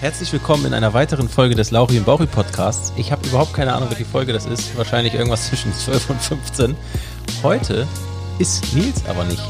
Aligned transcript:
Herzlich 0.00 0.32
willkommen 0.32 0.64
in 0.66 0.74
einer 0.74 0.94
weiteren 0.94 1.28
Folge 1.28 1.54
des 1.54 1.70
Lauri 1.72 1.98
und 1.98 2.06
Bauchi 2.06 2.26
Podcasts. 2.26 2.92
Ich 2.96 3.12
habe 3.12 3.26
überhaupt 3.26 3.52
keine 3.52 3.74
Ahnung, 3.74 3.90
welche 3.90 4.06
Folge 4.06 4.32
das 4.32 4.46
ist. 4.46 4.76
Wahrscheinlich 4.76 5.14
irgendwas 5.14 5.48
zwischen 5.48 5.74
12 5.74 6.10
und 6.10 6.20
15. 6.22 6.76
Heute 7.42 7.86
ist 8.38 8.72
Nils 8.74 9.02
aber 9.06 9.24
nicht 9.24 9.42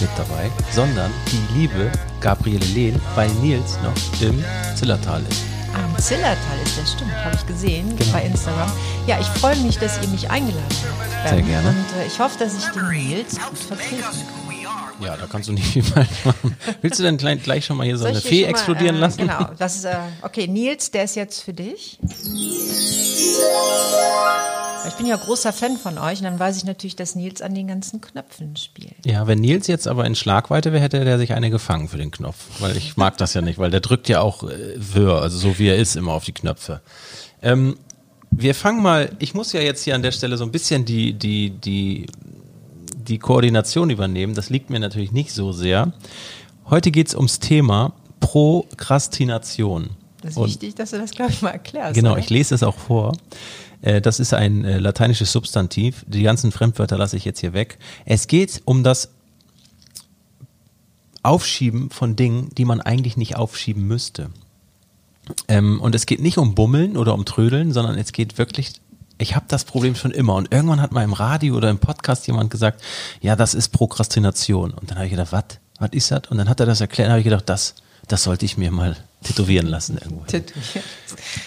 mit 0.00 0.10
dabei, 0.16 0.50
sondern 0.72 1.12
die 1.30 1.58
liebe 1.60 1.92
Gabriele 2.20 2.64
Lehn, 2.66 3.00
weil 3.14 3.28
Nils 3.34 3.78
noch 3.84 4.20
im 4.20 4.42
Zillertal 4.74 5.22
ist. 5.30 5.42
Am 5.74 5.96
Zillertal 5.98 6.36
ist 6.64 6.78
das, 6.78 6.92
stimmt, 6.92 7.12
habe 7.24 7.36
ich 7.36 7.46
gesehen 7.46 7.96
Genau. 7.96 8.12
bei 8.12 8.24
Instagram. 8.24 8.70
Ja, 9.06 9.18
ich 9.20 9.26
freue 9.40 9.56
mich, 9.58 9.78
dass 9.78 10.00
ihr 10.02 10.08
mich 10.08 10.28
eingeladen 10.28 10.64
habt. 11.22 11.28
Sehr 11.30 11.42
gerne. 11.42 11.68
Und 11.68 12.00
äh, 12.02 12.06
ich 12.06 12.18
hoffe, 12.18 12.36
dass 12.38 12.54
ich 12.54 12.64
den 12.70 12.88
Nils 12.88 13.38
gut 13.48 13.58
vertreten 13.58 14.02
kann. 14.02 14.43
Ja, 15.00 15.16
da 15.16 15.26
kannst 15.26 15.48
du 15.48 15.52
nicht 15.52 15.66
viel 15.66 15.82
falsch 15.82 16.24
machen. 16.24 16.56
Willst 16.80 16.98
du 16.98 17.02
denn 17.02 17.16
gleich, 17.16 17.42
gleich 17.42 17.64
schon 17.64 17.76
mal 17.76 17.84
hier 17.84 17.96
so 17.96 18.04
eine 18.04 18.20
Fee 18.20 18.42
mal, 18.42 18.50
explodieren 18.50 18.96
äh, 18.96 19.00
lassen? 19.00 19.18
Genau, 19.18 19.50
das 19.58 19.76
ist, 19.76 19.84
äh, 19.84 19.96
okay, 20.22 20.46
Nils, 20.46 20.90
der 20.90 21.04
ist 21.04 21.16
jetzt 21.16 21.42
für 21.42 21.52
dich. 21.52 21.98
Ich 24.86 24.94
bin 24.94 25.06
ja 25.06 25.16
großer 25.16 25.52
Fan 25.52 25.76
von 25.76 25.98
euch 25.98 26.18
und 26.18 26.24
dann 26.24 26.38
weiß 26.38 26.56
ich 26.58 26.64
natürlich, 26.64 26.94
dass 26.94 27.14
Nils 27.14 27.42
an 27.42 27.54
den 27.54 27.68
ganzen 27.68 28.00
Knöpfen 28.00 28.56
spielt. 28.56 28.94
Ja, 29.04 29.26
wenn 29.26 29.40
Nils 29.40 29.66
jetzt 29.66 29.88
aber 29.88 30.04
in 30.04 30.14
Schlagweite 30.14 30.72
wäre, 30.72 30.82
hätte 30.82 31.04
der 31.04 31.18
sich 31.18 31.32
eine 31.32 31.50
gefangen 31.50 31.88
für 31.88 31.96
den 31.96 32.10
Knopf. 32.10 32.36
Weil 32.60 32.76
ich 32.76 32.96
mag 32.96 33.16
das 33.16 33.34
ja 33.34 33.40
nicht, 33.40 33.58
weil 33.58 33.70
der 33.70 33.80
drückt 33.80 34.08
ja 34.08 34.20
auch 34.20 34.44
äh, 34.44 34.74
wirr, 34.76 35.22
also 35.22 35.38
so 35.38 35.58
wie 35.58 35.68
er 35.68 35.76
ist, 35.76 35.96
immer 35.96 36.12
auf 36.12 36.24
die 36.24 36.32
Knöpfe. 36.32 36.80
Ähm, 37.42 37.76
wir 38.30 38.54
fangen 38.54 38.82
mal, 38.82 39.10
ich 39.18 39.34
muss 39.34 39.52
ja 39.52 39.60
jetzt 39.60 39.84
hier 39.84 39.94
an 39.94 40.02
der 40.02 40.12
Stelle 40.12 40.36
so 40.36 40.44
ein 40.44 40.50
bisschen 40.50 40.84
die, 40.84 41.12
die, 41.12 41.50
die, 41.50 42.06
die 43.04 43.18
Koordination 43.18 43.90
übernehmen. 43.90 44.34
Das 44.34 44.50
liegt 44.50 44.70
mir 44.70 44.80
natürlich 44.80 45.12
nicht 45.12 45.32
so 45.32 45.52
sehr. 45.52 45.92
Heute 46.70 46.90
geht's 46.90 47.14
ums 47.14 47.38
Thema 47.40 47.92
Prokrastination. 48.20 49.90
Das 50.22 50.32
ist 50.32 50.36
Und- 50.38 50.48
wichtig, 50.48 50.74
dass 50.74 50.90
du 50.90 50.98
das, 50.98 51.10
glaube 51.10 51.32
ich, 51.32 51.42
mal 51.42 51.50
erklärst. 51.50 51.94
Genau, 51.94 52.12
oder? 52.12 52.20
ich 52.20 52.30
lese 52.30 52.54
es 52.54 52.62
auch 52.62 52.76
vor. 52.76 53.12
Äh, 53.82 54.00
Das 54.00 54.18
ist 54.20 54.32
ein 54.32 54.64
äh, 54.64 54.78
lateinisches 54.78 55.30
Substantiv. 55.32 56.04
Die 56.08 56.22
ganzen 56.22 56.50
Fremdwörter 56.52 56.96
lasse 56.96 57.16
ich 57.16 57.24
jetzt 57.26 57.40
hier 57.40 57.52
weg. 57.52 57.78
Es 58.06 58.26
geht 58.26 58.62
um 58.64 58.82
das 58.82 59.10
Aufschieben 61.22 61.90
von 61.90 62.16
Dingen, 62.16 62.50
die 62.56 62.64
man 62.64 62.80
eigentlich 62.80 63.16
nicht 63.16 63.36
aufschieben 63.36 63.86
müsste. 63.86 64.30
Ähm, 65.48 65.80
und 65.80 65.94
es 65.94 66.04
geht 66.04 66.20
nicht 66.20 66.36
um 66.36 66.54
Bummeln 66.54 66.96
oder 66.98 67.14
um 67.14 67.24
Trödeln, 67.24 67.72
sondern 67.72 67.96
es 67.98 68.12
geht 68.12 68.36
wirklich, 68.36 68.72
ich 69.24 69.34
habe 69.34 69.46
das 69.48 69.64
Problem 69.64 69.94
schon 69.94 70.10
immer. 70.10 70.34
Und 70.34 70.52
irgendwann 70.52 70.82
hat 70.82 70.92
mal 70.92 71.02
im 71.02 71.14
Radio 71.14 71.56
oder 71.56 71.70
im 71.70 71.78
Podcast 71.78 72.26
jemand 72.26 72.50
gesagt, 72.50 72.82
ja, 73.22 73.36
das 73.36 73.54
ist 73.54 73.70
Prokrastination. 73.70 74.72
Und 74.72 74.90
dann 74.90 74.98
habe 74.98 75.06
ich 75.06 75.12
gedacht, 75.12 75.32
was? 75.32 75.44
Was 75.78 75.90
ist 75.92 76.10
das? 76.10 76.22
Und 76.28 76.36
dann 76.36 76.48
hat 76.48 76.60
er 76.60 76.66
das 76.66 76.82
erklärt, 76.82 77.06
dann 77.06 77.12
habe 77.12 77.20
ich 77.20 77.24
gedacht, 77.24 77.48
das, 77.48 77.74
das 78.06 78.22
sollte 78.22 78.44
ich 78.44 78.58
mir 78.58 78.70
mal 78.70 78.96
tätowieren 79.24 79.66
lassen 79.66 79.96
irgendwo. 79.96 80.24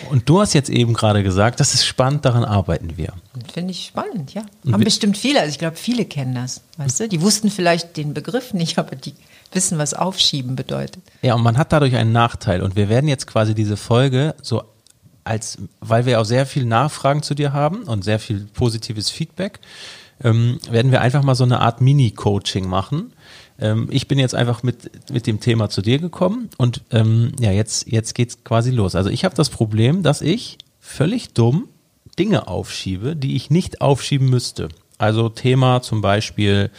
Und 0.10 0.28
du 0.28 0.42
hast 0.42 0.54
jetzt 0.54 0.70
eben 0.72 0.94
gerade 0.94 1.22
gesagt, 1.22 1.60
das 1.60 1.76
ist 1.76 1.86
spannend, 1.86 2.26
daran 2.26 2.44
arbeiten 2.44 2.98
wir. 2.98 3.14
Finde 3.54 3.72
ich 3.72 3.86
spannend, 3.86 4.34
ja. 4.34 4.44
Und 4.66 4.74
Haben 4.74 4.84
bestimmt 4.84 5.18
viele, 5.18 5.40
also 5.40 5.52
ich 5.52 5.60
glaube, 5.60 5.78
viele 5.78 6.06
kennen 6.06 6.34
das, 6.34 6.62
weißt 6.78 7.02
du? 7.02 7.08
Die 7.08 7.22
wussten 7.22 7.52
vielleicht 7.52 7.96
den 7.96 8.16
Begriff 8.16 8.54
nicht, 8.54 8.78
aber 8.80 8.96
die 8.96 9.14
wissen, 9.54 9.78
was 9.78 9.94
Aufschieben 9.94 10.56
bedeutet. 10.56 11.04
Ja, 11.22 11.36
und 11.36 11.44
man 11.44 11.58
hat 11.58 11.72
dadurch 11.72 11.96
einen 11.96 12.12
Nachteil. 12.12 12.64
Und 12.64 12.76
wir 12.76 12.90
werden 12.90 13.08
jetzt 13.08 13.28
quasi 13.28 13.54
diese 13.54 13.78
Folge 13.78 14.34
so 14.42 14.64
als, 15.28 15.58
weil 15.80 16.06
wir 16.06 16.20
auch 16.20 16.26
sehr 16.26 16.46
viel 16.46 16.66
Nachfragen 16.66 17.22
zu 17.22 17.36
dir 17.36 17.54
haben 17.54 17.84
und 17.84 18.04
sehr 18.04 18.20
viel 18.20 18.48
positives 18.54 19.10
Feedback, 19.10 19.60
ähm, 20.24 20.60
werden 20.70 20.92
wir 20.92 21.02
einfach 21.02 21.24
mal 21.24 21.36
so 21.36 21.44
eine 21.44 21.60
Art 21.60 21.82
Mini-Coaching 21.82 22.68
machen. 22.68 23.14
Ähm, 23.60 23.88
ich 23.92 24.08
bin 24.08 24.20
jetzt 24.20 24.36
einfach 24.36 24.64
mit, 24.64 25.12
mit 25.12 25.28
dem 25.28 25.40
Thema 25.40 25.70
zu 25.70 25.82
dir 25.82 26.00
gekommen 26.00 26.50
und 26.58 26.82
ähm, 26.92 27.34
ja, 27.40 27.52
jetzt, 27.52 27.88
jetzt 27.88 28.16
geht's 28.16 28.44
quasi 28.44 28.72
los. 28.72 28.96
Also 28.96 29.10
ich 29.10 29.26
habe 29.26 29.36
das 29.36 29.50
Problem, 29.50 30.04
dass 30.04 30.22
ich 30.22 30.58
völlig 30.80 31.34
dumm 31.34 31.68
Dinge 32.18 32.48
aufschiebe, 32.48 33.16
die 33.16 33.36
ich 33.36 33.50
nicht 33.50 33.82
aufschieben 33.82 34.30
müsste. 34.30 34.70
Also 34.98 35.30
Thema 35.30 35.82
zum 35.82 36.02
Beispiel, 36.02 36.72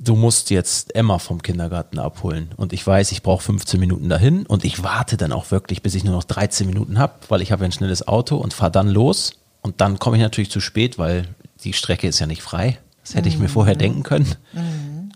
du 0.00 0.16
musst 0.16 0.50
jetzt 0.50 0.94
Emma 0.94 1.18
vom 1.18 1.42
Kindergarten 1.42 1.98
abholen. 1.98 2.50
Und 2.56 2.72
ich 2.72 2.86
weiß, 2.86 3.12
ich 3.12 3.22
brauche 3.22 3.42
15 3.42 3.78
Minuten 3.78 4.08
dahin 4.08 4.46
und 4.46 4.64
ich 4.64 4.82
warte 4.82 5.16
dann 5.16 5.32
auch 5.32 5.50
wirklich, 5.50 5.82
bis 5.82 5.94
ich 5.94 6.04
nur 6.04 6.14
noch 6.14 6.24
13 6.24 6.66
Minuten 6.66 6.98
habe, 6.98 7.14
weil 7.28 7.42
ich 7.42 7.52
habe 7.52 7.62
ja 7.62 7.68
ein 7.68 7.72
schnelles 7.72 8.06
Auto 8.06 8.36
und 8.36 8.54
fahre 8.54 8.72
dann 8.72 8.88
los. 8.88 9.32
Und 9.62 9.80
dann 9.80 9.98
komme 9.98 10.16
ich 10.16 10.22
natürlich 10.22 10.50
zu 10.50 10.60
spät, 10.60 10.98
weil 10.98 11.26
die 11.64 11.72
Strecke 11.72 12.06
ist 12.06 12.18
ja 12.18 12.26
nicht 12.26 12.42
frei. 12.42 12.78
Das 13.02 13.14
hätte 13.14 13.28
ich 13.28 13.38
mir 13.38 13.48
vorher 13.48 13.74
denken 13.74 14.02
können. 14.02 14.34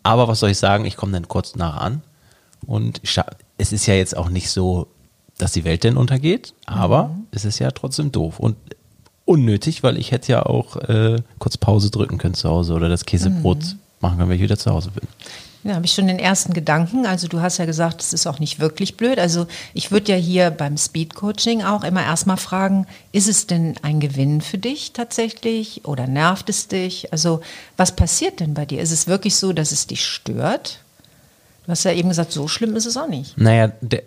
Aber 0.03 0.29
was 0.29 0.41
soll 0.41 0.51
ich 0.51 0.59
sagen, 0.59 0.85
ich 0.85 0.97
komme 0.97 1.13
dann 1.13 1.29
kurz 1.29 1.55
nach 1.55 1.77
an. 1.77 2.03
Und 2.67 3.01
es 3.59 3.73
ist 3.73 3.87
ja 3.87 3.95
jetzt 3.95 4.17
auch 4.17 4.29
nicht 4.29 4.51
so, 4.51 4.89
dass 5.39 5.53
die 5.53 5.65
Welt 5.65 5.85
denn 5.85 5.97
untergeht, 5.97 6.55
aber 6.67 7.17
es 7.33 7.45
ist 7.45 7.59
ja 7.59 7.71
trotzdem 7.71 8.13
doof 8.13 8.39
und 8.39 8.57
unnötig, 9.25 9.83
weil 9.83 9.99
ich 9.99 10.11
hätte 10.11 10.33
ja 10.33 10.47
auch 10.47 10.77
äh, 10.77 11.17
kurz 11.39 11.57
Pause 11.57 11.91
drücken 11.91 12.19
können 12.19 12.35
zu 12.35 12.49
Hause 12.49 12.75
oder 12.75 12.89
das 12.89 13.07
Käsebrot 13.07 13.77
machen 14.03 14.19
können, 14.19 14.29
wenn 14.29 14.37
ich 14.37 14.43
wieder 14.43 14.59
zu 14.59 14.71
Hause 14.71 14.91
bin. 14.91 15.09
Ja, 15.65 15.77
habe 15.77 15.87
ich 15.87 15.93
schon 15.93 16.09
den 16.09 16.19
ersten 16.19 16.55
Gedanken. 16.55 17.07
Also 17.07 17.29
du 17.29 17.41
hast 17.41 17.59
ja 17.59 17.67
gesagt, 17.67 18.01
es 18.01 18.13
ist 18.13 18.27
auch 18.27 18.41
nicht 18.41 18.59
wirklich 18.59 18.97
blöd. 18.97 19.21
Also 19.21 19.47
ich 19.75 19.93
würde 19.93 20.11
ja 20.11 20.19
hier 20.19 20.51
beim 20.51 20.77
Speed 20.77 21.15
Coaching 21.15 21.63
auch 21.63 21.85
immer 21.85 22.03
erstmal 22.03 22.37
fragen, 22.37 22.87
ist 23.13 23.29
es 23.29 23.47
denn 23.47 23.77
ein 23.83 24.01
Gewinn 24.01 24.41
für 24.41 24.59
dich 24.59 24.93
tatsächlich 24.93 25.85
oder 25.85 26.09
nervt 26.09 26.49
es 26.49 26.67
dich? 26.67 27.13
Also 27.13 27.43
was 27.77 27.95
passiert 27.95 28.41
denn 28.41 28.55
bei 28.55 28.67
dir? 28.67 28.81
Ist 28.81 28.91
es 28.91 29.07
wirklich 29.07 29.37
so, 29.37 29.53
dass 29.53 29.71
es 29.71 29.87
dich 29.87 30.05
stört? 30.05 30.81
Du 31.65 31.71
hast 31.71 31.85
ja 31.85 31.93
eben 31.93 32.09
gesagt, 32.09 32.33
so 32.33 32.49
schlimm 32.49 32.75
ist 32.75 32.87
es 32.87 32.97
auch 32.97 33.07
nicht. 33.07 33.39
Naja, 33.39 33.71
der, 33.81 34.03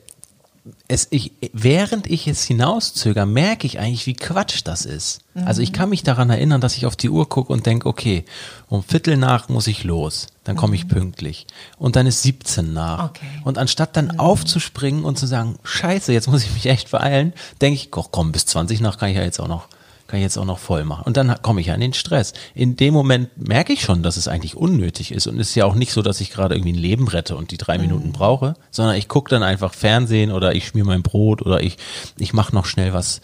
es, 0.88 1.08
ich, 1.12 1.34
während 1.54 2.08
ich 2.08 2.28
es 2.28 2.44
hinauszöger, 2.44 3.26
merke 3.26 3.68
ich 3.68 3.80
eigentlich, 3.80 4.08
wie 4.08 4.16
Quatsch 4.16 4.62
das 4.64 4.86
ist. 4.86 5.22
Also 5.44 5.62
ich 5.62 5.74
kann 5.74 5.90
mich 5.90 6.04
daran 6.04 6.30
erinnern, 6.30 6.62
dass 6.62 6.78
ich 6.78 6.86
auf 6.86 6.96
die 6.96 7.10
Uhr 7.10 7.28
gucke 7.28 7.52
und 7.52 7.66
denke, 7.66 7.90
okay, 7.90 8.24
um 8.68 8.84
Viertel 8.84 9.18
nach 9.18 9.50
muss 9.50 9.68
ich 9.68 9.84
los, 9.84 10.28
dann 10.46 10.56
komme 10.56 10.76
ich 10.76 10.88
pünktlich. 10.88 11.46
Und 11.78 11.98
dann 11.98 12.08
ist 12.08 12.22
17 12.22 12.72
nach. 12.72 13.10
Okay. 13.10 13.26
Und 13.44 13.58
anstatt 13.58 13.98
dann 13.98 14.18
aufzuspringen 14.18 15.04
und 15.04 15.20
zu 15.20 15.28
sagen, 15.28 15.60
scheiße, 15.64 16.14
jetzt 16.14 16.30
muss 16.30 16.44
ich 16.44 16.54
mich 16.54 16.68
echt 16.68 16.90
beeilen, 16.90 17.34
denke 17.60 17.76
ich, 17.76 17.92
komm, 17.92 18.32
bis 18.32 18.46
20 18.46 18.80
nach 18.80 18.98
kann 18.98 19.10
ich 19.10 19.18
ja 19.18 19.24
jetzt 19.24 19.40
auch 19.40 19.50
noch 19.50 19.68
kann 20.16 20.22
ich 20.22 20.24
jetzt 20.24 20.38
auch 20.38 20.46
noch 20.46 20.60
voll 20.60 20.86
machen. 20.86 21.04
Und 21.04 21.18
dann 21.18 21.36
komme 21.42 21.60
ich 21.60 21.68
ja 21.68 21.74
in 21.74 21.82
den 21.82 21.92
Stress. 21.92 22.32
In 22.54 22.78
dem 22.78 22.94
Moment 22.94 23.30
merke 23.36 23.74
ich 23.74 23.82
schon, 23.82 24.02
dass 24.02 24.16
es 24.16 24.30
eigentlich 24.30 24.56
unnötig 24.56 25.12
ist. 25.12 25.28
Und 25.28 25.38
es 25.42 25.50
ist 25.50 25.56
ja 25.56 25.66
auch 25.66 25.76
nicht 25.76 25.92
so, 25.92 26.02
dass 26.02 26.22
ich 26.22 26.32
gerade 26.32 26.56
irgendwie 26.56 26.72
ein 26.72 26.78
Leben 26.78 27.10
rette 27.10 27.36
und 27.36 27.52
die 27.52 27.58
drei 27.58 27.78
Minuten 27.78 28.14
brauche, 28.14 28.54
sondern 28.72 28.96
ich 28.96 29.10
gucke 29.10 29.30
dann 29.30 29.44
einfach 29.44 29.74
Fernsehen 29.74 30.32
oder 30.32 30.56
ich 30.56 30.68
schmier 30.68 30.86
mein 30.86 31.04
Brot 31.04 31.42
oder 31.42 31.62
ich, 31.62 31.78
ich 32.18 32.32
mache 32.32 32.56
noch 32.56 32.66
schnell 32.66 32.94
was, 32.94 33.20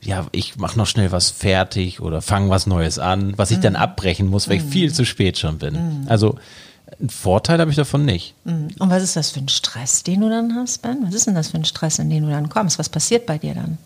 ja, 0.00 0.26
ich 0.32 0.56
mache 0.56 0.78
noch 0.78 0.86
schnell 0.86 1.12
was 1.12 1.30
fertig 1.30 2.00
oder 2.00 2.22
fange 2.22 2.48
was 2.48 2.66
Neues 2.66 2.98
an, 2.98 3.34
was 3.36 3.50
ich 3.50 3.60
dann 3.60 3.76
abbrechen 3.76 4.28
muss, 4.28 4.48
weil 4.48 4.56
ich 4.56 4.62
viel 4.62 4.90
zu 4.90 5.04
spät 5.04 5.36
schon 5.36 5.58
bin. 5.58 6.06
Also 6.08 6.36
einen 6.98 7.10
Vorteil 7.10 7.58
habe 7.60 7.70
ich 7.70 7.76
davon 7.76 8.06
nicht. 8.06 8.34
Und 8.44 8.72
was 8.78 9.02
ist 9.02 9.16
das 9.16 9.32
für 9.32 9.40
ein 9.40 9.50
Stress, 9.50 10.02
den 10.02 10.22
du 10.22 10.30
dann 10.30 10.54
hast, 10.54 10.80
Ben? 10.80 11.00
Was 11.02 11.14
ist 11.14 11.26
denn 11.26 11.34
das 11.34 11.48
für 11.48 11.58
ein 11.58 11.66
Stress, 11.66 11.98
in 11.98 12.08
den 12.08 12.24
du 12.24 12.30
dann 12.30 12.48
kommst? 12.48 12.78
Was 12.78 12.88
passiert 12.88 13.26
bei 13.26 13.36
dir 13.36 13.54
dann? 13.54 13.76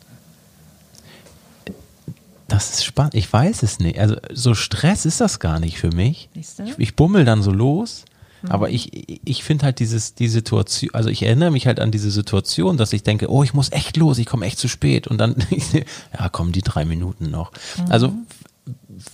Das 2.49 2.71
ist 2.71 2.85
spannend. 2.85 3.15
Ich 3.15 3.33
weiß 3.33 3.63
es 3.63 3.79
nicht. 3.79 3.99
Also 3.99 4.17
so 4.33 4.55
Stress 4.55 5.05
ist 5.05 5.21
das 5.21 5.41
gar 5.41 5.59
nicht 5.59 5.79
für 5.79 5.91
mich. 5.91 6.29
Ich, 6.35 6.49
ich 6.79 6.97
bummel 6.97 7.25
dann 7.25 7.43
so 7.43 7.51
los. 7.51 8.05
Aber 8.49 8.71
ich, 8.71 9.21
ich 9.25 9.43
finde 9.43 9.65
halt 9.65 9.81
dieses, 9.81 10.15
die 10.15 10.29
Situation, 10.29 10.95
also 10.95 11.09
ich 11.09 11.23
erinnere 11.23 11.51
mich 11.51 11.67
halt 11.67 11.81
an 11.81 11.91
diese 11.91 12.13
Situation, 12.13 12.77
dass 12.77 12.93
ich 12.93 13.03
denke, 13.03 13.29
oh, 13.29 13.43
ich 13.43 13.55
muss 13.55 13.73
echt 13.73 13.97
los, 13.97 14.19
ich 14.19 14.27
komme 14.27 14.47
echt 14.47 14.59
zu 14.59 14.69
spät. 14.69 15.09
Und 15.09 15.19
dann, 15.19 15.35
ja, 16.19 16.29
kommen 16.29 16.53
die 16.53 16.63
drei 16.63 16.85
Minuten 16.85 17.31
noch. 17.31 17.51
Also 17.89 18.13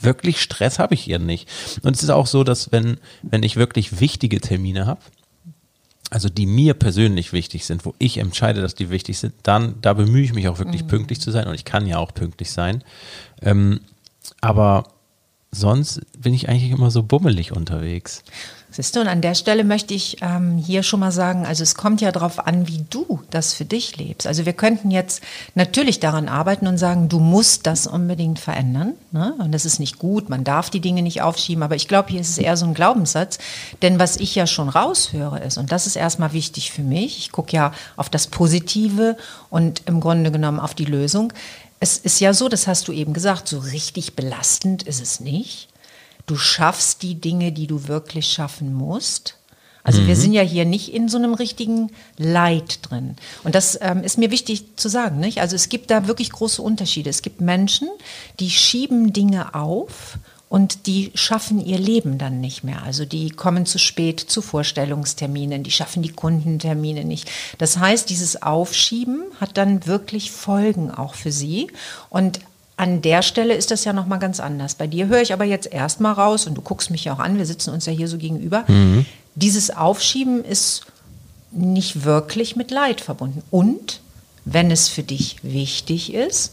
wirklich 0.00 0.40
Stress 0.40 0.78
habe 0.78 0.94
ich 0.94 1.08
eher 1.08 1.18
nicht. 1.18 1.48
Und 1.82 1.96
es 1.96 2.02
ist 2.02 2.10
auch 2.10 2.26
so, 2.26 2.44
dass 2.44 2.72
wenn, 2.72 2.98
wenn 3.22 3.42
ich 3.42 3.56
wirklich 3.56 4.00
wichtige 4.00 4.40
Termine 4.40 4.86
habe, 4.86 5.00
also 6.12 6.28
die 6.28 6.44
mir 6.44 6.74
persönlich 6.74 7.32
wichtig 7.32 7.64
sind, 7.64 7.86
wo 7.86 7.94
ich 7.96 8.18
entscheide, 8.18 8.60
dass 8.60 8.74
die 8.74 8.90
wichtig 8.90 9.18
sind, 9.18 9.32
dann, 9.44 9.76
da 9.80 9.94
bemühe 9.94 10.22
ich 10.22 10.34
mich 10.34 10.46
auch 10.46 10.58
wirklich 10.58 10.86
pünktlich 10.86 11.22
zu 11.22 11.30
sein 11.30 11.46
und 11.46 11.54
ich 11.54 11.64
kann 11.64 11.86
ja 11.86 11.96
auch 11.96 12.12
pünktlich 12.12 12.50
sein. 12.50 12.84
Ähm, 13.40 13.80
aber 14.42 14.84
sonst 15.52 16.02
bin 16.20 16.34
ich 16.34 16.50
eigentlich 16.50 16.70
immer 16.70 16.90
so 16.90 17.02
bummelig 17.02 17.52
unterwegs. 17.52 18.24
Siehst 18.74 18.96
du, 18.96 19.00
und 19.00 19.08
an 19.08 19.20
der 19.20 19.34
Stelle 19.34 19.64
möchte 19.64 19.92
ich 19.92 20.16
ähm, 20.22 20.56
hier 20.56 20.82
schon 20.82 21.00
mal 21.00 21.12
sagen, 21.12 21.44
also 21.44 21.62
es 21.62 21.74
kommt 21.74 22.00
ja 22.00 22.10
darauf 22.10 22.46
an, 22.46 22.68
wie 22.68 22.82
du 22.88 23.20
das 23.28 23.52
für 23.52 23.66
dich 23.66 23.98
lebst. 23.98 24.26
Also 24.26 24.46
wir 24.46 24.54
könnten 24.54 24.90
jetzt 24.90 25.22
natürlich 25.54 26.00
daran 26.00 26.26
arbeiten 26.26 26.66
und 26.66 26.78
sagen, 26.78 27.10
du 27.10 27.18
musst 27.18 27.66
das 27.66 27.86
unbedingt 27.86 28.38
verändern. 28.38 28.94
Ne? 29.10 29.34
Und 29.38 29.52
das 29.52 29.66
ist 29.66 29.78
nicht 29.78 29.98
gut, 29.98 30.30
man 30.30 30.42
darf 30.42 30.70
die 30.70 30.80
Dinge 30.80 31.02
nicht 31.02 31.20
aufschieben. 31.20 31.62
Aber 31.62 31.76
ich 31.76 31.86
glaube, 31.86 32.08
hier 32.08 32.22
ist 32.22 32.30
es 32.30 32.38
eher 32.38 32.56
so 32.56 32.64
ein 32.64 32.72
Glaubenssatz. 32.72 33.38
Denn 33.82 33.98
was 33.98 34.16
ich 34.16 34.34
ja 34.34 34.46
schon 34.46 34.70
raushöre 34.70 35.40
ist, 35.40 35.58
und 35.58 35.70
das 35.70 35.86
ist 35.86 35.96
erstmal 35.96 36.32
wichtig 36.32 36.72
für 36.72 36.82
mich, 36.82 37.18
ich 37.18 37.30
gucke 37.30 37.54
ja 37.54 37.72
auf 37.96 38.08
das 38.08 38.26
Positive 38.26 39.18
und 39.50 39.82
im 39.84 40.00
Grunde 40.00 40.32
genommen 40.32 40.60
auf 40.60 40.72
die 40.72 40.86
Lösung. 40.86 41.34
Es 41.78 41.98
ist 41.98 42.20
ja 42.20 42.32
so, 42.32 42.48
das 42.48 42.66
hast 42.66 42.88
du 42.88 42.92
eben 42.92 43.12
gesagt, 43.12 43.48
so 43.48 43.58
richtig 43.58 44.16
belastend 44.16 44.84
ist 44.84 45.02
es 45.02 45.20
nicht. 45.20 45.68
Du 46.26 46.36
schaffst 46.36 47.02
die 47.02 47.16
Dinge, 47.16 47.52
die 47.52 47.66
du 47.66 47.88
wirklich 47.88 48.26
schaffen 48.26 48.72
musst. 48.72 49.36
Also 49.84 50.06
wir 50.06 50.14
sind 50.14 50.32
ja 50.32 50.42
hier 50.42 50.64
nicht 50.64 50.94
in 50.94 51.08
so 51.08 51.18
einem 51.18 51.34
richtigen 51.34 51.90
Leid 52.16 52.78
drin. 52.82 53.16
Und 53.42 53.56
das 53.56 53.76
ähm, 53.80 54.04
ist 54.04 54.16
mir 54.16 54.30
wichtig 54.30 54.76
zu 54.76 54.88
sagen. 54.88 55.18
Nicht? 55.18 55.40
Also 55.40 55.56
es 55.56 55.68
gibt 55.68 55.90
da 55.90 56.06
wirklich 56.06 56.30
große 56.30 56.62
Unterschiede. 56.62 57.10
Es 57.10 57.22
gibt 57.22 57.40
Menschen, 57.40 57.88
die 58.38 58.50
schieben 58.50 59.12
Dinge 59.12 59.56
auf 59.56 60.18
und 60.48 60.86
die 60.86 61.10
schaffen 61.14 61.64
ihr 61.64 61.78
Leben 61.78 62.18
dann 62.18 62.40
nicht 62.40 62.62
mehr. 62.62 62.82
Also 62.82 63.06
die 63.06 63.30
kommen 63.30 63.66
zu 63.66 63.78
spät 63.78 64.20
zu 64.20 64.40
Vorstellungsterminen, 64.42 65.62
die 65.62 65.70
schaffen 65.70 66.02
die 66.02 66.12
Kundentermine 66.12 67.04
nicht. 67.04 67.30
Das 67.58 67.78
heißt, 67.78 68.08
dieses 68.08 68.42
Aufschieben 68.42 69.22
hat 69.40 69.56
dann 69.56 69.86
wirklich 69.86 70.30
Folgen 70.30 70.90
auch 70.90 71.14
für 71.14 71.32
sie. 71.32 71.68
Und 72.08 72.40
an 72.76 73.02
der 73.02 73.22
Stelle 73.22 73.54
ist 73.54 73.70
das 73.70 73.84
ja 73.84 73.92
noch 73.92 74.06
mal 74.06 74.18
ganz 74.18 74.40
anders. 74.40 74.74
Bei 74.74 74.86
dir 74.86 75.06
höre 75.06 75.22
ich 75.22 75.32
aber 75.32 75.44
jetzt 75.44 75.72
erstmal 75.72 76.14
raus 76.14 76.46
und 76.46 76.54
du 76.54 76.62
guckst 76.62 76.90
mich 76.90 77.04
ja 77.04 77.14
auch 77.14 77.18
an, 77.18 77.38
wir 77.38 77.46
sitzen 77.46 77.70
uns 77.70 77.86
ja 77.86 77.92
hier 77.92 78.08
so 78.08 78.18
gegenüber. 78.18 78.64
Mhm. 78.68 79.06
Dieses 79.34 79.70
Aufschieben 79.70 80.44
ist 80.44 80.86
nicht 81.52 82.04
wirklich 82.04 82.56
mit 82.56 82.70
Leid 82.70 83.00
verbunden. 83.00 83.42
Und 83.50 84.00
wenn 84.44 84.70
es 84.70 84.88
für 84.88 85.02
dich 85.02 85.36
wichtig 85.42 86.12
ist, 86.12 86.52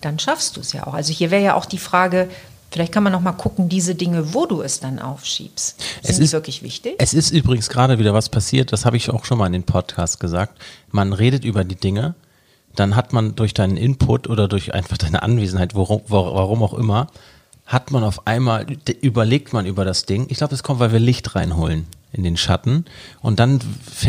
dann 0.00 0.18
schaffst 0.18 0.56
du 0.56 0.60
es 0.60 0.72
ja 0.72 0.86
auch. 0.86 0.94
Also 0.94 1.12
hier 1.12 1.30
wäre 1.30 1.42
ja 1.42 1.54
auch 1.54 1.66
die 1.66 1.78
Frage, 1.78 2.28
vielleicht 2.70 2.92
kann 2.92 3.02
man 3.02 3.12
noch 3.12 3.20
mal 3.20 3.32
gucken, 3.32 3.68
diese 3.68 3.94
Dinge, 3.94 4.32
wo 4.32 4.46
du 4.46 4.62
es 4.62 4.80
dann 4.80 4.98
aufschiebst. 4.98 5.78
Sind 6.02 6.10
es 6.10 6.18
ist 6.18 6.32
wirklich 6.32 6.62
wichtig? 6.62 6.94
Es 6.98 7.12
ist 7.12 7.30
übrigens 7.32 7.68
gerade 7.68 7.98
wieder 7.98 8.14
was 8.14 8.28
passiert, 8.28 8.72
das 8.72 8.84
habe 8.84 8.96
ich 8.96 9.10
auch 9.10 9.24
schon 9.24 9.38
mal 9.38 9.46
in 9.46 9.52
den 9.52 9.64
Podcast 9.64 10.20
gesagt. 10.20 10.60
Man 10.90 11.12
redet 11.12 11.44
über 11.44 11.64
die 11.64 11.76
Dinge, 11.76 12.14
dann 12.76 12.96
hat 12.96 13.12
man 13.12 13.34
durch 13.34 13.54
deinen 13.54 13.76
Input 13.76 14.28
oder 14.28 14.48
durch 14.48 14.74
einfach 14.74 14.98
deine 14.98 15.22
Anwesenheit, 15.22 15.74
worum, 15.74 16.02
warum 16.06 16.62
auch 16.62 16.74
immer, 16.74 17.08
hat 17.66 17.90
man 17.90 18.02
auf 18.02 18.26
einmal, 18.26 18.66
überlegt 19.00 19.52
man 19.52 19.66
über 19.66 19.84
das 19.84 20.04
Ding. 20.04 20.26
Ich 20.28 20.38
glaube, 20.38 20.54
es 20.54 20.62
kommt, 20.62 20.80
weil 20.80 20.92
wir 20.92 20.98
Licht 20.98 21.34
reinholen 21.34 21.86
in 22.12 22.24
den 22.24 22.36
Schatten 22.36 22.84
und 23.22 23.38
dann, 23.38 23.60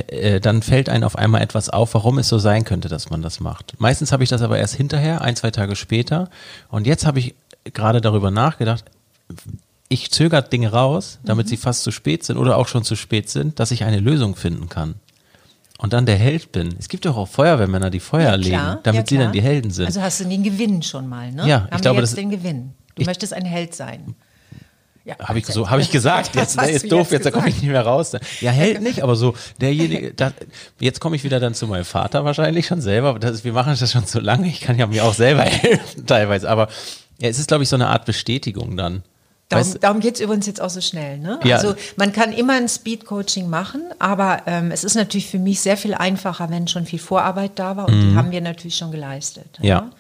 äh, 0.07 0.39
dann 0.39 0.63
fällt 0.63 0.89
einem 0.89 1.03
auf 1.03 1.15
einmal 1.15 1.41
etwas 1.41 1.69
auf, 1.69 1.93
warum 1.93 2.17
es 2.17 2.27
so 2.27 2.39
sein 2.39 2.63
könnte, 2.63 2.87
dass 2.87 3.11
man 3.11 3.21
das 3.21 3.39
macht. 3.39 3.75
Meistens 3.79 4.11
habe 4.11 4.23
ich 4.23 4.29
das 4.29 4.41
aber 4.41 4.57
erst 4.57 4.75
hinterher, 4.75 5.21
ein, 5.21 5.35
zwei 5.35 5.51
Tage 5.51 5.75
später 5.75 6.29
und 6.69 6.87
jetzt 6.87 7.05
habe 7.05 7.19
ich 7.19 7.35
gerade 7.73 8.01
darüber 8.01 8.31
nachgedacht, 8.31 8.85
ich 9.89 10.09
zögere 10.09 10.41
Dinge 10.41 10.71
raus, 10.71 11.19
damit 11.23 11.45
mhm. 11.47 11.49
sie 11.49 11.57
fast 11.57 11.83
zu 11.83 11.91
spät 11.91 12.23
sind 12.23 12.37
oder 12.37 12.57
auch 12.57 12.67
schon 12.67 12.83
zu 12.83 12.95
spät 12.95 13.29
sind, 13.29 13.59
dass 13.59 13.71
ich 13.71 13.83
eine 13.83 13.99
Lösung 13.99 14.35
finden 14.35 14.69
kann. 14.69 14.95
Und 15.81 15.93
dann 15.93 16.05
der 16.05 16.15
Held 16.15 16.51
bin. 16.51 16.75
Es 16.77 16.89
gibt 16.89 17.05
doch 17.07 17.17
auch 17.17 17.27
Feuerwehrmänner, 17.27 17.89
die 17.89 17.99
Feuer 17.99 18.29
ja, 18.29 18.35
legen, 18.35 18.77
damit 18.83 19.01
ja, 19.01 19.05
sie 19.07 19.17
dann 19.17 19.31
die 19.31 19.41
Helden 19.41 19.71
sind. 19.71 19.87
Also 19.87 19.99
hast 19.99 20.19
du 20.19 20.25
den 20.25 20.43
Gewinn 20.43 20.83
schon 20.83 21.09
mal, 21.09 21.31
ne? 21.31 21.47
Ja, 21.47 21.61
Haben 21.61 21.69
ich 21.75 21.81
glaube, 21.81 21.99
jetzt 22.01 22.11
das 22.11 22.15
den 22.15 22.29
Gewinn. 22.29 22.73
Du 22.93 23.01
ich, 23.01 23.07
möchtest 23.07 23.33
ein 23.33 23.45
Held 23.45 23.73
sein. 23.73 24.13
Ja, 25.03 25.17
habe 25.17 25.39
ich 25.39 25.47
so 25.47 25.71
habe 25.71 25.81
ich 25.81 25.89
gesagt. 25.89 26.35
Jetzt 26.35 26.57
ne, 26.57 26.69
ist 26.69 26.91
doof, 26.91 27.09
jetzt, 27.09 27.11
jetzt 27.11 27.25
da 27.25 27.31
komme 27.31 27.49
ich 27.49 27.55
nicht 27.55 27.71
mehr 27.71 27.81
raus. 27.81 28.11
Ja, 28.39 28.51
hält 28.51 28.83
nicht, 28.83 29.01
aber 29.01 29.15
so 29.15 29.33
derjenige. 29.59 30.13
Da, 30.15 30.31
jetzt 30.79 30.99
komme 30.99 31.15
ich 31.15 31.23
wieder 31.23 31.39
dann 31.39 31.55
zu 31.55 31.65
meinem 31.65 31.85
Vater 31.85 32.23
wahrscheinlich 32.23 32.67
schon 32.67 32.81
selber. 32.81 33.17
Das, 33.17 33.43
wir 33.43 33.51
machen 33.51 33.75
das 33.79 33.91
schon 33.91 34.05
so 34.05 34.19
lange. 34.19 34.47
Ich 34.47 34.61
kann 34.61 34.77
ja 34.77 34.85
mir 34.85 35.03
auch 35.03 35.15
selber 35.15 35.41
helfen 35.45 36.05
teilweise. 36.05 36.47
Aber 36.47 36.67
ja, 37.19 37.29
es 37.29 37.39
ist 37.39 37.47
glaube 37.47 37.63
ich 37.63 37.69
so 37.69 37.75
eine 37.75 37.87
Art 37.87 38.05
Bestätigung 38.05 38.77
dann. 38.77 39.01
Darum, 39.51 39.79
darum 39.79 39.99
geht 39.99 40.15
es 40.15 40.21
übrigens 40.21 40.47
jetzt 40.47 40.61
auch 40.61 40.69
so 40.69 40.81
schnell. 40.81 41.17
Ne? 41.17 41.39
Ja. 41.43 41.57
Also 41.57 41.75
man 41.97 42.13
kann 42.13 42.33
immer 42.33 42.53
ein 42.53 42.67
Speed-Coaching 42.67 43.49
machen, 43.49 43.83
aber 43.99 44.43
ähm, 44.45 44.71
es 44.71 44.83
ist 44.83 44.95
natürlich 44.95 45.27
für 45.27 45.39
mich 45.39 45.61
sehr 45.61 45.77
viel 45.77 45.93
einfacher, 45.93 46.49
wenn 46.49 46.67
schon 46.67 46.85
viel 46.85 46.99
Vorarbeit 46.99 47.51
da 47.55 47.77
war 47.77 47.87
und 47.87 47.97
mhm. 47.97 48.09
die 48.09 48.15
haben 48.15 48.31
wir 48.31 48.41
natürlich 48.41 48.77
schon 48.77 48.91
geleistet. 48.91 49.59
Ja. 49.61 49.67
ja. 49.67 49.91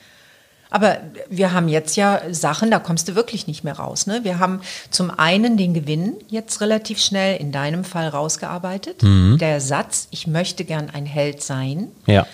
Aber 0.73 0.99
wir 1.29 1.51
haben 1.51 1.67
jetzt 1.67 1.97
ja 1.97 2.21
Sachen, 2.31 2.71
da 2.71 2.79
kommst 2.79 3.09
du 3.09 3.15
wirklich 3.15 3.45
nicht 3.45 3.65
mehr 3.65 3.77
raus. 3.77 4.07
Ne? 4.07 4.21
Wir 4.23 4.39
haben 4.39 4.61
zum 4.89 5.11
einen 5.11 5.57
den 5.57 5.73
Gewinn 5.73 6.15
jetzt 6.29 6.61
relativ 6.61 6.99
schnell 6.99 7.35
in 7.41 7.51
deinem 7.51 7.83
Fall 7.83 8.07
rausgearbeitet. 8.07 9.03
Mhm. 9.03 9.37
Der 9.37 9.59
Satz, 9.59 10.07
ich 10.11 10.27
möchte 10.27 10.63
gern 10.63 10.89
ein 10.89 11.05
Held 11.05 11.43
sein. 11.43 11.89
Ja. 12.05 12.25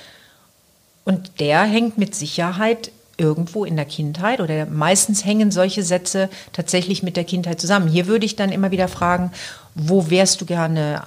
Und 1.04 1.40
der 1.40 1.64
hängt 1.64 1.98
mit 1.98 2.14
Sicherheit 2.14 2.92
irgendwo 3.18 3.66
in 3.66 3.76
der 3.76 3.86
Kindheit 3.86 4.40
oder 4.42 4.66
meistens 4.66 5.26
hängen 5.26 5.52
solche 5.52 5.84
Sätze 5.84 6.30
tatsächlich 6.54 7.04
mit 7.04 7.18
der 7.18 7.24
Kindheit 7.24 7.60
zusammen. 7.60 7.88
Hier 7.88 8.08
würde 8.08 8.26
ich 8.26 8.36
dann 8.36 8.52
immer 8.52 8.72
wieder 8.72 8.88
fragen, 8.88 9.32
wo 9.76 10.10
wärst 10.10 10.42
du 10.42 10.46
gerne 10.46 11.04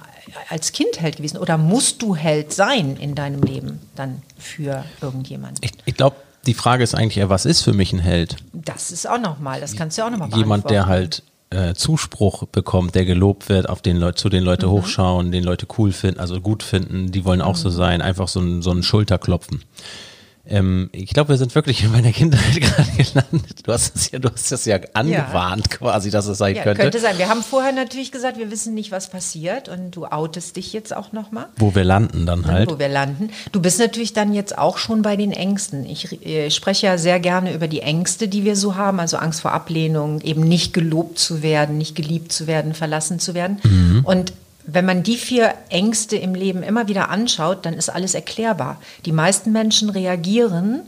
als 0.49 0.71
Kind 0.71 0.99
Held 1.01 1.17
gewesen 1.17 1.37
oder 1.37 1.57
musst 1.57 2.01
du 2.01 2.15
Held 2.15 2.53
sein 2.53 2.97
in 2.97 3.15
deinem 3.15 3.41
Leben 3.41 3.79
dann 3.95 4.21
für 4.37 4.83
irgendjemanden? 5.01 5.59
Ich, 5.61 5.71
ich 5.85 5.95
glaube, 5.95 6.17
die 6.45 6.53
Frage 6.53 6.83
ist 6.83 6.95
eigentlich 6.95 7.17
eher, 7.17 7.29
was 7.29 7.45
ist 7.45 7.61
für 7.61 7.73
mich 7.73 7.93
ein 7.93 7.99
Held? 7.99 8.37
Das 8.53 8.91
ist 8.91 9.07
auch 9.07 9.19
nochmal, 9.19 9.61
das 9.61 9.75
kannst 9.75 9.97
du 9.97 10.03
auch 10.03 10.09
nochmal 10.09 10.29
Jemand, 10.35 10.69
der 10.69 10.87
halt 10.87 11.23
äh, 11.49 11.73
Zuspruch 11.75 12.47
bekommt, 12.47 12.95
der 12.95 13.05
gelobt 13.05 13.49
wird, 13.49 13.69
auf 13.69 13.81
den 13.81 13.97
Leute, 13.97 14.15
zu 14.15 14.29
den 14.29 14.43
Leute 14.43 14.67
mhm. 14.67 14.71
hochschauen, 14.71 15.31
den 15.31 15.43
Leute 15.43 15.67
cool 15.77 15.91
finden, 15.91 16.19
also 16.19 16.39
gut 16.41 16.63
finden, 16.63 17.11
die 17.11 17.25
wollen 17.25 17.41
auch 17.41 17.55
mhm. 17.55 17.61
so 17.61 17.69
sein, 17.69 18.01
einfach 18.01 18.27
so 18.27 18.39
ein, 18.39 18.61
so 18.61 18.71
ein 18.71 18.83
Schulterklopfen. 18.83 19.63
Ähm, 20.45 20.89
ich 20.91 21.13
glaube, 21.13 21.29
wir 21.29 21.37
sind 21.37 21.53
wirklich 21.53 21.83
in 21.83 21.91
meiner 21.91 22.11
Kindheit 22.11 22.41
gerade 22.59 22.91
gelandet. 22.91 23.65
Du 23.67 23.71
hast 23.71 23.95
es 23.95 24.11
ja, 24.11 24.19
du 24.19 24.29
hast 24.29 24.51
es 24.51 24.65
ja 24.65 24.79
angewarnt 24.93 25.67
ja. 25.69 25.77
quasi, 25.77 26.09
dass 26.09 26.25
es 26.25 26.37
sein 26.37 26.55
ja, 26.55 26.63
könnte. 26.63 26.81
Könnte 26.81 26.99
sein. 26.99 27.17
Wir 27.17 27.29
haben 27.29 27.43
vorher 27.43 27.71
natürlich 27.71 28.11
gesagt, 28.11 28.37
wir 28.37 28.49
wissen 28.49 28.73
nicht, 28.73 28.91
was 28.91 29.09
passiert 29.09 29.69
und 29.69 29.91
du 29.91 30.05
outest 30.05 30.55
dich 30.55 30.73
jetzt 30.73 30.95
auch 30.95 31.11
nochmal. 31.11 31.47
Wo 31.57 31.75
wir 31.75 31.83
landen 31.83 32.25
dann 32.25 32.47
halt. 32.47 32.71
Wo 32.71 32.79
wir 32.79 32.89
landen. 32.89 33.29
Du 33.51 33.61
bist 33.61 33.79
natürlich 33.79 34.13
dann 34.13 34.33
jetzt 34.33 34.57
auch 34.57 34.77
schon 34.77 35.03
bei 35.03 35.15
den 35.15 35.31
Ängsten. 35.31 35.85
Ich 35.85 36.25
äh, 36.25 36.49
spreche 36.49 36.87
ja 36.87 36.97
sehr 36.97 37.19
gerne 37.19 37.53
über 37.53 37.67
die 37.67 37.81
Ängste, 37.81 38.27
die 38.27 38.43
wir 38.43 38.55
so 38.55 38.75
haben, 38.75 38.99
also 38.99 39.17
Angst 39.17 39.41
vor 39.41 39.51
Ablehnung, 39.51 40.21
eben 40.21 40.41
nicht 40.41 40.73
gelobt 40.73 41.19
zu 41.19 41.43
werden, 41.43 41.77
nicht 41.77 41.95
geliebt 41.95 42.31
zu 42.31 42.47
werden, 42.47 42.73
verlassen 42.73 43.19
zu 43.19 43.35
werden. 43.35 43.59
Mhm. 43.63 44.01
Und 44.03 44.33
wenn 44.65 44.85
man 44.85 45.03
die 45.03 45.17
vier 45.17 45.53
Ängste 45.69 46.17
im 46.17 46.35
Leben 46.35 46.63
immer 46.63 46.87
wieder 46.87 47.09
anschaut, 47.09 47.65
dann 47.65 47.73
ist 47.73 47.89
alles 47.89 48.13
erklärbar. 48.13 48.79
Die 49.05 49.11
meisten 49.11 49.51
Menschen 49.51 49.89
reagieren 49.89 50.81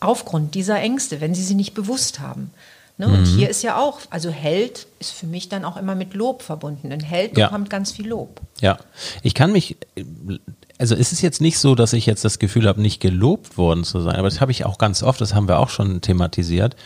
aufgrund 0.00 0.54
dieser 0.54 0.80
Ängste, 0.80 1.20
wenn 1.20 1.34
sie 1.34 1.42
sie 1.42 1.54
nicht 1.54 1.74
bewusst 1.74 2.20
haben. 2.20 2.50
Ne? 2.96 3.08
Mhm. 3.08 3.14
Und 3.14 3.24
hier 3.26 3.48
ist 3.48 3.62
ja 3.62 3.76
auch, 3.78 4.00
also 4.10 4.30
Held 4.30 4.86
ist 5.00 5.12
für 5.12 5.26
mich 5.26 5.48
dann 5.48 5.64
auch 5.64 5.76
immer 5.76 5.94
mit 5.94 6.14
Lob 6.14 6.42
verbunden. 6.42 6.92
Ein 6.92 7.00
Held 7.00 7.36
ja. 7.36 7.46
bekommt 7.46 7.70
ganz 7.70 7.90
viel 7.92 8.08
Lob. 8.08 8.40
Ja, 8.60 8.78
ich 9.22 9.34
kann 9.34 9.52
mich, 9.52 9.76
also 10.78 10.94
es 10.94 11.12
ist 11.12 11.20
jetzt 11.20 11.40
nicht 11.40 11.58
so, 11.58 11.74
dass 11.74 11.92
ich 11.92 12.06
jetzt 12.06 12.24
das 12.24 12.38
Gefühl 12.38 12.68
habe, 12.68 12.80
nicht 12.80 13.00
gelobt 13.00 13.58
worden 13.58 13.84
zu 13.84 14.00
sein, 14.00 14.16
aber 14.16 14.28
das 14.28 14.40
habe 14.40 14.52
ich 14.52 14.64
auch 14.64 14.78
ganz 14.78 15.02
oft, 15.02 15.20
das 15.20 15.34
haben 15.34 15.48
wir 15.48 15.58
auch 15.58 15.70
schon 15.70 16.00
thematisiert. 16.02 16.76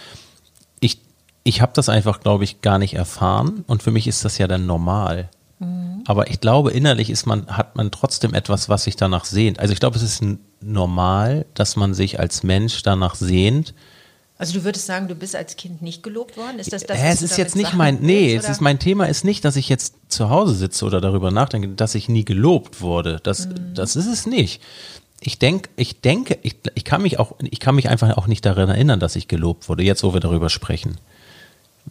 Ich, 0.80 1.00
ich 1.44 1.60
habe 1.60 1.72
das 1.74 1.88
einfach, 1.90 2.20
glaube 2.20 2.44
ich, 2.44 2.62
gar 2.62 2.78
nicht 2.78 2.94
erfahren 2.94 3.64
und 3.66 3.82
für 3.82 3.90
mich 3.90 4.06
ist 4.06 4.24
das 4.24 4.38
ja 4.38 4.46
dann 4.46 4.66
normal. 4.66 5.28
Mhm. 5.58 6.04
Aber 6.06 6.30
ich 6.30 6.40
glaube, 6.40 6.70
innerlich 6.70 7.10
ist 7.10 7.26
man, 7.26 7.46
hat 7.48 7.76
man 7.76 7.90
trotzdem 7.90 8.34
etwas, 8.34 8.68
was 8.68 8.84
sich 8.84 8.96
danach 8.96 9.24
sehnt. 9.24 9.58
Also 9.58 9.72
ich 9.72 9.80
glaube, 9.80 9.96
es 9.96 10.02
ist 10.02 10.22
normal, 10.60 11.46
dass 11.54 11.76
man 11.76 11.94
sich 11.94 12.20
als 12.20 12.42
Mensch 12.42 12.82
danach 12.82 13.14
sehnt. 13.14 13.74
Also 14.38 14.54
du 14.54 14.64
würdest 14.64 14.86
sagen, 14.86 15.08
du 15.08 15.16
bist 15.16 15.34
als 15.34 15.56
Kind 15.56 15.82
nicht 15.82 16.04
gelobt 16.04 16.36
worden? 16.36 16.60
Ist 16.60 16.72
das 16.72 16.84
das? 16.84 16.98
Äh, 16.98 17.08
es 17.08 17.22
ist 17.22 17.36
jetzt 17.36 17.56
nicht 17.56 17.74
mein, 17.74 17.98
nee, 18.00 18.34
willst, 18.34 18.44
es 18.44 18.56
ist 18.56 18.60
mein 18.60 18.78
Thema 18.78 19.06
ist 19.06 19.24
nicht, 19.24 19.44
dass 19.44 19.56
ich 19.56 19.68
jetzt 19.68 19.94
zu 20.08 20.30
Hause 20.30 20.54
sitze 20.54 20.84
oder 20.84 21.00
darüber 21.00 21.32
nachdenke, 21.32 21.68
dass 21.68 21.96
ich 21.96 22.08
nie 22.08 22.24
gelobt 22.24 22.80
wurde. 22.80 23.18
Das, 23.24 23.48
mhm. 23.48 23.74
das 23.74 23.96
ist 23.96 24.06
es 24.06 24.26
nicht. 24.26 24.62
Ich 25.20 25.40
denke, 25.40 25.68
ich 25.74 26.00
denke, 26.00 26.38
ich, 26.42 26.56
ich 26.76 26.84
kann 26.84 27.02
mich 27.02 27.18
auch, 27.18 27.32
ich 27.40 27.58
kann 27.58 27.74
mich 27.74 27.88
einfach 27.88 28.16
auch 28.16 28.28
nicht 28.28 28.46
daran 28.46 28.68
erinnern, 28.68 29.00
dass 29.00 29.16
ich 29.16 29.26
gelobt 29.26 29.68
wurde, 29.68 29.82
jetzt 29.82 30.04
wo 30.04 30.14
wir 30.14 30.20
darüber 30.20 30.50
sprechen. 30.50 30.98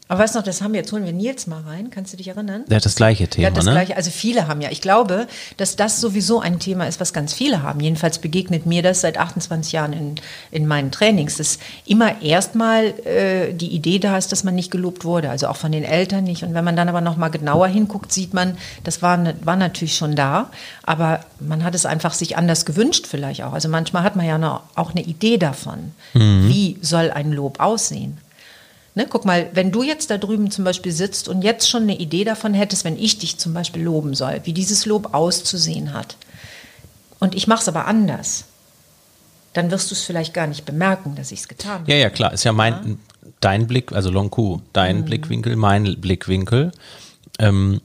Aber 0.07 0.23
weißt 0.23 0.35
du 0.35 0.39
noch, 0.39 0.45
das 0.45 0.61
haben 0.61 0.73
wir, 0.73 0.79
jetzt 0.79 0.91
holen 0.91 1.05
wir 1.05 1.13
Nils 1.13 1.47
mal 1.47 1.61
rein. 1.61 1.89
Kannst 1.89 2.13
du 2.13 2.17
dich 2.17 2.27
erinnern? 2.27 2.63
Der 2.67 2.77
hat 2.77 2.85
das 2.85 2.95
gleiche 2.95 3.27
Thema, 3.27 3.47
ja, 3.47 3.53
das 3.53 3.65
ne? 3.65 3.71
Gleiche, 3.71 3.95
also 3.95 4.11
viele 4.11 4.47
haben 4.47 4.61
ja. 4.61 4.69
Ich 4.71 4.81
glaube, 4.81 5.27
dass 5.57 5.75
das 5.75 5.99
sowieso 6.01 6.39
ein 6.39 6.59
Thema 6.59 6.87
ist, 6.87 6.99
was 6.99 7.13
ganz 7.13 7.33
viele 7.33 7.63
haben. 7.63 7.79
Jedenfalls 7.79 8.19
begegnet 8.19 8.65
mir 8.65 8.81
das 8.81 9.01
seit 9.01 9.17
28 9.17 9.71
Jahren 9.71 9.93
in, 9.93 10.15
in 10.51 10.67
meinen 10.67 10.91
Trainings, 10.91 11.37
dass 11.37 11.59
immer 11.85 12.21
erstmal 12.21 12.85
äh, 13.05 13.53
die 13.53 13.69
Idee 13.69 13.99
da 13.99 14.17
ist, 14.17 14.31
dass 14.31 14.43
man 14.43 14.55
nicht 14.55 14.71
gelobt 14.71 15.05
wurde, 15.05 15.29
also 15.29 15.47
auch 15.47 15.57
von 15.57 15.71
den 15.71 15.83
Eltern 15.83 16.23
nicht. 16.23 16.43
Und 16.43 16.53
wenn 16.53 16.63
man 16.63 16.75
dann 16.75 16.89
aber 16.89 17.01
noch 17.01 17.17
mal 17.17 17.29
genauer 17.29 17.67
hinguckt, 17.67 18.11
sieht 18.11 18.33
man, 18.33 18.57
das 18.83 19.01
war, 19.01 19.17
ne, 19.17 19.35
war 19.43 19.55
natürlich 19.55 19.95
schon 19.95 20.15
da, 20.15 20.49
aber 20.83 21.21
man 21.39 21.63
hat 21.63 21.75
es 21.75 21.85
einfach 21.85 22.13
sich 22.13 22.37
anders 22.37 22.65
gewünscht 22.65 23.07
vielleicht 23.07 23.43
auch. 23.43 23.53
Also 23.53 23.69
manchmal 23.69 24.03
hat 24.03 24.15
man 24.15 24.25
ja 24.25 24.37
noch, 24.37 24.63
auch 24.75 24.91
eine 24.91 25.01
Idee 25.01 25.37
davon, 25.37 25.91
mhm. 26.13 26.49
wie 26.49 26.77
soll 26.81 27.11
ein 27.11 27.31
Lob 27.31 27.59
aussehen. 27.59 28.17
Ne, 28.97 29.05
guck 29.07 29.25
mal, 29.25 29.47
wenn 29.53 29.71
du 29.71 29.83
jetzt 29.83 30.09
da 30.09 30.17
drüben 30.17 30.49
zum 30.49 30.65
Beispiel 30.65 30.91
sitzt 30.91 31.27
und 31.27 31.43
jetzt 31.43 31.69
schon 31.69 31.83
eine 31.83 31.99
Idee 31.99 32.23
davon 32.23 32.55
hättest, 32.55 32.83
wenn 32.83 32.97
ich 32.97 33.19
dich 33.19 33.37
zum 33.37 33.53
Beispiel 33.53 33.83
loben 33.83 34.15
soll, 34.15 34.41
wie 34.45 34.53
dieses 34.53 34.87
Lob 34.87 35.13
auszusehen 35.13 35.93
hat, 35.93 36.17
und 37.19 37.35
ich 37.35 37.45
mache 37.45 37.61
es 37.61 37.67
aber 37.67 37.85
anders, 37.85 38.45
dann 39.53 39.69
wirst 39.69 39.91
du 39.91 39.93
es 39.93 40.01
vielleicht 40.01 40.33
gar 40.33 40.47
nicht 40.47 40.65
bemerken, 40.65 41.13
dass 41.13 41.31
ich 41.31 41.41
es 41.41 41.47
getan 41.47 41.81
habe. 41.81 41.91
Ja, 41.91 41.97
ja, 41.99 42.09
klar. 42.09 42.33
Ist 42.33 42.43
ja 42.43 42.53
mein, 42.53 42.73
ja. 42.73 42.95
dein 43.39 43.67
Blick, 43.67 43.91
also 43.91 44.09
Long 44.09 44.31
Q, 44.31 44.61
dein 44.73 45.01
mhm. 45.01 45.05
Blickwinkel, 45.05 45.55
mein 45.57 46.01
Blickwinkel. 46.01 46.71
Ähm, 47.37 47.81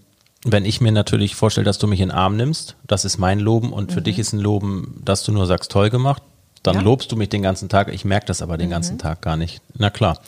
wenn 0.46 0.64
ich 0.64 0.80
mir 0.80 0.92
natürlich 0.92 1.34
vorstelle, 1.34 1.66
dass 1.66 1.76
du 1.76 1.88
mich 1.88 2.00
in 2.00 2.08
den 2.08 2.16
Arm 2.16 2.38
nimmst, 2.38 2.76
das 2.86 3.04
ist 3.04 3.18
mein 3.18 3.38
Loben 3.38 3.74
und 3.74 3.90
mhm. 3.90 3.92
für 3.94 4.00
dich 4.00 4.18
ist 4.18 4.32
ein 4.32 4.40
Loben, 4.40 5.02
dass 5.04 5.24
du 5.24 5.32
nur 5.32 5.44
sagst, 5.44 5.70
toll 5.70 5.90
gemacht, 5.90 6.22
dann 6.62 6.76
ja. 6.76 6.80
lobst 6.80 7.12
du 7.12 7.16
mich 7.16 7.28
den 7.28 7.42
ganzen 7.42 7.68
Tag. 7.68 7.92
Ich 7.92 8.06
merke 8.06 8.24
das 8.24 8.40
aber 8.40 8.56
den 8.56 8.68
mhm. 8.68 8.72
ganzen 8.72 8.96
Tag 8.96 9.20
gar 9.20 9.36
nicht. 9.36 9.60
Na 9.76 9.90
klar. 9.90 10.18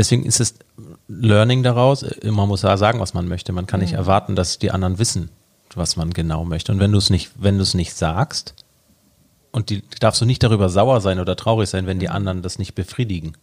Deswegen 0.00 0.24
ist 0.24 0.40
es 0.40 0.54
Learning 1.08 1.62
daraus, 1.62 2.06
man 2.24 2.48
muss 2.48 2.62
ja 2.62 2.74
sagen, 2.78 3.00
was 3.00 3.12
man 3.12 3.28
möchte. 3.28 3.52
Man 3.52 3.66
kann 3.66 3.80
nicht 3.80 3.92
mhm. 3.92 3.98
erwarten, 3.98 4.34
dass 4.34 4.58
die 4.58 4.70
anderen 4.70 4.98
wissen, 4.98 5.28
was 5.74 5.96
man 5.96 6.14
genau 6.14 6.46
möchte. 6.46 6.72
Und 6.72 6.80
wenn 6.80 6.90
du 6.90 6.96
es 6.96 7.10
nicht, 7.10 7.32
wenn 7.38 7.58
du 7.58 7.62
es 7.62 7.74
nicht 7.74 7.94
sagst, 7.94 8.54
und 9.52 9.68
die 9.68 9.82
darfst 9.98 10.22
du 10.22 10.24
nicht 10.24 10.42
darüber 10.42 10.70
sauer 10.70 11.02
sein 11.02 11.20
oder 11.20 11.36
traurig 11.36 11.68
sein, 11.68 11.86
wenn 11.86 11.98
die 11.98 12.06
Mhm. 12.08 12.14
anderen 12.14 12.40
das 12.42 12.58
nicht 12.58 12.74
befriedigen. 12.74 13.34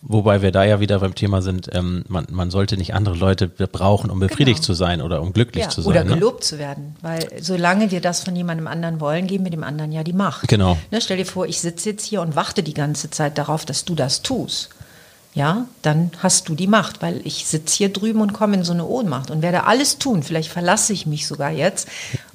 Wobei 0.00 0.40
wir 0.40 0.52
da 0.52 0.64
ja 0.64 0.80
wieder 0.80 1.00
beim 1.00 1.14
Thema 1.14 1.42
sind, 1.42 1.68
ähm, 1.74 2.04
man, 2.08 2.26
man 2.30 2.50
sollte 2.50 2.78
nicht 2.78 2.94
andere 2.94 3.14
Leute 3.14 3.46
brauchen, 3.48 4.08
um 4.08 4.18
befriedigt 4.18 4.60
Genau. 4.60 4.66
zu 4.66 4.72
sein 4.72 5.02
oder 5.02 5.20
um 5.20 5.34
glücklich 5.34 5.64
Ja, 5.64 5.70
zu 5.70 5.82
sein. 5.82 5.90
oder 5.90 6.04
ne? 6.04 6.14
gelobt 6.14 6.44
zu 6.44 6.58
werden. 6.58 6.96
Weil 7.02 7.28
solange 7.42 7.90
wir 7.90 8.00
das 8.00 8.22
von 8.24 8.34
jemandem 8.34 8.66
anderen 8.66 9.00
wollen, 9.00 9.26
geben 9.26 9.44
wir 9.44 9.50
dem 9.50 9.62
anderen 9.64 9.92
ja 9.92 10.02
die 10.02 10.14
Macht. 10.14 10.48
Genau. 10.48 10.78
Ne, 10.90 11.02
stell 11.02 11.18
dir 11.18 11.26
vor, 11.26 11.44
ich 11.46 11.60
sitze 11.60 11.90
jetzt 11.90 12.06
hier 12.06 12.22
und 12.22 12.36
warte 12.36 12.62
die 12.62 12.72
ganze 12.72 13.10
Zeit 13.10 13.36
darauf, 13.36 13.66
dass 13.66 13.84
du 13.84 13.94
das 13.94 14.22
tust. 14.22 14.70
Ja, 15.34 15.66
dann 15.82 16.12
hast 16.20 16.48
du 16.48 16.54
die 16.54 16.68
Macht, 16.68 17.02
weil 17.02 17.20
ich 17.24 17.46
sitze 17.46 17.76
hier 17.76 17.92
drüben 17.92 18.20
und 18.20 18.32
komme 18.32 18.54
in 18.54 18.62
so 18.62 18.72
eine 18.72 18.86
Ohnmacht 18.86 19.32
und 19.32 19.42
werde 19.42 19.64
alles 19.64 19.98
tun. 19.98 20.22
Vielleicht 20.22 20.48
verlasse 20.48 20.92
ich 20.92 21.06
mich 21.06 21.26
sogar 21.26 21.50
jetzt 21.50 21.88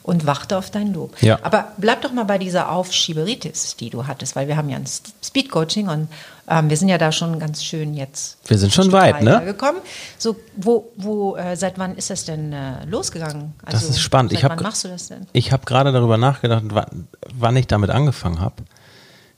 und 0.04 0.26
warte 0.26 0.58
auf 0.58 0.70
dein 0.70 0.94
Lob. 0.94 1.16
Ja. 1.22 1.40
Aber 1.44 1.70
bleib 1.78 2.02
doch 2.02 2.12
mal 2.12 2.26
bei 2.26 2.38
dieser 2.38 2.70
Aufschieberitis, 2.70 3.78
die 3.78 3.90
du 3.90 4.06
hattest, 4.06 4.36
weil 4.36 4.50
wir 4.50 4.58
haben 4.58 4.68
ja 4.68 4.76
ein 4.76 4.86
Speed-Coaching 5.24 5.88
und 5.88 6.10
ähm, 6.50 6.70
wir 6.70 6.76
sind 6.76 6.90
ja 6.90 6.98
da 6.98 7.14
schon 7.14 7.40
ganz 7.40 7.64
schön 7.64 7.94
jetzt. 7.94 8.38
Wir 8.48 8.58
sind 8.58 8.74
schon 8.74 8.92
weit, 8.92 9.22
ne? 9.22 9.36
weitergekommen. 9.36 9.82
So, 10.18 10.36
wo, 10.58 10.92
wo, 10.98 11.38
äh, 11.38 11.56
seit 11.56 11.80
wann 11.80 11.96
ist 11.96 12.10
das 12.10 12.26
denn 12.26 12.52
äh, 12.52 12.84
losgegangen? 12.86 13.54
Das 13.66 13.84
ist 13.84 14.02
spannend. 14.02 14.32
Seit 14.32 14.40
Ich 14.40 14.44
hab 14.44 14.58
wann 14.58 14.64
machst 14.64 14.84
du 14.84 14.90
das 14.90 15.08
denn? 15.08 15.26
Ich 15.32 15.54
habe 15.54 15.66
gerade 15.66 15.94
darüber 15.94 16.18
nachgedacht, 16.18 16.64
wann, 16.72 17.08
wann 17.34 17.56
ich 17.56 17.68
damit 17.68 17.92
angefangen 17.92 18.42
habe. 18.42 18.56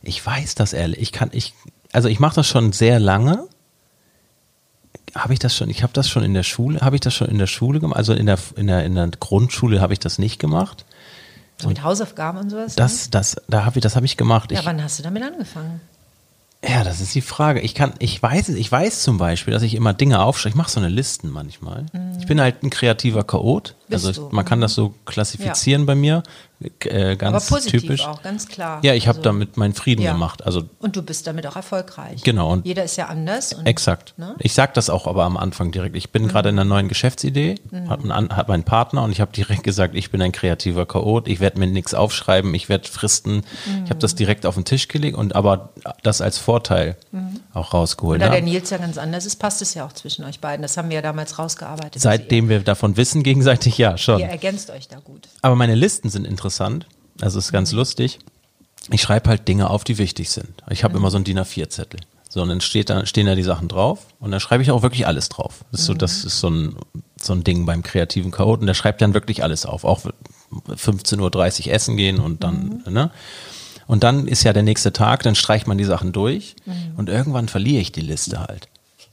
Ich 0.02 0.26
weiß 0.26 0.56
das 0.56 0.74
ehrlich. 0.74 1.00
Ich 1.00 1.12
kann, 1.12 1.30
ich, 1.32 1.54
also 1.92 2.08
ich 2.08 2.20
mache 2.20 2.36
das 2.36 2.48
schon 2.48 2.72
sehr 2.72 3.00
lange. 3.00 3.48
Habe 5.16 5.34
ich 5.34 5.40
das 5.40 5.56
schon? 5.56 5.70
Ich 5.70 5.84
habe 5.84 5.94
das 5.94 6.10
schon 6.10 6.24
in 6.24 6.34
der 6.34 6.44
Schule. 6.44 6.80
Habe 6.80 6.96
ich 6.96 7.02
das 7.02 7.14
schon 7.14 7.28
in 7.28 7.38
der 7.38 7.48
Schule 7.48 7.80
gemacht? 7.80 7.98
Also 7.98 8.14
in 8.14 8.26
der 8.26 8.38
in 8.56 8.68
der 8.68 8.86
in 8.86 8.96
der 8.96 9.10
Grundschule 9.10 9.82
habe 9.82 9.94
ich 9.94 10.00
das 10.00 10.20
nicht 10.20 10.40
gemacht. 10.40 10.86
So 11.58 11.68
mit 11.68 11.84
Hausaufgaben 11.84 12.40
und 12.40 12.50
sowas? 12.50 12.76
Das 12.76 13.10
das 13.10 13.36
da 13.50 13.66
habe 13.66 13.80
ich 13.80 13.84
das 13.84 13.96
habe 13.96 14.06
ich 14.06 14.16
gemacht. 14.16 14.50
ne? 14.50 14.58
Ich, 14.58 14.64
Ja, 14.64 14.66
wann 14.66 14.82
hast 14.82 15.00
du 15.00 15.04
damit 15.04 15.24
angefangen? 15.24 15.82
Ja, 16.64 16.84
das 16.84 17.02
ist 17.02 17.16
die 17.16 17.22
Frage. 17.22 17.60
Ich 17.60 17.74
kann, 17.74 17.94
ich 17.98 18.22
weiß 18.22 18.50
es, 18.50 18.56
ich 18.56 18.72
weiß 18.72 19.02
zum 19.02 19.18
Beispiel, 19.18 19.52
dass 19.52 19.64
ich 19.64 19.74
immer 19.74 19.94
Dinge 19.94 20.22
aufschreibe. 20.22 20.50
Ich 20.50 20.56
mache 20.56 20.70
so 20.70 20.80
eine 20.80 20.90
Listen 20.90 21.30
manchmal. 21.30 21.88
Ich 22.20 22.28
bin 22.28 22.40
halt 22.40 22.62
ein 22.62 22.70
kreativer 22.70 23.24
Chaot. 23.24 23.76
Mhm. 23.88 23.92
Bist 23.92 24.06
also 24.06 24.30
du. 24.30 24.36
man 24.36 24.46
kann 24.46 24.62
das 24.62 24.76
so 24.76 24.94
klassifizieren 25.06 25.88
bei 25.88 25.96
mir. 25.96 26.22
Äh, 26.86 27.16
ganz 27.16 27.36
Aber 27.36 27.58
positiv 27.58 27.82
typisch. 27.82 28.06
auch, 28.06 28.22
ganz 28.22 28.48
klar. 28.48 28.80
Ja, 28.84 28.94
ich 28.94 29.08
habe 29.08 29.18
Also- 29.18 29.30
damit 29.30 29.58
meinen 29.58 29.74
Frieden 29.74 30.02
Ja. 30.04 30.12
gemacht. 30.14 30.46
Also 30.46 30.64
Und 30.80 30.96
du 30.96 31.02
bist 31.02 31.26
damit 31.26 31.48
auch 31.48 31.56
erfolgreich. 31.56 32.22
Genau, 32.24 32.52
und- 32.52 32.66
Jeder 32.66 32.84
ist 32.84 32.98
ja 32.98 33.08
anders. 33.08 33.54
Und, 33.54 33.66
Exakt. 33.66 34.14
Ne? 34.18 34.36
Ich 34.40 34.54
sag 34.54 34.74
das 34.76 34.90
auch 34.90 35.08
aber 35.08 35.24
am 35.24 35.38
Anfang 35.38 35.72
direkt. 35.72 35.96
Ich 35.96 36.12
bin 36.12 36.28
gerade 36.28 36.50
in 36.50 36.60
einer 36.60 36.66
neuen 36.70 36.88
Geschäftsidee, 36.88 37.56
Mhm. 37.72 37.90
hat, 37.90 38.04
ein, 38.04 38.12
an- 38.12 38.36
hat 38.36 38.48
mein 38.48 38.64
Partner 38.64 39.04
und 39.04 39.12
ich 39.12 39.22
habe 39.22 39.32
direkt 39.32 39.64
gesagt, 39.64 39.96
ich 39.96 40.12
bin 40.12 40.22
ein 40.22 40.32
kreativer 40.32 40.86
Chaot, 40.86 41.28
ich 41.28 41.40
werde 41.40 41.58
mir 41.60 41.68
nichts 41.68 41.94
aufschreiben, 41.94 42.54
ich 42.54 42.70
werde 42.70 42.88
fristen. 42.88 43.44
Ich 43.84 43.90
habe 43.90 44.00
das 44.00 44.14
direkt 44.16 44.46
auf 44.46 44.56
den 44.56 44.66
Tisch 44.66 44.88
gelegt 44.88 45.18
und 45.18 45.36
aber 45.36 45.70
das 46.04 46.22
als 46.22 46.38
Vorteil 46.38 46.96
auch 47.54 47.74
rausgeholt. 47.74 48.20
Mhm. 48.20 48.24
Da 48.24 48.30
ne? 48.30 48.36
der 48.36 48.42
Nils 48.44 48.70
ja 48.70 48.78
ganz 48.78 48.98
anders 49.00 49.26
ist, 49.26 49.38
passt 49.38 49.62
es 49.62 49.74
ja 49.74 49.86
auch 49.86 49.94
zwischen 49.94 50.26
euch 50.26 50.40
beiden. 50.40 50.62
Das 50.62 50.78
haben 50.78 50.90
wir 50.90 50.96
ja 50.96 51.02
damals 51.02 51.40
rausgearbeitet. 51.40 52.02
Seitdem 52.02 52.50
wir 52.50 52.60
davon 52.60 52.98
wissen, 52.98 53.24
gegenseitig 53.24 53.78
ja 53.78 53.98
schon. 53.98 54.20
Ihr 54.20 54.28
ergänzt 54.28 54.70
euch 54.70 54.88
da 54.88 54.98
gut. 55.00 55.28
Aber 55.42 55.56
meine 55.56 55.74
Listen 55.76 56.10
sind 56.10 56.28
interessant. 56.28 56.51
Also 57.22 57.40
ist 57.40 57.52
ganz 57.52 57.72
lustig. 57.72 58.20
Ich 58.90 59.02
schreibe 59.02 59.30
halt 59.30 59.48
Dinge 59.48 59.70
auf, 59.70 59.84
die 59.84 59.98
wichtig 59.98 60.30
sind. 60.30 60.64
Ich 60.70 60.84
habe 60.84 60.98
immer 60.98 61.12
so 61.12 61.18
einen 61.18 61.24
DIN 61.24 61.40
A4-Zettel. 61.40 62.00
So, 62.30 62.42
und 62.42 62.48
dann 62.48 62.62
steht 62.62 62.90
da, 62.90 63.06
stehen 63.06 63.26
da 63.26 63.36
die 63.36 63.44
Sachen 63.44 63.68
drauf 63.68 64.08
und 64.20 64.32
dann 64.32 64.40
schreibe 64.40 64.64
ich 64.64 64.72
auch 64.72 64.84
wirklich 64.84 65.06
alles 65.06 65.28
drauf. 65.28 65.66
Das 65.72 65.82
ist 65.82 65.88
so, 65.88 65.94
das 65.94 66.24
ist 66.24 66.40
so 66.40 66.50
ein, 66.50 66.76
so 67.20 67.34
ein 67.34 67.44
Ding 67.44 67.66
beim 67.66 67.84
kreativen 67.84 68.32
Chaoten. 68.32 68.66
Der 68.68 68.74
schreibt 68.74 69.02
dann 69.02 69.14
wirklich 69.14 69.44
alles 69.44 69.66
auf. 69.66 69.84
Auch 69.84 70.00
15.30 70.70 71.68
Uhr 71.68 71.74
essen 71.74 71.98
gehen 71.98 72.20
und 72.20 72.44
dann, 72.44 72.84
ne? 72.90 73.12
Und 73.86 74.04
dann 74.06 74.28
ist 74.28 74.44
ja 74.44 74.54
der 74.54 74.64
nächste 74.64 74.94
Tag, 74.94 75.24
dann 75.24 75.36
streicht 75.36 75.68
man 75.68 75.78
die 75.78 75.84
Sachen 75.84 76.14
durch 76.14 76.56
und 76.96 77.10
irgendwann 77.10 77.50
verliere 77.50 77.82
ich 77.82 77.92
die 77.92 78.00
Liste 78.00 78.40
halt. 78.40 78.70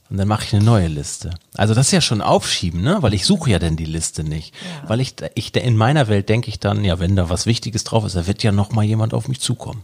Und 0.09 0.17
dann 0.17 0.27
mache 0.27 0.43
ich 0.43 0.55
eine 0.55 0.63
neue 0.63 0.87
Liste. 0.87 1.29
Also 1.55 1.75
das 1.75 1.87
ist 1.87 1.91
ja 1.91 2.01
schon 2.01 2.21
Aufschieben, 2.21 2.81
ne? 2.81 2.97
Weil 3.01 3.13
ich 3.13 3.25
suche 3.25 3.51
ja 3.51 3.59
dann 3.59 3.75
die 3.75 3.85
Liste 3.85 4.23
nicht. 4.23 4.55
Ja. 4.55 4.89
Weil 4.89 5.01
ich, 5.01 5.13
ich 5.35 5.55
in 5.55 5.77
meiner 5.77 6.07
Welt 6.07 6.29
denke 6.29 6.49
ich 6.49 6.59
dann, 6.59 6.83
ja, 6.83 6.99
wenn 6.99 7.15
da 7.15 7.29
was 7.29 7.45
Wichtiges 7.45 7.83
drauf 7.83 8.05
ist, 8.05 8.15
da 8.15 8.25
wird 8.25 8.41
ja 8.41 8.51
noch 8.51 8.71
mal 8.71 8.83
jemand 8.83 9.13
auf 9.13 9.27
mich 9.27 9.39
zukommen. 9.39 9.83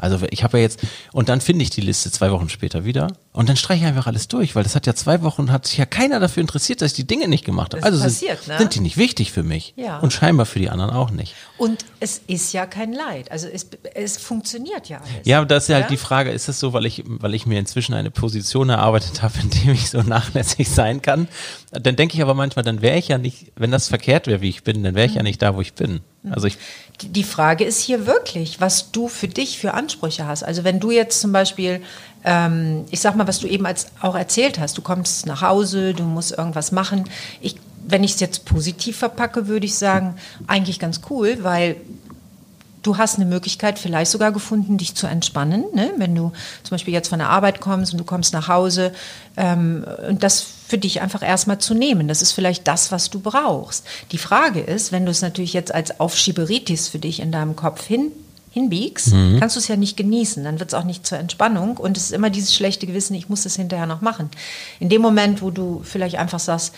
Also 0.00 0.18
ich 0.30 0.42
habe 0.44 0.58
ja 0.58 0.62
jetzt 0.62 0.80
und 1.12 1.28
dann 1.28 1.40
finde 1.40 1.62
ich 1.62 1.70
die 1.70 1.80
Liste 1.80 2.10
zwei 2.10 2.30
Wochen 2.32 2.48
später 2.48 2.84
wieder 2.84 3.08
und 3.32 3.48
dann 3.48 3.56
streiche 3.56 3.82
ich 3.84 3.86
einfach 3.86 4.06
alles 4.06 4.28
durch, 4.28 4.54
weil 4.56 4.62
das 4.62 4.74
hat 4.74 4.86
ja 4.86 4.94
zwei 4.94 5.22
Wochen 5.22 5.52
hat 5.52 5.66
sich 5.66 5.78
ja 5.78 5.86
keiner 5.86 6.18
dafür 6.20 6.40
interessiert, 6.40 6.82
dass 6.82 6.92
ich 6.92 6.96
die 6.96 7.06
Dinge 7.06 7.28
nicht 7.28 7.44
gemacht 7.44 7.74
habe. 7.74 7.82
Das 7.82 7.92
Also 7.92 8.04
passiert, 8.04 8.38
sind, 8.42 8.48
ne? 8.52 8.58
sind 8.58 8.74
die 8.74 8.80
nicht 8.80 8.96
wichtig 8.96 9.32
für 9.32 9.42
mich 9.42 9.74
Ja. 9.76 9.98
und 9.98 10.12
scheinbar 10.12 10.46
für 10.46 10.58
die 10.58 10.68
anderen 10.70 10.90
auch 10.92 11.10
nicht. 11.10 11.34
Und 11.58 11.84
es 12.00 12.20
ist 12.26 12.52
ja 12.52 12.66
kein 12.66 12.92
Leid. 12.92 13.30
Also 13.30 13.46
es, 13.46 13.68
es 13.94 14.16
funktioniert 14.16 14.88
ja 14.88 14.98
alles. 14.98 15.10
Ja, 15.26 15.44
das 15.44 15.64
ist 15.64 15.68
ja 15.68 15.76
halt 15.76 15.90
die 15.90 15.96
Frage, 15.96 16.30
ist 16.30 16.48
es 16.48 16.58
so, 16.58 16.72
weil 16.72 16.86
ich, 16.86 17.02
weil 17.06 17.34
ich 17.34 17.46
mir 17.46 17.58
inzwischen 17.58 17.94
eine 17.94 18.10
Position 18.10 18.70
erarbeitet 18.70 19.22
habe, 19.22 19.34
in 19.42 19.50
dem 19.50 19.72
ich 19.74 19.90
so 19.90 20.02
nachlässig 20.02 20.68
sein 20.68 21.02
kann? 21.02 21.28
Dann 21.72 21.96
denke 21.96 22.14
ich 22.16 22.22
aber 22.22 22.34
manchmal, 22.34 22.64
dann 22.64 22.82
wäre 22.82 22.98
ich 22.98 23.08
ja 23.08 23.18
nicht, 23.18 23.52
wenn 23.56 23.70
das 23.70 23.88
verkehrt 23.88 24.26
wäre, 24.26 24.40
wie 24.40 24.48
ich 24.48 24.64
bin, 24.64 24.82
dann 24.82 24.94
wäre 24.94 25.06
ich 25.06 25.14
ja 25.14 25.22
nicht 25.22 25.40
da, 25.42 25.54
wo 25.54 25.60
ich 25.60 25.74
bin. 25.74 26.00
Also 26.28 26.46
ich, 26.48 26.58
Die- 27.00 27.08
Die 27.08 27.24
Frage 27.24 27.64
ist 27.64 27.80
hier 27.80 28.06
wirklich, 28.06 28.60
was 28.60 28.90
du 28.92 29.08
für 29.08 29.26
dich 29.28 29.58
für 29.58 29.72
Ansprüche 29.72 30.26
hast. 30.26 30.42
Also 30.42 30.64
wenn 30.64 30.78
du 30.80 30.90
jetzt 30.90 31.18
zum 31.20 31.32
Beispiel, 31.32 31.80
ähm, 32.24 32.84
ich 32.90 33.00
sag 33.00 33.16
mal, 33.16 33.26
was 33.26 33.38
du 33.38 33.46
eben 33.46 33.64
als 33.64 33.86
auch 34.02 34.14
erzählt 34.14 34.58
hast, 34.58 34.76
du 34.76 34.82
kommst 34.82 35.24
nach 35.24 35.40
Hause, 35.40 35.94
du 35.94 36.02
musst 36.02 36.32
irgendwas 36.36 36.72
machen. 36.72 37.04
Ich, 37.40 37.56
wenn 37.86 38.04
ich 38.04 38.12
es 38.14 38.20
jetzt 38.20 38.44
positiv 38.44 38.98
verpacke, 38.98 39.46
würde 39.48 39.64
ich 39.64 39.76
sagen, 39.76 40.16
eigentlich 40.46 40.78
ganz 40.78 41.00
cool, 41.08 41.38
weil 41.42 41.76
du 42.82 42.96
hast 42.96 43.16
eine 43.16 43.26
Möglichkeit 43.26 43.78
vielleicht 43.78 44.10
sogar 44.10 44.32
gefunden, 44.32 44.78
dich 44.78 44.94
zu 44.94 45.06
entspannen. 45.06 45.64
Ne? 45.74 45.92
Wenn 45.96 46.14
du 46.14 46.32
zum 46.62 46.70
Beispiel 46.70 46.94
jetzt 46.94 47.08
von 47.08 47.18
der 47.18 47.28
Arbeit 47.28 47.60
kommst 47.60 47.92
und 47.92 47.98
du 47.98 48.04
kommst 48.04 48.32
nach 48.32 48.48
Hause 48.48 48.92
ähm, 49.36 49.84
und 50.08 50.22
das 50.22 50.40
für 50.40 50.78
dich 50.78 51.00
einfach 51.00 51.22
erstmal 51.22 51.58
zu 51.58 51.74
nehmen. 51.74 52.08
Das 52.08 52.22
ist 52.22 52.32
vielleicht 52.32 52.68
das, 52.68 52.92
was 52.92 53.10
du 53.10 53.20
brauchst. 53.20 53.84
Die 54.12 54.18
Frage 54.18 54.60
ist, 54.60 54.92
wenn 54.92 55.04
du 55.04 55.10
es 55.10 55.20
natürlich 55.20 55.52
jetzt 55.52 55.74
als 55.74 55.98
Aufschieberitis 55.98 56.88
für 56.88 56.98
dich 56.98 57.20
in 57.20 57.32
deinem 57.32 57.56
Kopf 57.56 57.86
hin 57.86 58.12
hinbiegst, 58.52 59.12
kannst 59.38 59.54
du 59.54 59.60
es 59.60 59.68
ja 59.68 59.76
nicht 59.76 59.96
genießen, 59.96 60.42
dann 60.42 60.58
wird 60.58 60.70
es 60.70 60.74
auch 60.74 60.82
nicht 60.82 61.06
zur 61.06 61.18
Entspannung 61.18 61.76
und 61.76 61.96
es 61.96 62.06
ist 62.06 62.12
immer 62.12 62.30
dieses 62.30 62.52
schlechte 62.52 62.86
Gewissen, 62.86 63.14
ich 63.14 63.28
muss 63.28 63.44
das 63.44 63.54
hinterher 63.54 63.86
noch 63.86 64.00
machen. 64.00 64.28
In 64.80 64.88
dem 64.88 65.00
Moment, 65.00 65.40
wo 65.40 65.52
du 65.52 65.82
vielleicht 65.84 66.16
einfach 66.16 66.40
sagst, 66.40 66.74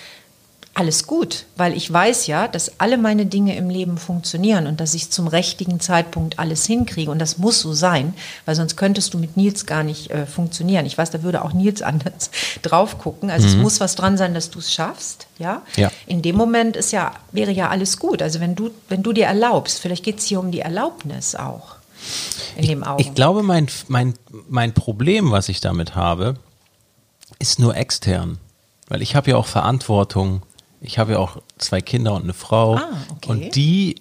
alles 0.74 1.06
gut, 1.06 1.44
weil 1.56 1.76
ich 1.76 1.92
weiß 1.92 2.26
ja, 2.26 2.48
dass 2.48 2.80
alle 2.80 2.96
meine 2.96 3.26
Dinge 3.26 3.56
im 3.56 3.68
Leben 3.68 3.98
funktionieren 3.98 4.66
und 4.66 4.80
dass 4.80 4.94
ich 4.94 5.10
zum 5.10 5.26
richtigen 5.26 5.80
Zeitpunkt 5.80 6.38
alles 6.38 6.64
hinkriege 6.64 7.10
und 7.10 7.18
das 7.18 7.36
muss 7.36 7.60
so 7.60 7.74
sein, 7.74 8.14
weil 8.46 8.54
sonst 8.54 8.76
könntest 8.76 9.12
du 9.12 9.18
mit 9.18 9.36
Nils 9.36 9.66
gar 9.66 9.82
nicht 9.82 10.10
äh, 10.10 10.24
funktionieren. 10.24 10.86
Ich 10.86 10.96
weiß, 10.96 11.10
da 11.10 11.22
würde 11.22 11.44
auch 11.44 11.52
Nils 11.52 11.82
anders 11.82 12.30
drauf 12.62 12.98
gucken. 12.98 13.30
Also 13.30 13.48
es 13.48 13.56
muss 13.56 13.80
was 13.80 13.96
dran 13.96 14.16
sein, 14.16 14.32
dass 14.32 14.50
du 14.50 14.60
es 14.60 14.72
schaffst, 14.72 15.26
ja? 15.38 15.62
Ja. 15.76 15.90
In 16.06 16.22
dem 16.22 16.36
Moment 16.36 16.76
ist 16.76 16.90
ja 16.90 17.12
wäre 17.32 17.52
ja 17.52 17.68
alles 17.68 17.98
gut. 17.98 18.22
Also 18.22 18.40
wenn 18.40 18.54
du 18.54 18.70
wenn 18.88 19.02
du 19.02 19.12
dir 19.12 19.26
erlaubst, 19.26 19.78
vielleicht 19.78 20.04
geht 20.04 20.20
es 20.20 20.24
hier 20.24 20.40
um 20.40 20.50
die 20.50 20.60
Erlaubnis 20.60 21.34
auch 21.34 21.76
in 22.56 22.66
dem 22.66 22.82
Augen. 22.82 23.00
ich 23.00 23.14
glaube, 23.14 23.42
mein, 23.42 23.68
mein, 23.88 24.14
mein 24.48 24.74
Problem, 24.74 25.30
was 25.30 25.48
ich 25.48 25.60
damit 25.60 25.94
habe, 25.94 26.36
ist 27.38 27.58
nur 27.58 27.76
extern. 27.76 28.38
Weil 28.88 29.02
ich 29.02 29.14
habe 29.14 29.30
ja 29.30 29.36
auch 29.36 29.46
Verantwortung. 29.46 30.42
Ich 30.82 30.98
habe 30.98 31.12
ja 31.12 31.18
auch 31.18 31.38
zwei 31.58 31.80
Kinder 31.80 32.14
und 32.14 32.24
eine 32.24 32.34
Frau. 32.34 32.76
Ah, 32.76 32.88
okay. 33.10 33.30
Und 33.30 33.54
die, 33.54 33.96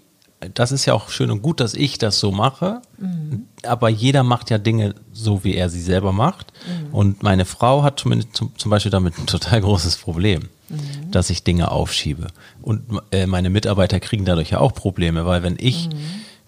das 0.53 0.71
ist 0.71 0.85
ja 0.85 0.93
auch 0.95 1.09
schön 1.09 1.29
und 1.31 1.41
gut, 1.41 1.59
dass 1.59 1.73
ich 1.75 1.97
das 1.99 2.19
so 2.19 2.31
mache. 2.31 2.81
Mhm. 2.97 3.45
Aber 3.63 3.89
jeder 3.89 4.23
macht 4.23 4.49
ja 4.49 4.57
Dinge 4.57 4.95
so, 5.13 5.43
wie 5.43 5.55
er 5.55 5.69
sie 5.69 5.81
selber 5.81 6.11
macht. 6.11 6.51
Mhm. 6.65 6.93
Und 6.93 7.23
meine 7.23 7.45
Frau 7.45 7.83
hat 7.83 7.99
zumindest 7.99 8.35
zum, 8.35 8.51
zum 8.57 8.71
Beispiel 8.71 8.91
damit 8.91 9.17
ein 9.19 9.27
total 9.27 9.61
großes 9.61 9.97
Problem, 9.97 10.49
Mhm. 10.69 11.11
dass 11.11 11.29
ich 11.29 11.43
Dinge 11.43 11.69
aufschiebe. 11.69 12.27
Und 12.61 12.83
äh, 13.11 13.25
meine 13.27 13.49
Mitarbeiter 13.49 13.99
kriegen 13.99 14.23
dadurch 14.25 14.51
ja 14.51 14.59
auch 14.59 14.73
Probleme, 14.73 15.25
weil 15.25 15.43
wenn 15.43 15.57
ich, 15.59 15.89
Mhm. 15.89 15.93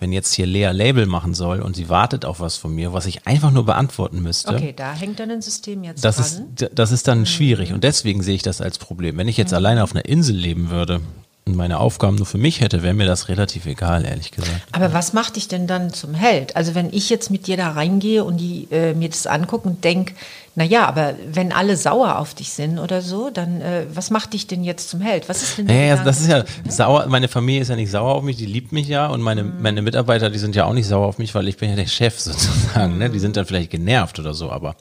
Wenn 0.04 0.12
jetzt 0.12 0.34
hier 0.34 0.46
Lea 0.46 0.72
Label 0.74 1.06
machen 1.06 1.34
soll 1.34 1.62
und 1.62 1.78
sie 1.78 1.88
wartet 1.88 2.26
auf 2.26 2.42
was 2.42 2.58
von 2.58 2.76
mir, 2.76 2.92
was 2.92 3.06
ich 3.06 3.26
einfach 3.26 3.52
nur 3.52 3.66
beantworten 3.66 4.22
müsste, 4.22 4.54
okay, 4.54 4.74
da 4.76 4.94
hängt 4.94 5.18
dann 5.18 5.32
ein 5.32 5.42
System 5.42 5.82
jetzt 5.86 6.04
das 6.04 6.36
dran. 6.36 6.50
ist, 6.60 6.72
das 6.76 6.92
ist 6.92 7.08
dann 7.08 7.26
schwierig 7.26 7.72
und 7.72 7.86
deswegen 7.86 8.22
sehe 8.22 8.36
ich 8.36 8.42
das 8.42 8.60
als 8.60 8.78
Problem. 8.78 9.16
Wenn 9.18 9.30
ich 9.30 9.38
jetzt 9.38 9.54
alleine 9.54 9.82
auf 9.82 9.96
einer 9.96 10.04
Insel 10.04 10.36
leben 10.36 10.70
würde 10.70 11.00
und 11.46 11.56
meine 11.58 11.80
Aufgaben 11.80 12.16
nur 12.16 12.26
für 12.26 12.38
mich 12.38 12.62
hätte, 12.62 12.84
wäre 12.84 12.94
mir 12.94 13.06
das 13.06 13.28
relativ 13.28 13.66
egal, 13.66 14.06
ehrlich 14.06 14.32
gesagt. 14.32 14.62
Aber 14.72 14.94
was 14.94 15.12
macht 15.12 15.36
dich 15.36 15.50
denn 15.50 15.68
dann 15.68 15.92
zum 15.94 16.14
Held? 16.14 16.56
Also 16.56 16.74
wenn 16.74 16.94
ich 16.94 17.10
jetzt 17.10 17.30
mit 17.32 17.48
dir 17.48 17.58
da 17.58 17.72
reingehe 17.72 18.24
und 18.24 18.38
die, 18.38 18.68
äh, 18.72 18.94
mir 18.94 19.10
das 19.10 19.28
angucke 19.28 19.68
und 19.68 19.84
denke, 19.84 20.14
na 20.56 20.64
ja, 20.64 20.86
aber 20.86 21.16
wenn 21.34 21.52
alle 21.52 21.76
sauer 21.76 22.20
auf 22.20 22.34
dich 22.34 22.54
sind 22.54 22.80
oder 22.80 23.02
so, 23.02 23.30
dann 23.30 23.60
äh, 23.60 23.86
was 23.94 24.10
macht 24.10 24.34
dich 24.34 24.48
denn 24.48 24.64
jetzt 24.64 24.90
zum 24.90 25.02
Held? 25.02 25.28
Was 25.28 25.42
ist 25.44 25.58
denn 25.58 25.68
der 25.68 25.76
Ja, 25.76 25.82
ja, 25.82 25.90
Gedanke 25.96 26.10
das 26.10 26.22
ist 26.22 26.30
ja 26.30 26.44
sauer. 26.70 27.08
Meine 27.08 27.28
Familie 27.28 27.62
ist 27.62 27.70
ja 27.70 27.76
nicht 27.76 27.92
sauer 27.92 28.16
auf 28.16 28.24
mich, 28.24 28.38
die 28.38 28.46
liebt 28.46 28.72
mich 28.72 28.88
ja 28.88 29.08
und 29.08 29.22
meine, 29.22 29.44
Mhm. 29.44 29.62
meine 29.62 29.82
Mitarbeiter, 29.82 30.30
die 30.30 30.40
sind 30.40 30.56
ja 30.56 30.64
auch 30.66 30.74
nicht 30.74 30.88
sauer 30.88 31.08
auf 31.08 31.18
mich, 31.18 31.36
weil 31.36 31.48
ich 31.50 31.58
bin 31.58 31.70
ja 31.72 31.76
der 31.76 31.88
Chef 31.88 32.20
sozusagen. 32.20 32.98
Ne? 33.00 33.10
Die 33.10 33.20
sind 33.20 33.36
dann 33.36 33.46
vielleicht 33.46 33.72
genervt 33.72 34.18
oder 34.20 34.34
so, 34.34 34.50
aber 34.50 34.76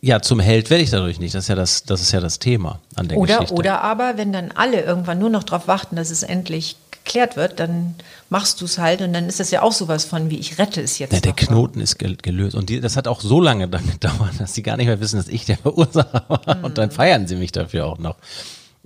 ja, 0.00 0.22
zum 0.22 0.38
Held 0.38 0.70
werde 0.70 0.84
ich 0.84 0.90
dadurch 0.90 1.18
nicht. 1.18 1.34
Das 1.34 1.44
ist 1.44 1.48
ja 1.48 1.54
das, 1.54 1.84
das 1.84 2.00
ist 2.00 2.12
ja 2.12 2.20
das 2.20 2.38
Thema 2.38 2.80
an 2.94 3.08
der 3.08 3.18
oder, 3.18 3.34
Geschichte. 3.38 3.54
Oder 3.54 3.82
aber, 3.82 4.16
wenn 4.16 4.32
dann 4.32 4.52
alle 4.52 4.80
irgendwann 4.82 5.18
nur 5.18 5.30
noch 5.30 5.42
darauf 5.42 5.66
warten, 5.66 5.96
dass 5.96 6.10
es 6.10 6.22
endlich 6.22 6.76
geklärt 6.90 7.36
wird, 7.36 7.58
dann 7.58 7.96
machst 8.30 8.60
du 8.60 8.64
es 8.64 8.78
halt 8.78 9.02
und 9.02 9.12
dann 9.12 9.26
ist 9.26 9.40
das 9.40 9.50
ja 9.50 9.62
auch 9.62 9.72
sowas 9.72 10.04
von 10.04 10.30
wie 10.30 10.38
ich 10.38 10.58
rette 10.58 10.80
es 10.80 10.98
jetzt. 10.98 11.12
Ja, 11.12 11.20
der 11.20 11.32
Knoten 11.32 11.80
ist 11.80 11.98
gelöst 11.98 12.54
und 12.54 12.68
die, 12.68 12.80
das 12.80 12.96
hat 12.96 13.08
auch 13.08 13.20
so 13.20 13.40
lange 13.40 13.68
dann 13.68 13.84
gedauert, 13.90 14.34
dass 14.38 14.54
sie 14.54 14.62
gar 14.62 14.76
nicht 14.76 14.86
mehr 14.86 15.00
wissen, 15.00 15.16
dass 15.16 15.28
ich 15.28 15.44
der 15.44 15.58
Verursacher 15.58 16.24
war 16.28 16.58
mhm. 16.58 16.64
und 16.64 16.78
dann 16.78 16.90
feiern 16.90 17.26
sie 17.26 17.36
mich 17.36 17.50
dafür 17.50 17.86
auch 17.86 17.98
noch. 17.98 18.16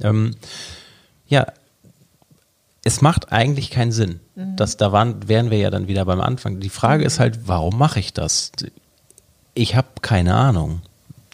Ähm, 0.00 0.34
ja, 1.28 1.46
es 2.84 3.02
macht 3.02 3.32
eigentlich 3.32 3.70
keinen 3.70 3.92
Sinn. 3.92 4.20
Mhm. 4.34 4.56
Das, 4.56 4.76
da 4.76 4.92
waren, 4.92 5.28
wären 5.28 5.50
wir 5.50 5.58
ja 5.58 5.70
dann 5.70 5.88
wieder 5.88 6.04
beim 6.04 6.20
Anfang. 6.20 6.60
Die 6.60 6.70
Frage 6.70 7.02
mhm. 7.02 7.06
ist 7.06 7.20
halt, 7.20 7.40
warum 7.46 7.76
mache 7.76 8.00
ich 8.00 8.14
das? 8.14 8.52
Ich 9.56 9.74
habe 9.74 9.88
keine 10.02 10.34
Ahnung. 10.34 10.82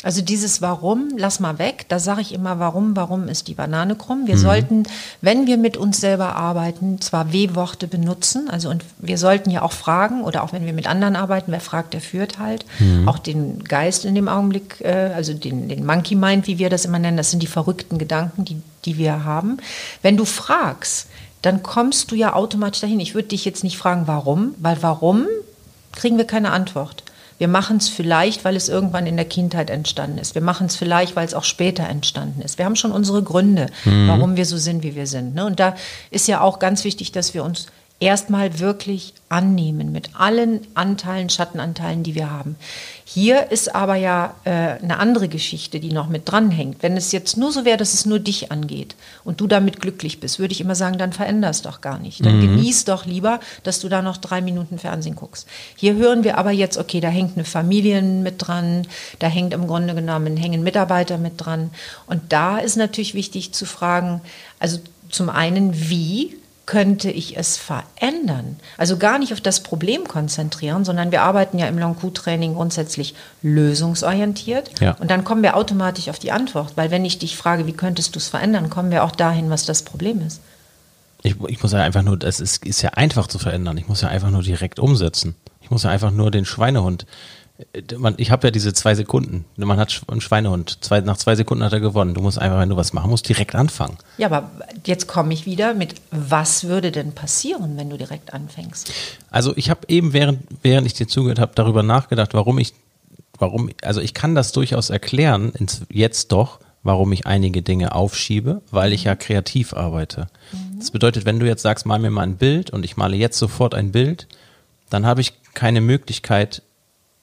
Also 0.04 0.20
dieses 0.20 0.60
Warum, 0.60 1.10
lass 1.16 1.38
mal 1.38 1.58
weg, 1.58 1.86
da 1.88 1.98
sage 2.00 2.22
ich 2.22 2.32
immer, 2.32 2.58
warum, 2.58 2.96
warum 2.96 3.28
ist 3.28 3.46
die 3.46 3.54
Banane 3.54 3.94
krumm. 3.94 4.26
Wir 4.26 4.36
mhm. 4.36 4.40
sollten, 4.40 4.82
wenn 5.20 5.46
wir 5.46 5.56
mit 5.56 5.76
uns 5.76 6.00
selber 6.00 6.34
arbeiten, 6.34 7.00
zwar 7.00 7.32
W-Worte 7.32 7.86
benutzen, 7.86 8.48
also 8.50 8.68
und 8.68 8.84
wir 8.98 9.16
sollten 9.16 9.50
ja 9.50 9.62
auch 9.62 9.72
fragen, 9.72 10.22
oder 10.24 10.42
auch 10.42 10.52
wenn 10.52 10.66
wir 10.66 10.72
mit 10.72 10.88
anderen 10.88 11.14
arbeiten, 11.14 11.52
wer 11.52 11.60
fragt, 11.60 11.94
der 11.94 12.00
führt 12.00 12.40
halt. 12.40 12.64
Mhm. 12.80 13.08
Auch 13.08 13.18
den 13.18 13.62
Geist 13.62 14.04
in 14.04 14.16
dem 14.16 14.28
Augenblick, 14.28 14.80
äh, 14.80 15.12
also 15.14 15.34
den, 15.34 15.68
den 15.68 15.86
Monkey 15.86 16.16
Mind, 16.16 16.48
wie 16.48 16.58
wir 16.58 16.70
das 16.70 16.84
immer 16.84 16.98
nennen, 16.98 17.16
das 17.16 17.30
sind 17.30 17.42
die 17.42 17.48
verrückten 17.48 17.98
Gedanken, 17.98 18.44
die, 18.44 18.60
die 18.84 18.98
wir 18.98 19.24
haben. 19.24 19.58
Wenn 20.00 20.16
du 20.16 20.24
fragst, 20.24 21.06
dann 21.42 21.62
kommst 21.62 22.10
du 22.10 22.16
ja 22.16 22.34
automatisch 22.34 22.80
dahin. 22.80 22.98
Ich 22.98 23.14
würde 23.14 23.28
dich 23.28 23.44
jetzt 23.44 23.62
nicht 23.62 23.78
fragen, 23.78 24.06
warum, 24.06 24.54
weil 24.58 24.78
warum 24.80 25.26
kriegen 25.92 26.18
wir 26.18 26.24
keine 26.24 26.50
Antwort. 26.50 27.04
Wir 27.42 27.48
machen 27.48 27.78
es 27.78 27.88
vielleicht, 27.88 28.44
weil 28.44 28.54
es 28.54 28.68
irgendwann 28.68 29.04
in 29.04 29.16
der 29.16 29.24
Kindheit 29.24 29.68
entstanden 29.68 30.18
ist. 30.18 30.36
Wir 30.36 30.42
machen 30.42 30.68
es 30.68 30.76
vielleicht, 30.76 31.16
weil 31.16 31.26
es 31.26 31.34
auch 31.34 31.42
später 31.42 31.82
entstanden 31.88 32.40
ist. 32.40 32.56
Wir 32.56 32.64
haben 32.64 32.76
schon 32.76 32.92
unsere 32.92 33.20
Gründe, 33.24 33.66
mhm. 33.84 34.06
warum 34.06 34.36
wir 34.36 34.46
so 34.46 34.56
sind, 34.58 34.84
wie 34.84 34.94
wir 34.94 35.08
sind. 35.08 35.34
Ne? 35.34 35.44
Und 35.44 35.58
da 35.58 35.74
ist 36.12 36.28
ja 36.28 36.40
auch 36.40 36.60
ganz 36.60 36.84
wichtig, 36.84 37.10
dass 37.10 37.34
wir 37.34 37.42
uns 37.42 37.66
erstmal 38.02 38.58
wirklich 38.58 39.14
annehmen 39.28 39.92
mit 39.92 40.10
allen 40.18 40.66
Anteilen, 40.74 41.30
Schattenanteilen, 41.30 42.02
die 42.02 42.16
wir 42.16 42.30
haben. 42.30 42.56
Hier 43.04 43.52
ist 43.52 43.74
aber 43.74 43.94
ja 43.94 44.34
äh, 44.44 44.50
eine 44.82 44.98
andere 44.98 45.28
Geschichte, 45.28 45.78
die 45.78 45.92
noch 45.92 46.08
mit 46.08 46.28
dranhängt. 46.28 46.82
Wenn 46.82 46.96
es 46.96 47.12
jetzt 47.12 47.36
nur 47.36 47.52
so 47.52 47.64
wäre, 47.64 47.76
dass 47.76 47.94
es 47.94 48.04
nur 48.04 48.18
dich 48.18 48.50
angeht 48.50 48.96
und 49.22 49.40
du 49.40 49.46
damit 49.46 49.80
glücklich 49.80 50.18
bist, 50.18 50.40
würde 50.40 50.52
ich 50.52 50.60
immer 50.60 50.74
sagen, 50.74 50.98
dann 50.98 51.12
veränder 51.12 51.48
es 51.48 51.62
doch 51.62 51.80
gar 51.80 52.00
nicht. 52.00 52.26
Dann 52.26 52.38
mhm. 52.38 52.56
genieß 52.56 52.86
doch 52.86 53.06
lieber, 53.06 53.38
dass 53.62 53.78
du 53.78 53.88
da 53.88 54.02
noch 54.02 54.16
drei 54.16 54.40
Minuten 54.40 54.78
Fernsehen 54.78 55.14
guckst. 55.14 55.46
Hier 55.76 55.94
hören 55.94 56.24
wir 56.24 56.38
aber 56.38 56.50
jetzt, 56.50 56.78
okay, 56.78 57.00
da 57.00 57.08
hängt 57.08 57.36
eine 57.36 57.44
Familie 57.44 58.02
mit 58.02 58.46
dran, 58.46 58.88
da 59.20 59.28
hängt 59.28 59.54
im 59.54 59.68
Grunde 59.68 59.94
genommen, 59.94 60.36
hängen 60.36 60.64
Mitarbeiter 60.64 61.18
mit 61.18 61.34
dran. 61.36 61.70
Und 62.06 62.32
da 62.32 62.58
ist 62.58 62.76
natürlich 62.76 63.14
wichtig 63.14 63.52
zu 63.52 63.64
fragen, 63.64 64.20
also 64.58 64.78
zum 65.08 65.28
einen, 65.30 65.88
wie 65.88 66.34
könnte 66.66 67.10
ich 67.10 67.36
es 67.36 67.56
verändern? 67.56 68.56
Also 68.78 68.96
gar 68.96 69.18
nicht 69.18 69.32
auf 69.32 69.40
das 69.40 69.62
Problem 69.62 70.06
konzentrieren, 70.06 70.84
sondern 70.84 71.10
wir 71.10 71.22
arbeiten 71.22 71.58
ja 71.58 71.66
im 71.66 71.78
Long-Q-Training 71.78 72.54
grundsätzlich 72.54 73.14
lösungsorientiert. 73.42 74.80
Ja. 74.80 74.96
Und 75.00 75.10
dann 75.10 75.24
kommen 75.24 75.42
wir 75.42 75.56
automatisch 75.56 76.08
auf 76.08 76.18
die 76.18 76.32
Antwort, 76.32 76.72
weil 76.76 76.90
wenn 76.90 77.04
ich 77.04 77.18
dich 77.18 77.36
frage, 77.36 77.66
wie 77.66 77.72
könntest 77.72 78.14
du 78.14 78.18
es 78.18 78.28
verändern, 78.28 78.70
kommen 78.70 78.90
wir 78.90 79.04
auch 79.04 79.12
dahin, 79.12 79.50
was 79.50 79.66
das 79.66 79.82
Problem 79.82 80.24
ist. 80.24 80.40
Ich, 81.22 81.36
ich 81.48 81.62
muss 81.62 81.72
ja 81.72 81.80
einfach 81.80 82.02
nur, 82.02 82.22
es 82.22 82.40
ist, 82.40 82.64
ist 82.66 82.82
ja 82.82 82.90
einfach 82.90 83.26
zu 83.26 83.38
verändern. 83.38 83.76
Ich 83.76 83.88
muss 83.88 84.00
ja 84.00 84.08
einfach 84.08 84.30
nur 84.30 84.42
direkt 84.42 84.78
umsetzen. 84.78 85.36
Ich 85.60 85.70
muss 85.70 85.84
ja 85.84 85.90
einfach 85.90 86.10
nur 86.10 86.30
den 86.30 86.44
Schweinehund 86.44 87.06
man, 87.98 88.14
ich 88.16 88.30
habe 88.30 88.46
ja 88.46 88.50
diese 88.50 88.72
zwei 88.72 88.94
Sekunden. 88.94 89.44
Man 89.56 89.78
hat 89.78 90.02
einen 90.08 90.20
Schweinehund. 90.20 90.78
Zwei, 90.82 91.00
nach 91.00 91.16
zwei 91.16 91.36
Sekunden 91.36 91.64
hat 91.64 91.72
er 91.72 91.80
gewonnen. 91.80 92.14
Du 92.14 92.20
musst 92.20 92.38
einfach, 92.38 92.58
wenn 92.58 92.68
du 92.68 92.76
was 92.76 92.92
machen 92.92 93.10
musst, 93.10 93.28
direkt 93.28 93.54
anfangen. 93.54 93.98
Ja, 94.18 94.26
aber 94.28 94.50
jetzt 94.84 95.06
komme 95.06 95.32
ich 95.32 95.46
wieder 95.46 95.74
mit, 95.74 95.94
was 96.10 96.64
würde 96.64 96.90
denn 96.90 97.12
passieren, 97.12 97.76
wenn 97.76 97.90
du 97.90 97.96
direkt 97.96 98.34
anfängst? 98.34 98.92
Also 99.30 99.52
ich 99.56 99.70
habe 99.70 99.80
eben, 99.88 100.12
während, 100.12 100.40
während 100.62 100.86
ich 100.86 100.94
dir 100.94 101.06
zugehört 101.06 101.38
habe, 101.38 101.52
darüber 101.54 101.82
nachgedacht, 101.82 102.34
warum 102.34 102.58
ich, 102.58 102.74
warum, 103.38 103.70
also 103.82 104.00
ich 104.00 104.14
kann 104.14 104.34
das 104.34 104.52
durchaus 104.52 104.90
erklären, 104.90 105.52
jetzt 105.90 106.32
doch, 106.32 106.58
warum 106.82 107.12
ich 107.12 107.26
einige 107.26 107.62
Dinge 107.62 107.94
aufschiebe, 107.94 108.62
weil 108.70 108.92
ich 108.92 109.04
ja 109.04 109.14
kreativ 109.14 109.72
arbeite. 109.72 110.26
Mhm. 110.52 110.78
Das 110.78 110.90
bedeutet, 110.90 111.26
wenn 111.26 111.38
du 111.38 111.46
jetzt 111.46 111.62
sagst, 111.62 111.86
mal 111.86 111.98
mir 111.98 112.10
mal 112.10 112.22
ein 112.22 112.36
Bild 112.36 112.70
und 112.70 112.84
ich 112.84 112.96
male 112.96 113.16
jetzt 113.16 113.38
sofort 113.38 113.74
ein 113.74 113.92
Bild, 113.92 114.26
dann 114.90 115.06
habe 115.06 115.20
ich 115.20 115.32
keine 115.54 115.80
Möglichkeit, 115.80 116.62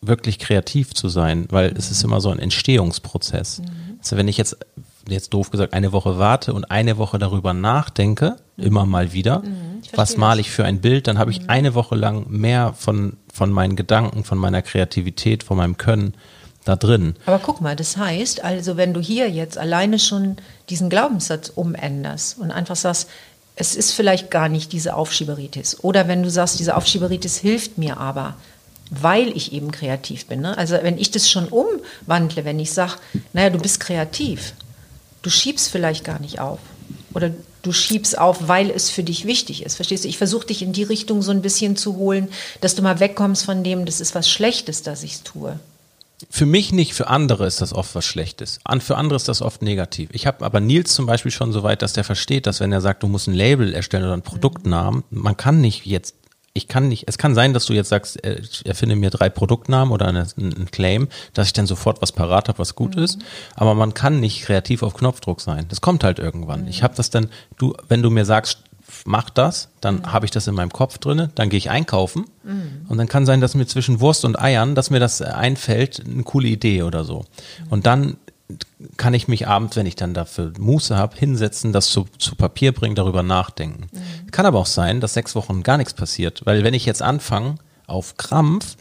wirklich 0.02 0.40
kreativ 0.40 0.94
zu 0.94 1.10
sein, 1.10 1.46
weil 1.50 1.74
es 1.78 1.92
ist 1.92 2.04
immer 2.04 2.22
so 2.22 2.30
ein 2.30 2.40
Entstehungsprozess. 2.40 3.60
Mhm. 3.60 4.00
Also 4.00 4.16
wenn 4.16 4.28
ich 4.28 4.38
jetzt, 4.38 4.58
jetzt 5.08 5.34
doof 5.34 5.52
gesagt, 5.52 5.74
eine 5.74 5.92
Woche 5.92 6.18
warte 6.18 6.54
und 6.54 6.72
eine 6.72 6.98
Woche 6.98 7.20
darüber 7.20 7.54
nachdenke, 7.54 8.38
mhm. 8.56 8.64
immer 8.64 8.86
mal 8.86 9.14
wieder, 9.14 9.40
mhm, 9.40 9.82
was 9.94 10.18
male 10.18 10.42
ich 10.42 10.52
für 10.52 10.66
ein 10.66 10.80
Bild, 10.80 11.08
dann 11.08 11.18
habe 11.18 11.32
ich 11.32 11.42
mhm. 11.42 11.50
eine 11.50 11.74
Woche 11.74 11.96
lang 11.96 12.30
mehr 12.30 12.74
von, 12.78 13.18
von 13.34 13.52
meinen 13.52 13.76
Gedanken, 13.76 14.24
von 14.24 14.38
meiner 14.38 14.62
Kreativität, 14.62 15.44
von 15.44 15.58
meinem 15.58 15.78
Können 15.78 16.14
da 16.66 16.76
drin. 16.76 17.16
Aber 17.26 17.40
guck 17.40 17.62
mal, 17.62 17.76
das 17.76 17.98
heißt, 17.98 18.44
also 18.44 18.78
wenn 18.78 18.94
du 18.94 19.02
hier 19.02 19.30
jetzt 19.30 19.58
alleine 19.58 20.00
schon 20.00 20.38
diesen 20.70 20.90
Glaubenssatz 20.90 21.50
umänderst 21.50 22.38
und 22.38 22.52
einfach 22.52 22.76
sagst, 22.76 23.10
es 23.56 23.76
ist 23.76 23.92
vielleicht 23.92 24.32
gar 24.32 24.48
nicht 24.48 24.72
diese 24.72 24.96
Aufschieberitis. 24.96 25.84
Oder 25.84 26.08
wenn 26.08 26.24
du 26.24 26.30
sagst, 26.30 26.60
diese 26.60 26.78
Aufschieberitis 26.78 27.38
hilft 27.38 27.78
mir 27.78 27.98
aber, 27.98 28.36
weil 28.90 29.36
ich 29.36 29.54
eben 29.54 29.72
kreativ 29.72 30.26
bin. 30.26 30.42
Ne? 30.42 30.58
Also 30.58 30.78
wenn 30.82 30.98
ich 30.98 31.12
das 31.12 31.30
schon 31.30 31.48
umwandle, 31.48 32.46
wenn 32.46 32.60
ich 32.60 32.72
sage, 32.72 32.94
naja, 33.34 33.50
du 33.50 33.60
bist 33.60 33.80
kreativ, 33.80 34.54
du 35.22 35.30
schiebst 35.30 35.70
vielleicht 35.70 36.04
gar 36.04 36.20
nicht 36.20 36.40
auf. 36.40 36.60
Oder 37.14 37.32
du 37.62 37.72
schiebst 37.72 38.18
auf, 38.18 38.48
weil 38.48 38.70
es 38.70 38.90
für 38.90 39.04
dich 39.04 39.26
wichtig 39.26 39.64
ist. 39.64 39.76
Verstehst 39.76 40.04
du? 40.04 40.08
Ich 40.08 40.18
versuche 40.18 40.48
dich 40.48 40.62
in 40.62 40.74
die 40.74 40.84
Richtung 40.84 41.22
so 41.22 41.32
ein 41.32 41.42
bisschen 41.42 41.76
zu 41.76 41.98
holen, 41.98 42.30
dass 42.62 42.76
du 42.76 42.82
mal 42.82 43.00
wegkommst 43.00 43.46
von 43.46 43.64
dem, 43.64 43.86
das 43.86 44.00
ist 44.00 44.16
was 44.16 44.30
Schlechtes, 44.30 44.84
dass 44.84 45.04
ich 45.04 45.14
es 45.14 45.24
tue. 45.24 45.60
Für 46.30 46.46
mich 46.46 46.74
nicht, 46.74 46.94
für 46.94 47.08
andere 47.08 47.48
ist 47.48 47.62
das 47.62 47.74
oft 47.74 47.96
was 47.96 48.06
Schlechtes. 48.06 48.60
Für 48.80 48.98
andere 48.98 49.16
ist 49.16 49.30
das 49.30 49.42
oft 49.42 49.62
negativ. 49.62 50.10
Ich 50.12 50.28
habe 50.28 50.46
aber 50.46 50.60
Nils 50.60 50.94
zum 50.94 51.06
Beispiel 51.06 51.32
schon 51.32 51.54
so 51.54 51.64
weit, 51.64 51.82
dass 51.82 51.94
der 51.94 52.04
versteht, 52.04 52.46
dass 52.46 52.60
wenn 52.60 52.74
er 52.74 52.82
sagt, 52.82 53.04
du 53.04 53.08
musst 53.08 53.28
ein 53.28 53.34
Label 53.34 53.74
erstellen 53.74 54.04
oder 54.04 54.14
einen 54.14 54.22
Produktnamen, 54.22 55.04
man 55.12 55.38
kann 55.38 55.62
nicht 55.62 55.86
jetzt 55.86 56.16
ich 56.54 56.68
kann 56.68 56.88
nicht, 56.88 57.08
es 57.08 57.18
kann 57.18 57.36
sein, 57.36 57.54
dass 57.54 57.66
du 57.66 57.74
jetzt 57.74 57.90
sagst, 57.90 58.24
äh, 58.24 58.42
erfinde 58.66 58.96
mir 58.96 59.10
drei 59.10 59.30
Produktnamen 59.30 59.94
oder 59.94 60.08
einen 60.08 60.72
Claim, 60.72 61.08
dass 61.34 61.48
ich 61.48 61.54
dann 61.54 61.68
sofort 61.68 62.02
was 62.02 62.12
parat 62.12 62.48
habe, 62.50 62.60
was 62.60 62.76
gut 62.76 62.96
mhm. 62.96 63.04
ist. 63.04 63.20
Aber 63.56 63.76
man 63.76 63.94
kann 63.94 64.20
nicht 64.20 64.44
kreativ 64.44 64.84
auf 64.84 64.96
Knopfdruck 64.96 65.42
sein. 65.42 65.66
Das 65.70 65.82
kommt 65.82 66.04
halt 66.04 66.20
irgendwann. 66.20 66.64
Mhm. 66.64 66.68
Ich 66.68 66.84
habe 66.84 66.96
das 66.96 67.10
dann, 67.10 67.30
du, 67.58 67.74
wenn 67.88 68.02
du 68.02 68.10
mir 68.10 68.26
sagst, 68.26 68.60
mach 69.06 69.30
das, 69.30 69.70
dann 69.82 69.98
mhm. 69.98 70.14
habe 70.14 70.26
ich 70.26 70.32
das 70.32 70.48
in 70.48 70.56
meinem 70.56 70.72
Kopf 70.72 70.98
drinne, 70.98 71.30
dann 71.36 71.50
gehe 71.50 71.58
ich 71.58 71.70
einkaufen 71.70 72.26
mhm. 72.44 72.86
und 72.88 72.98
dann 72.98 73.08
kann 73.08 73.26
sein, 73.26 73.42
dass 73.42 73.56
mir 73.56 73.68
zwischen 73.68 74.00
Wurst 74.00 74.26
und 74.26 74.40
Eiern, 74.40 74.76
dass 74.76 74.90
mir 74.90 75.00
das 75.00 75.22
einfällt, 75.22 76.04
eine 76.06 76.24
coole 76.24 76.48
Idee 76.48 76.84
oder 76.84 77.04
so. 77.04 77.20
Mhm. 77.20 77.68
Und 77.70 77.86
dann 77.86 78.18
kann 78.98 79.14
ich 79.14 79.28
mich 79.28 79.48
abends, 79.48 79.76
wenn 79.76 79.86
ich 79.86 79.96
dann 79.96 80.14
dafür 80.14 80.54
Muße 80.58 80.98
habe, 80.98 81.16
hinsetzen, 81.16 81.72
das 81.72 81.88
zu, 81.88 82.08
zu 82.18 82.36
Papier 82.36 82.72
bringen, 82.72 82.96
darüber 82.96 83.24
nachdenken. 83.24 83.88
Mhm. 83.92 84.32
Kann 84.32 84.46
aber 84.46 84.60
auch 84.60 84.66
sein, 84.66 85.02
dass 85.02 85.14
sechs 85.14 85.36
Wochen 85.36 85.64
gar 85.64 85.78
nichts 85.78 85.94
passiert, 85.94 86.46
weil 86.46 86.64
wenn 86.64 86.74
ich 86.74 86.86
jetzt 86.86 87.02
anfange, 87.02 87.56
auf 87.86 88.18
Krampf 88.18 88.78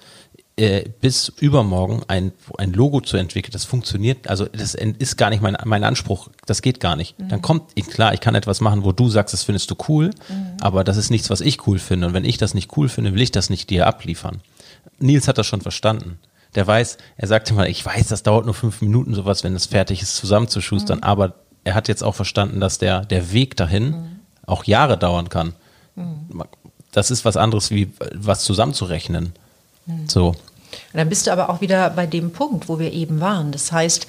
äh, 0.57 0.89
bis 1.01 1.29
übermorgen 1.41 2.03
ein, 2.09 2.33
ein 2.59 2.73
Logo 2.73 3.01
zu 3.01 3.17
entwickeln, 3.17 3.53
das 3.53 3.65
funktioniert, 3.65 4.29
also 4.29 4.47
das 4.47 4.75
ist 4.75 5.17
gar 5.17 5.31
nicht 5.31 5.43
mein, 5.43 5.57
mein 5.65 5.85
Anspruch, 5.85 6.29
das 6.47 6.63
geht 6.63 6.81
gar 6.81 6.97
nicht. 6.97 7.19
Mhm. 7.19 7.29
Dann 7.29 7.43
kommt, 7.43 7.75
klar, 7.89 8.15
ich 8.15 8.21
kann 8.21 8.35
etwas 8.35 8.61
machen, 8.61 8.85
wo 8.85 8.93
du 8.93 9.09
sagst, 9.09 9.33
das 9.33 9.45
findest 9.45 9.71
du 9.71 9.77
cool, 9.89 10.11
mhm. 10.29 10.57
aber 10.61 10.85
das 10.85 10.97
ist 10.97 11.11
nichts, 11.11 11.31
was 11.31 11.41
ich 11.41 11.67
cool 11.67 11.79
finde. 11.79 12.07
Und 12.07 12.15
wenn 12.15 12.25
ich 12.25 12.39
das 12.39 12.55
nicht 12.55 12.77
cool 12.77 12.89
finde, 12.89 13.15
will 13.15 13.23
ich 13.23 13.33
das 13.33 13.51
nicht 13.51 13.71
dir 13.71 13.87
abliefern. 13.87 14.41
Nils 14.99 15.29
hat 15.29 15.39
das 15.39 15.47
schon 15.47 15.61
verstanden 15.61 16.19
der 16.55 16.67
weiß, 16.67 16.99
er 17.17 17.29
sagte 17.29 17.55
mal, 17.55 17.69
ich 17.69 17.85
weiß, 17.85 18.09
das 18.09 18.23
dauert 18.23 18.45
nur 18.45 18.55
fünf 18.55 18.81
Minuten, 18.81 19.15
sowas, 19.15 19.45
wenn 19.45 19.55
es 19.55 19.67
fertig 19.67 20.03
ist, 20.03 20.17
zusammenzuschustern, 20.17 20.99
mhm. 20.99 21.05
aber 21.05 21.35
er 21.65 21.75
hat 21.75 21.89
jetzt 21.89 22.03
auch 22.03 22.15
verstanden, 22.15 22.61
dass 22.61 22.79
der, 22.79 23.05
der 23.05 23.33
Weg 23.33 23.57
dahin 23.57 23.91
mhm. 23.91 24.19
auch 24.47 24.65
Jahre 24.65 24.97
dauern 24.97 25.29
kann. 25.29 25.55
Mhm. 25.95 26.45
Das 26.93 27.11
ist 27.11 27.25
was 27.25 27.37
anderes, 27.37 27.71
wie 27.71 27.93
was 28.15 28.45
zusammenzurechnen. 28.45 29.33
Mhm. 29.87 30.09
So. 30.09 30.35
Dann 30.93 31.09
bist 31.09 31.27
du 31.27 31.33
aber 31.33 31.51
auch 31.51 31.61
wieder 31.61 31.91
bei 31.91 32.07
dem 32.07 32.33
Punkt, 32.33 32.69
wo 32.69 32.79
wir 32.79 32.93
eben 32.93 33.21
waren. 33.21 33.53
Das 33.53 33.73
heißt, 33.73 34.07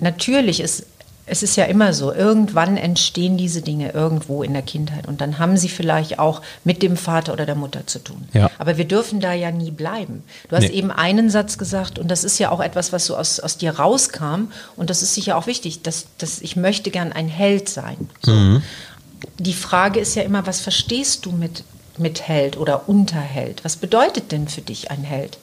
natürlich 0.00 0.60
ist 0.60 0.86
es 1.26 1.42
ist 1.42 1.56
ja 1.56 1.64
immer 1.64 1.94
so, 1.94 2.12
irgendwann 2.12 2.76
entstehen 2.76 3.38
diese 3.38 3.62
Dinge 3.62 3.92
irgendwo 3.92 4.42
in 4.42 4.52
der 4.52 4.62
Kindheit 4.62 5.08
und 5.08 5.20
dann 5.20 5.38
haben 5.38 5.56
sie 5.56 5.70
vielleicht 5.70 6.18
auch 6.18 6.42
mit 6.64 6.82
dem 6.82 6.96
Vater 6.96 7.32
oder 7.32 7.46
der 7.46 7.54
Mutter 7.54 7.86
zu 7.86 7.98
tun. 7.98 8.28
Ja. 8.34 8.50
Aber 8.58 8.76
wir 8.76 8.84
dürfen 8.84 9.20
da 9.20 9.32
ja 9.32 9.50
nie 9.50 9.70
bleiben. 9.70 10.22
Du 10.48 10.56
hast 10.56 10.68
nee. 10.68 10.74
eben 10.74 10.90
einen 10.90 11.30
Satz 11.30 11.56
gesagt 11.56 11.98
und 11.98 12.08
das 12.08 12.24
ist 12.24 12.38
ja 12.38 12.50
auch 12.50 12.60
etwas, 12.60 12.92
was 12.92 13.06
so 13.06 13.16
aus, 13.16 13.40
aus 13.40 13.56
dir 13.56 13.78
rauskam 13.78 14.48
und 14.76 14.90
das 14.90 15.02
ist 15.02 15.14
sicher 15.14 15.38
auch 15.38 15.46
wichtig, 15.46 15.82
dass, 15.82 16.06
dass 16.18 16.42
ich 16.42 16.56
möchte 16.56 16.90
gern 16.90 17.12
ein 17.12 17.28
Held 17.28 17.70
sein. 17.70 18.10
So. 18.22 18.32
Mhm. 18.32 18.62
Die 19.38 19.54
Frage 19.54 20.00
ist 20.00 20.14
ja 20.16 20.22
immer, 20.22 20.46
was 20.46 20.60
verstehst 20.60 21.24
du 21.24 21.32
mit, 21.32 21.64
mit 21.96 22.28
Held 22.28 22.58
oder 22.58 22.86
Unterheld? 22.88 23.64
Was 23.64 23.76
bedeutet 23.76 24.30
denn 24.30 24.48
für 24.48 24.60
dich 24.60 24.90
ein 24.90 25.02
Held? 25.02 25.38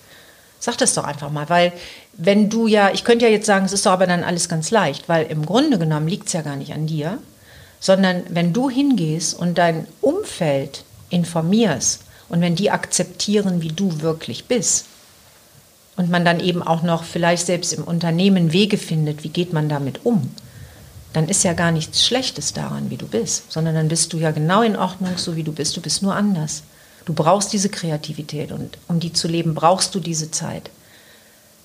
Sag 0.60 0.78
das 0.78 0.94
doch 0.94 1.06
einfach 1.06 1.32
mal, 1.32 1.50
weil 1.50 1.74
wenn 2.14 2.50
du 2.50 2.68
ja, 2.68 2.92
ich 2.92 3.04
könnte 3.04 3.26
ja 3.26 3.32
jetzt 3.32 3.46
sagen, 3.46 3.66
es 3.66 3.74
ist 3.74 3.86
doch 3.86 3.92
aber 3.92 4.08
dann 4.08 4.24
alles 4.24 4.50
ganz 4.50 4.72
leicht, 4.72 5.10
weil 5.10 5.26
im 5.28 5.46
Grunde 5.46 5.80
genommen 5.80 6.08
liegt 6.08 6.28
es 6.28 6.34
ja 6.34 6.42
gar 6.42 6.56
nicht 6.56 6.74
an 6.74 6.88
dir, 6.88 7.18
sondern 7.80 8.24
wenn 8.30 8.54
du 8.54 8.70
hingehst 8.70 9.34
und 9.34 9.58
dein 9.58 9.88
Umfeld 10.02 10.84
informierst 11.10 12.04
und 12.30 12.42
wenn 12.42 12.56
die 12.56 12.72
akzeptieren, 12.72 13.62
wie 13.62 13.70
du 13.70 14.02
wirklich 14.02 14.46
bist 14.46 14.86
und 15.98 16.10
man 16.10 16.24
dann 16.24 16.40
eben 16.40 16.62
auch 16.62 16.84
noch 16.84 17.04
vielleicht 17.04 17.46
selbst 17.46 17.74
im 17.74 17.84
Unternehmen 17.84 18.54
Wege 18.54 18.78
findet, 18.78 19.24
wie 19.24 19.30
geht 19.30 19.52
man 19.52 19.68
damit 19.68 20.06
um, 20.06 20.32
dann 21.14 21.28
ist 21.28 21.44
ja 21.44 21.54
gar 21.54 21.72
nichts 21.72 22.06
Schlechtes 22.06 22.54
daran, 22.54 22.90
wie 22.90 22.98
du 22.98 23.08
bist, 23.08 23.52
sondern 23.52 23.76
dann 23.76 23.88
bist 23.88 24.14
du 24.14 24.18
ja 24.18 24.32
genau 24.32 24.62
in 24.62 24.78
Ordnung, 24.78 25.18
so 25.18 25.36
wie 25.36 25.44
du 25.44 25.52
bist, 25.52 25.76
du 25.76 25.82
bist 25.82 26.02
nur 26.02 26.16
anders. 26.16 26.64
Du 27.06 27.14
brauchst 27.14 27.52
diese 27.52 27.70
Kreativität 27.70 28.52
und 28.52 28.78
um 28.88 29.00
die 29.00 29.12
zu 29.12 29.28
leben, 29.28 29.56
brauchst 29.56 29.96
du 29.96 30.00
diese 30.00 30.32
Zeit. 30.32 30.70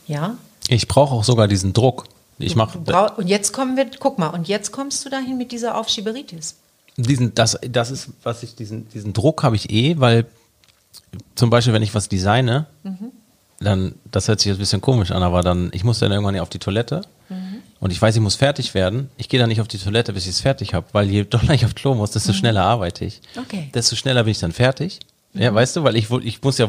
Ja? 0.06 0.36
Ich 0.68 0.88
brauche 0.88 1.14
auch 1.14 1.24
sogar 1.24 1.48
diesen 1.48 1.72
Druck. 1.72 2.04
Ich 2.38 2.54
mache 2.54 2.78
und 3.16 3.28
jetzt 3.28 3.52
kommen 3.52 3.76
wir, 3.76 3.86
guck 3.98 4.18
mal, 4.18 4.28
und 4.28 4.46
jetzt 4.46 4.70
kommst 4.70 5.04
du 5.04 5.08
dahin 5.08 5.38
mit 5.38 5.52
dieser 5.52 5.78
Aufschieberitis. 5.78 6.56
diesen, 6.98 7.34
das, 7.34 7.58
das 7.62 7.90
ist, 7.90 8.10
was 8.22 8.42
ich, 8.42 8.54
diesen, 8.54 8.88
diesen 8.90 9.12
Druck 9.14 9.42
habe 9.42 9.56
ich 9.56 9.70
eh, 9.70 9.98
weil 9.98 10.26
zum 11.34 11.48
Beispiel, 11.48 11.72
wenn 11.72 11.82
ich 11.82 11.94
was 11.94 12.08
designe, 12.10 12.66
dann, 13.58 13.94
das 14.10 14.28
hört 14.28 14.40
sich 14.40 14.48
jetzt 14.48 14.56
ein 14.56 14.60
bisschen 14.60 14.82
komisch 14.82 15.12
an, 15.12 15.22
aber 15.22 15.42
dann, 15.42 15.70
ich 15.72 15.82
muss 15.82 15.98
dann 15.98 16.12
irgendwann 16.12 16.34
ja 16.34 16.42
auf 16.42 16.50
die 16.50 16.58
Toilette 16.58 17.02
und 17.80 17.90
ich 17.90 18.00
weiß, 18.00 18.14
ich 18.16 18.22
muss 18.22 18.36
fertig 18.36 18.74
werden. 18.74 19.10
Ich 19.16 19.28
gehe 19.28 19.38
dann 19.38 19.48
nicht 19.48 19.60
auf 19.60 19.68
die 19.68 19.78
Toilette, 19.78 20.12
bis 20.12 20.24
ich 20.24 20.30
es 20.30 20.40
fertig 20.40 20.74
habe, 20.74 20.86
weil 20.92 21.10
je 21.10 21.24
doller 21.28 21.50
ich 21.50 21.64
auf 21.64 21.74
Klo 21.74 21.94
muss, 21.94 22.10
desto 22.10 22.32
schneller 22.32 22.64
arbeite 22.64 23.04
ich. 23.04 23.20
Okay. 23.36 23.70
Desto 23.74 23.96
schneller 23.96 24.24
bin 24.24 24.32
ich 24.32 24.38
dann 24.38 24.52
fertig. 24.52 25.00
Ja, 25.38 25.54
weißt 25.54 25.76
du, 25.76 25.84
weil 25.84 25.96
ich, 25.96 26.10
ich 26.10 26.42
muss 26.42 26.58
ja 26.58 26.66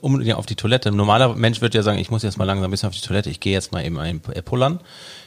unbedingt 0.00 0.36
auf 0.36 0.46
die 0.46 0.56
Toilette. 0.56 0.90
Ein 0.90 0.96
normaler 0.96 1.34
Mensch 1.36 1.60
würde 1.60 1.78
ja 1.78 1.82
sagen, 1.82 1.98
ich 1.98 2.10
muss 2.10 2.22
jetzt 2.22 2.38
mal 2.38 2.44
langsam 2.44 2.64
ein 2.68 2.70
bisschen 2.70 2.88
auf 2.88 2.94
die 2.94 3.00
Toilette, 3.06 3.30
ich 3.30 3.40
gehe 3.40 3.52
jetzt 3.52 3.72
mal 3.72 3.84
eben 3.84 3.98
ein 3.98 4.20
äh, 4.32 4.42
pullern. 4.42 4.80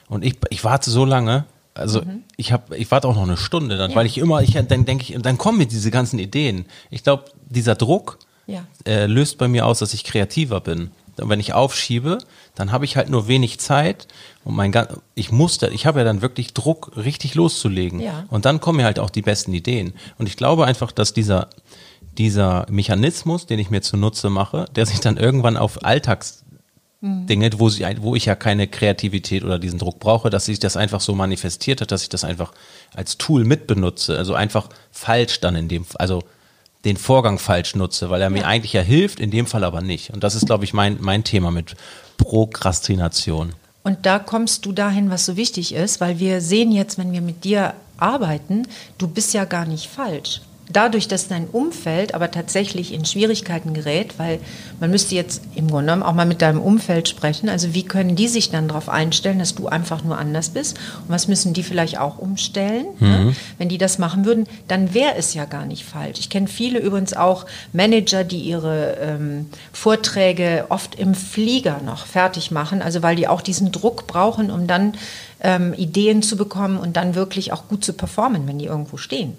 Und 0.10 0.24
ich, 0.24 0.36
ich 0.50 0.64
warte 0.64 0.90
so 0.90 1.06
lange, 1.06 1.46
also 1.74 2.02
ich 2.38 2.52
habe, 2.52 2.78
ich 2.78 2.92
warte 2.92 3.08
auch 3.08 3.16
noch 3.16 3.24
eine 3.24 3.38
Stunde 3.38 3.78
dann, 3.78 3.96
weil 3.96 4.06
ich 4.06 4.18
immer, 4.20 4.42
ich 4.42 4.54
dann 4.54 4.86
denke 4.86 5.04
ich, 5.14 5.20
dann 5.22 5.38
kommen 5.38 5.58
mir 5.58 5.66
diese 5.66 5.90
ganzen 5.92 6.20
Ideen. 6.20 6.66
Ich 6.92 7.04
glaube, 7.04 7.24
dieser 7.50 7.76
Druck 7.76 8.20
Ja. 8.46 8.66
äh, 8.86 9.06
löst 9.08 9.38
bei 9.40 9.48
mir 9.48 9.66
aus, 9.66 9.80
dass 9.80 9.94
ich 9.94 10.04
kreativer 10.04 10.60
bin. 10.62 10.92
Und 11.20 11.30
wenn 11.30 11.40
ich 11.40 11.54
aufschiebe, 11.54 12.18
dann 12.56 12.72
habe 12.72 12.86
ich 12.86 12.98
halt 12.98 13.08
nur 13.10 13.28
wenig 13.28 13.60
Zeit 13.60 14.08
und 14.44 14.56
mein 14.56 14.72
gan- 14.72 14.88
ich 15.14 15.32
muss 15.32 15.60
da, 15.60 15.68
ich 15.68 15.86
habe 15.86 16.00
ja 16.00 16.06
dann 16.06 16.22
wirklich 16.24 16.54
Druck, 16.54 16.92
richtig 16.98 17.36
loszulegen. 17.36 18.00
Ja. 18.00 18.26
Und 18.30 18.46
dann 18.46 18.60
kommen 18.60 18.78
mir 18.78 18.86
halt 18.86 18.98
auch 19.00 19.12
die 19.12 19.22
besten 19.22 19.54
Ideen. 19.54 19.94
Und 20.18 20.28
ich 20.28 20.38
glaube 20.38 20.66
einfach, 20.66 20.92
dass 20.92 21.14
dieser, 21.14 21.50
dieser 22.18 22.66
Mechanismus, 22.70 23.46
den 23.46 23.60
ich 23.60 23.70
mir 23.70 23.82
zunutze 23.82 24.30
mache, 24.30 24.66
der 24.76 24.86
sich 24.86 25.00
dann 25.00 25.18
irgendwann 25.18 25.58
auf 25.58 25.84
Alltagsdinge, 25.84 27.52
wo, 27.58 27.70
sie, 27.70 27.86
wo 28.00 28.16
ich 28.16 28.26
ja 28.26 28.36
keine 28.36 28.68
Kreativität 28.68 29.44
oder 29.44 29.60
diesen 29.60 29.80
Druck 29.80 30.00
brauche, 30.00 30.30
dass 30.30 30.46
sich 30.46 30.60
das 30.60 30.78
einfach 30.78 31.02
so 31.02 31.16
manifestiert 31.16 31.82
hat, 31.82 31.92
dass 31.92 32.04
ich 32.04 32.10
das 32.10 32.24
einfach 32.24 32.54
als 32.96 33.18
Tool 33.18 33.44
mitbenutze. 33.46 34.18
Also 34.18 34.36
einfach 34.36 34.70
falsch 34.92 35.40
dann 35.40 35.56
in 35.56 35.68
dem, 35.68 35.86
also 35.96 36.24
den 36.86 36.98
Vorgang 36.98 37.40
falsch 37.40 37.76
nutze, 37.76 38.10
weil 38.10 38.22
er 38.22 38.30
mir 38.30 38.46
eigentlich 38.46 38.74
ja 38.74 38.82
hilft, 38.82 39.20
in 39.20 39.32
dem 39.32 39.48
Fall 39.48 39.64
aber 39.64 39.82
nicht. 39.82 40.12
Und 40.12 40.24
das 40.24 40.36
ist, 40.36 40.46
glaube 40.46 40.66
ich, 40.66 40.74
mein, 40.74 40.98
mein 41.00 41.24
Thema 41.24 41.50
mit 41.50 41.76
Prokrastination. 42.18 43.54
Und 43.84 44.06
da 44.06 44.20
kommst 44.20 44.66
du 44.66 44.72
dahin, 44.72 45.10
was 45.10 45.26
so 45.26 45.36
wichtig 45.36 45.74
ist, 45.74 46.00
weil 46.00 46.20
wir 46.20 46.42
sehen 46.42 46.72
jetzt, 46.72 46.98
wenn 46.98 47.12
wir 47.12 47.22
mit 47.22 47.44
dir 47.44 47.74
arbeiten, 47.98 48.68
du 48.98 49.08
bist 49.08 49.34
ja 49.34 49.46
gar 49.46 49.66
nicht 49.66 49.88
falsch. 49.88 50.42
Dadurch, 50.74 51.08
dass 51.08 51.28
dein 51.28 51.48
Umfeld 51.48 52.14
aber 52.14 52.32
tatsächlich 52.32 52.94
in 52.94 53.06
Schwierigkeiten 53.06 53.74
gerät, 53.74 54.18
weil 54.18 54.40
man 54.80 54.90
müsste 54.90 55.16
jetzt 55.16 55.42
im 55.56 55.68
Grunde 55.68 55.86
genommen 55.86 56.04
auch 56.04 56.14
mal 56.14 56.26
mit 56.26 56.42
deinem 56.42 56.60
Umfeld 56.60 57.08
sprechen. 57.08 57.48
Also 57.48 57.74
wie 57.74 57.84
können 57.84 58.16
die 58.16 58.28
sich 58.28 58.50
dann 58.50 58.68
darauf 58.68 58.90
einstellen, 58.90 59.40
dass 59.40 59.56
du 59.56 59.68
einfach 59.68 60.04
nur 60.04 60.18
anders 60.18 60.50
bist? 60.50 60.78
Und 60.78 61.10
was 61.10 61.28
müssen 61.28 61.54
die 61.54 61.64
vielleicht 61.64 62.00
auch 62.00 62.18
umstellen? 62.18 62.88
Ne? 63.00 63.36
Wenn 63.58 63.70
die 63.70 63.78
das 63.78 64.00
machen 64.00 64.26
würden, 64.26 64.48
dann 64.68 64.94
wäre 64.94 65.16
es 65.16 65.34
ja 65.34 65.46
gar 65.46 65.66
nicht 65.66 65.86
falsch. 65.86 66.20
Ich 66.20 66.30
kenne 66.30 66.48
viele 66.48 66.80
übrigens 66.80 67.14
auch 67.14 67.46
Manager, 67.72 68.24
die 68.24 68.40
ihre 68.40 68.98
ähm, 69.00 69.50
Vorträge 69.72 70.66
oft 70.70 70.96
im 70.96 71.14
Flieger 71.14 71.82
noch 71.86 72.06
fertig 72.08 72.52
machen, 72.52 72.82
also 72.82 73.04
weil 73.04 73.16
die 73.16 73.28
auch 73.28 73.42
diesen 73.42 73.72
Druck 73.72 74.08
brauchen, 74.08 74.50
um 74.50 74.68
dann 74.68 74.94
ähm, 75.44 75.74
Ideen 75.74 76.24
zu 76.24 76.38
bekommen 76.38 76.78
und 76.78 76.98
dann 76.98 77.16
wirklich 77.16 77.52
auch 77.54 77.68
gut 77.68 77.84
zu 77.84 77.94
performen, 77.94 78.48
wenn 78.48 78.58
die 78.58 78.66
irgendwo 78.66 78.98
stehen. 78.98 79.38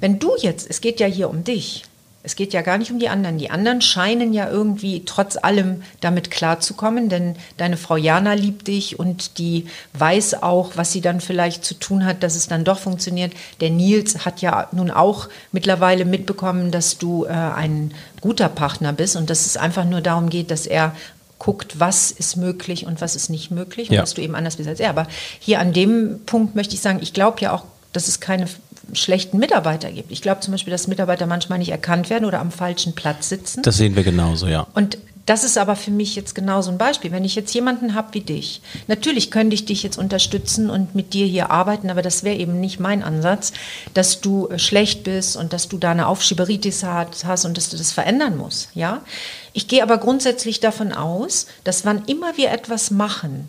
Wenn 0.00 0.18
du 0.18 0.32
jetzt, 0.38 0.70
es 0.70 0.80
geht 0.80 1.00
ja 1.00 1.06
hier 1.06 1.28
um 1.28 1.44
dich, 1.44 1.84
es 2.22 2.36
geht 2.36 2.52
ja 2.52 2.60
gar 2.60 2.76
nicht 2.76 2.90
um 2.90 2.98
die 2.98 3.08
anderen. 3.08 3.38
Die 3.38 3.50
anderen 3.50 3.80
scheinen 3.80 4.34
ja 4.34 4.48
irgendwie 4.50 5.04
trotz 5.06 5.38
allem 5.38 5.82
damit 6.00 6.30
klarzukommen, 6.30 7.08
denn 7.08 7.34
deine 7.56 7.78
Frau 7.78 7.96
Jana 7.96 8.34
liebt 8.34 8.68
dich 8.68 8.98
und 8.98 9.38
die 9.38 9.66
weiß 9.94 10.42
auch, 10.42 10.72
was 10.74 10.92
sie 10.92 11.00
dann 11.00 11.22
vielleicht 11.22 11.64
zu 11.64 11.74
tun 11.74 12.04
hat, 12.04 12.22
dass 12.22 12.36
es 12.36 12.46
dann 12.46 12.64
doch 12.64 12.78
funktioniert. 12.78 13.32
Der 13.60 13.70
Nils 13.70 14.26
hat 14.26 14.42
ja 14.42 14.68
nun 14.72 14.90
auch 14.90 15.28
mittlerweile 15.50 16.04
mitbekommen, 16.04 16.70
dass 16.70 16.98
du 16.98 17.24
äh, 17.24 17.30
ein 17.30 17.94
guter 18.20 18.50
Partner 18.50 18.92
bist 18.92 19.16
und 19.16 19.30
dass 19.30 19.46
es 19.46 19.56
einfach 19.56 19.86
nur 19.86 20.02
darum 20.02 20.28
geht, 20.28 20.50
dass 20.50 20.66
er 20.66 20.94
guckt, 21.40 21.80
was 21.80 22.12
ist 22.12 22.36
möglich 22.36 22.86
und 22.86 23.00
was 23.00 23.16
ist 23.16 23.30
nicht 23.30 23.50
möglich 23.50 23.88
und 23.88 23.96
Ja. 23.96 24.02
dass 24.02 24.14
du 24.14 24.22
eben 24.22 24.36
anders 24.36 24.56
bist 24.56 24.68
als 24.68 24.78
er. 24.78 24.90
Aber 24.90 25.08
hier 25.40 25.58
an 25.58 25.72
dem 25.72 26.20
Punkt 26.26 26.54
möchte 26.54 26.74
ich 26.74 26.80
sagen, 26.80 27.00
ich 27.02 27.12
glaube 27.12 27.40
ja 27.40 27.52
auch, 27.52 27.64
dass 27.92 28.06
es 28.06 28.20
keine 28.20 28.46
schlechten 28.92 29.38
Mitarbeiter 29.38 29.90
gibt. 29.90 30.12
Ich 30.12 30.22
glaube 30.22 30.40
zum 30.40 30.52
Beispiel, 30.52 30.70
dass 30.70 30.86
Mitarbeiter 30.86 31.26
manchmal 31.26 31.58
nicht 31.58 31.70
erkannt 31.70 32.10
werden 32.10 32.24
oder 32.24 32.40
am 32.40 32.52
falschen 32.52 32.94
Platz 32.94 33.28
sitzen. 33.28 33.62
Das 33.62 33.76
sehen 33.76 33.96
wir 33.96 34.04
genauso, 34.04 34.46
ja. 34.46 34.66
Und 34.74 34.98
das 35.26 35.44
ist 35.44 35.58
aber 35.58 35.76
für 35.76 35.90
mich 35.92 36.16
jetzt 36.16 36.34
genau 36.34 36.60
so 36.60 36.70
ein 36.72 36.78
Beispiel. 36.78 37.12
Wenn 37.12 37.24
ich 37.24 37.36
jetzt 37.36 37.54
jemanden 37.54 37.94
habe 37.94 38.08
wie 38.14 38.20
dich, 38.20 38.62
natürlich 38.88 39.30
könnte 39.30 39.54
ich 39.54 39.64
dich 39.64 39.82
jetzt 39.84 39.96
unterstützen 39.96 40.70
und 40.70 40.94
mit 40.94 41.14
dir 41.14 41.26
hier 41.26 41.50
arbeiten, 41.50 41.88
aber 41.88 42.02
das 42.02 42.24
wäre 42.24 42.36
eben 42.36 42.58
nicht 42.58 42.80
mein 42.80 43.02
Ansatz, 43.04 43.52
dass 43.94 44.20
du 44.20 44.48
äh, 44.48 44.58
schlecht 44.58 45.04
bist 45.04 45.36
und 45.36 45.52
dass 45.52 45.68
du 45.68 45.78
da 45.78 45.92
eine 45.92 46.08
Aufschieberitis 46.08 46.82
hast 46.82 47.44
und 47.44 47.56
dass 47.56 47.68
du 47.68 47.76
das 47.76 47.92
verändern 47.92 48.36
musst. 48.36 48.70
Ja? 48.74 49.02
Ich 49.52 49.68
gehe 49.68 49.82
aber 49.82 49.98
grundsätzlich 49.98 50.60
davon 50.60 50.92
aus, 50.92 51.46
dass 51.64 51.84
wann 51.84 52.04
immer 52.06 52.36
wir 52.36 52.50
etwas 52.50 52.90
machen, 52.90 53.48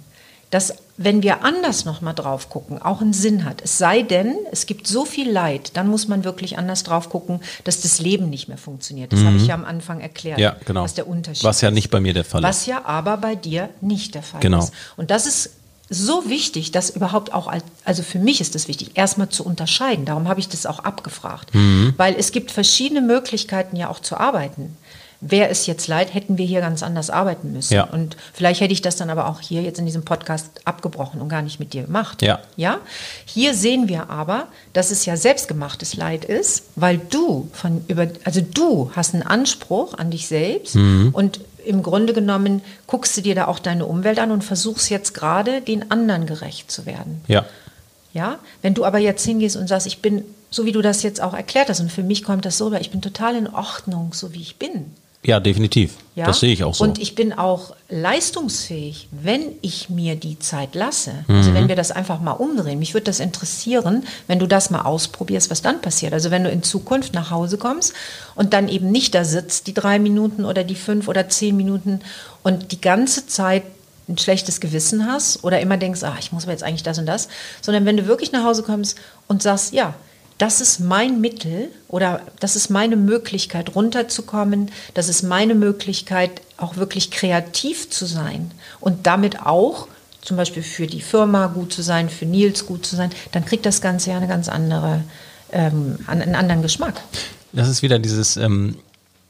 dass 0.50 0.74
wenn 0.98 1.24
wir 1.24 1.44
anders 1.44 1.86
nochmal 1.86 2.14
drauf 2.14 2.50
gucken, 2.50 2.80
auch 2.82 3.02
einen 3.02 3.14
Sinn 3.14 3.46
hat. 3.46 3.62
Es 3.64 3.78
sei 3.78 4.02
denn, 4.04 4.36
es 4.52 4.66
gibt 4.66 4.86
so 4.86 5.06
viel 5.06 5.32
Leid, 5.32 5.72
dann 5.76 5.88
muss 5.88 6.08
man 6.08 6.24
wirklich 6.24 6.58
anders 6.60 6.84
drauf 6.84 7.10
gucken, 7.10 7.40
dass 7.64 7.82
das 7.82 8.00
Leben 8.00 8.30
nicht 8.30 8.48
mehr 8.50 8.58
funktioniert. 8.58 9.12
Das 9.14 9.22
habe 9.24 9.38
ich 9.38 9.48
ja 9.48 9.56
am 9.56 9.66
Anfang 9.66 10.02
erklärt, 10.02 10.38
Mhm. 10.38 10.44
Ja, 10.44 10.56
genau. 10.66 10.84
was 10.84 10.94
der 10.94 11.08
Unterschied 11.08 11.44
Was 11.46 11.62
ja 11.62 11.72
nicht 11.72 11.90
bei 11.90 12.00
mir 12.00 12.14
der 12.14 12.26
Fall 12.26 12.42
ist. 12.42 12.48
Was 12.48 12.66
ja 12.66 12.84
aber 12.86 13.18
bei 13.18 13.36
dir 13.36 13.70
nicht 13.80 14.14
der 14.14 14.22
Fall 14.24 14.42
Genau. 14.42 14.60
ist. 14.60 14.74
Und 14.98 15.10
das 15.10 15.26
ist 15.26 15.52
so 15.90 16.30
wichtig, 16.30 16.72
dass 16.72 16.90
überhaupt 16.90 17.34
auch, 17.34 17.48
als, 17.48 17.64
also 17.84 18.04
für 18.04 18.20
mich 18.20 18.40
ist 18.42 18.54
das 18.56 18.68
wichtig, 18.68 18.92
erstmal 18.96 19.30
zu 19.30 19.44
unterscheiden. 19.46 20.06
Darum 20.06 20.28
habe 20.28 20.40
ich 20.40 20.48
das 20.50 20.66
auch 20.66 20.80
abgefragt. 20.80 21.54
Mhm. 21.56 21.94
Weil 21.98 22.16
es 22.18 22.32
gibt 22.32 22.52
verschiedene 22.52 23.02
Möglichkeiten 23.02 23.76
ja 23.76 23.90
auch 23.90 24.00
zu 24.00 24.18
arbeiten. 24.18 24.78
Wäre 25.24 25.50
es 25.50 25.68
jetzt 25.68 25.88
leid, 25.88 26.16
hätten 26.16 26.40
wir 26.40 26.46
hier 26.48 26.62
ganz 26.62 26.82
anders 26.82 27.12
arbeiten 27.12 27.54
müssen. 27.54 27.76
Ja. 27.76 27.84
Und 27.84 28.18
vielleicht 28.34 28.60
hätte 28.60 28.74
ich 28.74 28.82
das 28.82 28.96
dann 28.96 29.12
aber 29.12 29.28
auch 29.30 29.40
hier 29.40 29.62
jetzt 29.62 29.78
in 29.78 29.86
diesem 29.86 30.04
Podcast 30.04 30.50
abgebrochen 30.66 31.22
und 31.22 31.30
gar 31.30 31.44
nicht 31.44 31.60
mit 31.60 31.74
dir 31.74 31.84
gemacht. 31.84 32.24
Ja. 32.24 32.40
Ja? 32.56 32.80
Hier 33.26 33.54
sehen 33.54 33.88
wir 33.88 34.10
aber, 34.10 34.48
dass 34.74 34.90
es 34.90 35.06
ja 35.06 35.16
selbstgemachtes 35.18 35.96
Leid 35.96 36.26
ist, 36.26 36.64
weil 36.76 36.98
du 36.98 37.48
von 37.54 37.86
über, 37.88 38.08
also 38.24 38.42
du 38.42 38.92
hast 38.96 39.14
einen 39.14 39.22
Anspruch 39.24 39.94
an 39.94 40.10
dich 40.10 40.28
selbst 40.28 40.74
Mhm. 40.76 41.10
und 41.14 41.40
im 41.64 41.84
Grunde 41.84 42.14
genommen 42.14 42.64
guckst 42.88 43.16
du 43.16 43.22
dir 43.22 43.36
da 43.36 43.46
auch 43.46 43.60
deine 43.60 43.86
Umwelt 43.86 44.18
an 44.18 44.32
und 44.32 44.44
versuchst 44.44 44.90
jetzt 44.90 45.14
gerade 45.14 45.62
den 45.62 45.92
anderen 45.92 46.26
gerecht 46.26 46.72
zu 46.72 46.88
werden. 46.88 47.22
Ja. 47.28 47.46
Ja, 48.14 48.40
wenn 48.62 48.74
du 48.74 48.84
aber 48.84 48.98
jetzt 48.98 49.24
hingehst 49.24 49.56
und 49.56 49.68
sagst, 49.68 49.86
ich 49.88 50.02
bin, 50.02 50.24
so 50.50 50.66
wie 50.66 50.72
du 50.72 50.82
das 50.82 51.04
jetzt 51.04 51.22
auch 51.22 51.34
erklärt 51.34 51.70
hast, 51.70 51.80
und 51.80 51.92
für 51.92 52.04
mich 52.04 52.24
kommt 52.24 52.46
das 52.46 52.58
so 52.58 52.66
rüber, 52.66 52.82
ich 52.82 52.92
bin 52.92 53.02
total 53.02 53.36
in 53.36 53.48
Ordnung, 53.48 54.12
so 54.14 54.34
wie 54.34 54.42
ich 54.42 54.58
bin. 54.58 54.94
Ja, 55.24 55.40
definitiv. 55.40 55.98
Ja? 56.16 56.26
Das 56.26 56.40
sehe 56.40 56.52
ich 56.52 56.64
auch 56.64 56.74
so. 56.74 56.84
Und 56.84 56.98
ich 57.00 57.14
bin 57.16 57.32
auch 57.32 57.76
leistungsfähig, 57.90 59.08
wenn 59.12 59.42
ich 59.62 59.90
mir 59.90 60.16
die 60.16 60.40
Zeit 60.40 60.74
lasse. 60.76 61.12
Also 61.28 61.52
Mhm. 61.52 61.54
wenn 61.56 61.68
wir 61.68 61.76
das 61.76 61.92
einfach 61.92 62.20
mal 62.20 62.32
umdrehen. 62.32 62.80
Mich 62.80 62.94
würde 62.94 63.06
das 63.06 63.20
interessieren, 63.20 64.04
wenn 64.28 64.40
du 64.40 64.48
das 64.48 64.70
mal 64.72 64.82
ausprobierst, 64.82 65.50
was 65.52 65.62
dann 65.62 65.82
passiert. 65.82 66.14
Also 66.14 66.32
wenn 66.32 66.44
du 66.44 66.50
in 66.50 66.64
Zukunft 66.64 67.14
nach 67.14 67.30
Hause 67.32 67.58
kommst 67.58 67.94
und 68.36 68.54
dann 68.54 68.68
eben 68.68 68.92
nicht 68.92 69.14
da 69.14 69.24
sitzt, 69.24 69.68
die 69.68 69.74
drei 69.74 70.00
Minuten 70.00 70.44
oder 70.46 70.64
die 70.64 70.76
fünf 70.76 71.08
oder 71.08 71.30
zehn 71.30 71.56
Minuten 71.56 72.00
und 72.44 72.72
die 72.72 72.82
ganze 72.82 73.28
Zeit 73.28 73.64
ein 74.10 74.18
schlechtes 74.18 74.60
Gewissen 74.60 75.06
hast 75.06 75.44
oder 75.44 75.60
immer 75.62 75.78
denkst, 75.78 76.04
ah, 76.04 76.16
ich 76.20 76.32
muss 76.32 76.44
aber 76.44 76.52
jetzt 76.52 76.64
eigentlich 76.64 76.84
das 76.84 76.98
und 76.98 77.06
das, 77.06 77.28
sondern 77.62 77.86
wenn 77.86 77.98
du 77.98 78.08
wirklich 78.08 78.32
nach 78.32 78.44
Hause 78.44 78.64
kommst 78.64 78.98
und 79.28 79.42
sagst, 79.44 79.72
ja, 79.74 79.94
das 80.42 80.60
ist 80.60 80.80
mein 80.80 81.22
Mittel 81.22 81.70
oder 81.88 82.22
das 82.40 82.56
ist 82.56 82.70
meine 82.70 82.96
Möglichkeit 82.96 83.76
runterzukommen, 83.76 84.72
das 84.96 85.08
ist 85.08 85.22
meine 85.22 85.54
Möglichkeit 85.54 86.42
auch 86.58 86.78
wirklich 86.78 87.12
kreativ 87.12 87.92
zu 87.92 88.08
sein 88.08 88.50
und 88.80 89.06
damit 89.06 89.46
auch 89.46 89.88
zum 90.24 90.38
Beispiel 90.38 90.64
für 90.64 90.88
die 90.88 91.02
Firma 91.02 91.46
gut 91.48 91.72
zu 91.72 91.84
sein, 91.84 92.10
für 92.10 92.26
Nils 92.26 92.66
gut 92.66 92.86
zu 92.88 92.96
sein, 92.96 93.12
dann 93.32 93.46
kriegt 93.46 93.68
das 93.68 93.82
Ganze 93.82 94.12
ja 94.12 94.18
eine 94.18 94.28
ganz 94.28 94.50
andere, 94.50 95.04
ähm, 95.52 96.00
einen 96.08 96.34
anderen 96.34 96.64
Geschmack. 96.64 96.96
Das 97.54 97.70
ist 97.70 97.84
wieder 97.84 98.00
dieses, 98.00 98.36
ähm, 98.38 98.78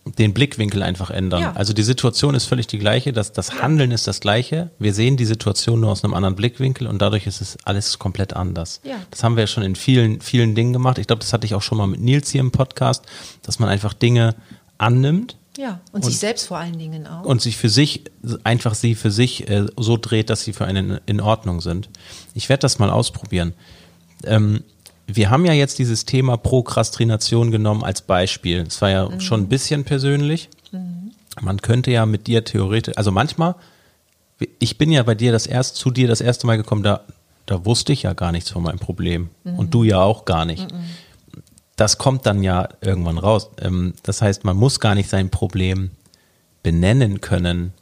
den 0.06 0.34
Blickwinkel 0.34 0.82
einfach 0.82 1.12
ändern. 1.12 1.42
Ja. 1.42 1.54
Also 1.54 1.74
die 1.74 1.84
Situation 1.84 2.34
ist 2.34 2.46
völlig 2.46 2.66
die 2.68 2.80
gleiche, 2.80 3.14
das, 3.14 3.34
das 3.34 3.62
Handeln 3.62 3.92
ist 3.92 4.08
das 4.08 4.20
gleiche. 4.20 4.72
Wir 4.80 4.94
sehen 4.94 5.16
die 5.16 5.26
Situation 5.26 5.80
nur 5.80 5.92
aus 5.92 6.04
einem 6.04 6.16
anderen 6.16 6.36
Blickwinkel 6.36 6.88
und 6.88 7.00
dadurch 7.02 7.28
ist 7.28 7.40
es 7.40 7.58
alles 7.66 8.00
komplett 8.00 8.34
anders. 8.34 8.82
Ja. 8.84 8.96
Das 9.12 9.24
haben 9.24 9.36
wir 9.36 9.44
ja 9.44 9.48
schon 9.48 9.64
in 9.64 9.76
vielen, 9.76 10.20
vielen 10.20 10.56
Dingen 10.56 10.74
gemacht. 10.74 10.98
Ich 10.98 11.06
glaube, 11.08 11.20
das 11.22 11.34
hatte 11.34 11.46
ich 11.46 11.54
auch 11.54 11.62
schon 11.62 11.78
mal 11.78 11.86
mit 11.88 12.02
Nils 12.02 12.32
hier 12.32 12.42
im 12.42 12.52
Podcast, 12.52 13.06
dass 13.44 13.60
man 13.60 13.70
einfach 13.70 13.94
Dinge 13.94 14.36
annimmt 14.80 15.38
Ja, 15.58 15.80
und, 15.92 16.04
sich 16.04 16.18
selbst 16.18 16.48
vor 16.48 16.58
allen 16.58 16.80
Dingen 16.80 17.06
auch. 17.06 17.24
und 17.24 17.40
sich 17.42 17.56
für 17.58 17.70
sich 17.70 18.06
einfach 18.44 18.74
sie 18.74 18.96
für 18.96 19.12
sich 19.12 19.48
äh, 19.50 19.68
so 19.78 19.98
dreht, 19.98 20.32
dass 20.32 20.42
sie 20.44 20.54
für 20.54 20.66
einen 20.66 21.00
in 21.06 21.22
Ordnung 21.22 21.62
sind. 21.62 21.90
Ich 22.34 22.50
werde 22.50 22.62
das 22.62 22.80
mal 22.80 22.90
ausprobieren. 22.90 23.54
Ähm, 24.24 24.64
wir 25.15 25.30
haben 25.30 25.45
ja 25.45 25.54
jetzt 25.54 25.80
dieses 25.80 26.06
Thema 26.06 26.38
Prokrastination 26.38 27.52
genommen 27.52 27.84
als 27.84 28.02
Beispiel. 28.02 28.65
Es 28.67 28.82
war 28.82 28.89
ja 28.89 29.19
schon 29.19 29.41
ein 29.41 29.47
bisschen 29.50 29.84
persönlich. 29.84 30.50
Man 31.41 31.62
könnte 31.62 31.91
ja 31.91 32.06
mit 32.06 32.28
dir 32.28 32.43
theoretisch, 32.43 32.97
also 32.97 33.12
manchmal, 33.12 33.56
ich 34.60 34.78
bin 34.78 34.91
ja 34.91 35.04
bei 35.04 35.15
dir 35.15 35.32
das 35.32 35.47
erste, 35.47 35.78
zu 35.80 35.91
dir 35.91 36.08
das 36.08 36.19
erste 36.21 36.45
Mal 36.47 36.58
gekommen, 36.58 36.84
da, 36.84 37.02
da 37.45 37.65
wusste 37.65 37.93
ich 37.93 38.04
ja 38.04 38.13
gar 38.13 38.32
nichts 38.32 38.50
von 38.50 38.63
meinem 38.63 38.80
Problem. 38.80 39.30
Und 39.43 39.74
du 39.74 39.84
ja 39.84 40.00
auch 40.02 40.26
gar 40.26 40.45
nicht. 40.45 40.67
Das 41.78 41.97
kommt 41.97 42.26
dann 42.26 42.43
ja 42.43 42.67
irgendwann 42.82 43.17
raus. 43.17 43.50
Ähm, 43.60 43.93
Das 44.04 44.21
heißt, 44.21 44.43
man 44.43 44.58
muss 44.58 44.80
gar 44.80 44.93
nicht 44.95 45.10
sein 45.10 45.30
Problem 45.30 45.91
benennen 46.63 47.21
können, 47.21 47.74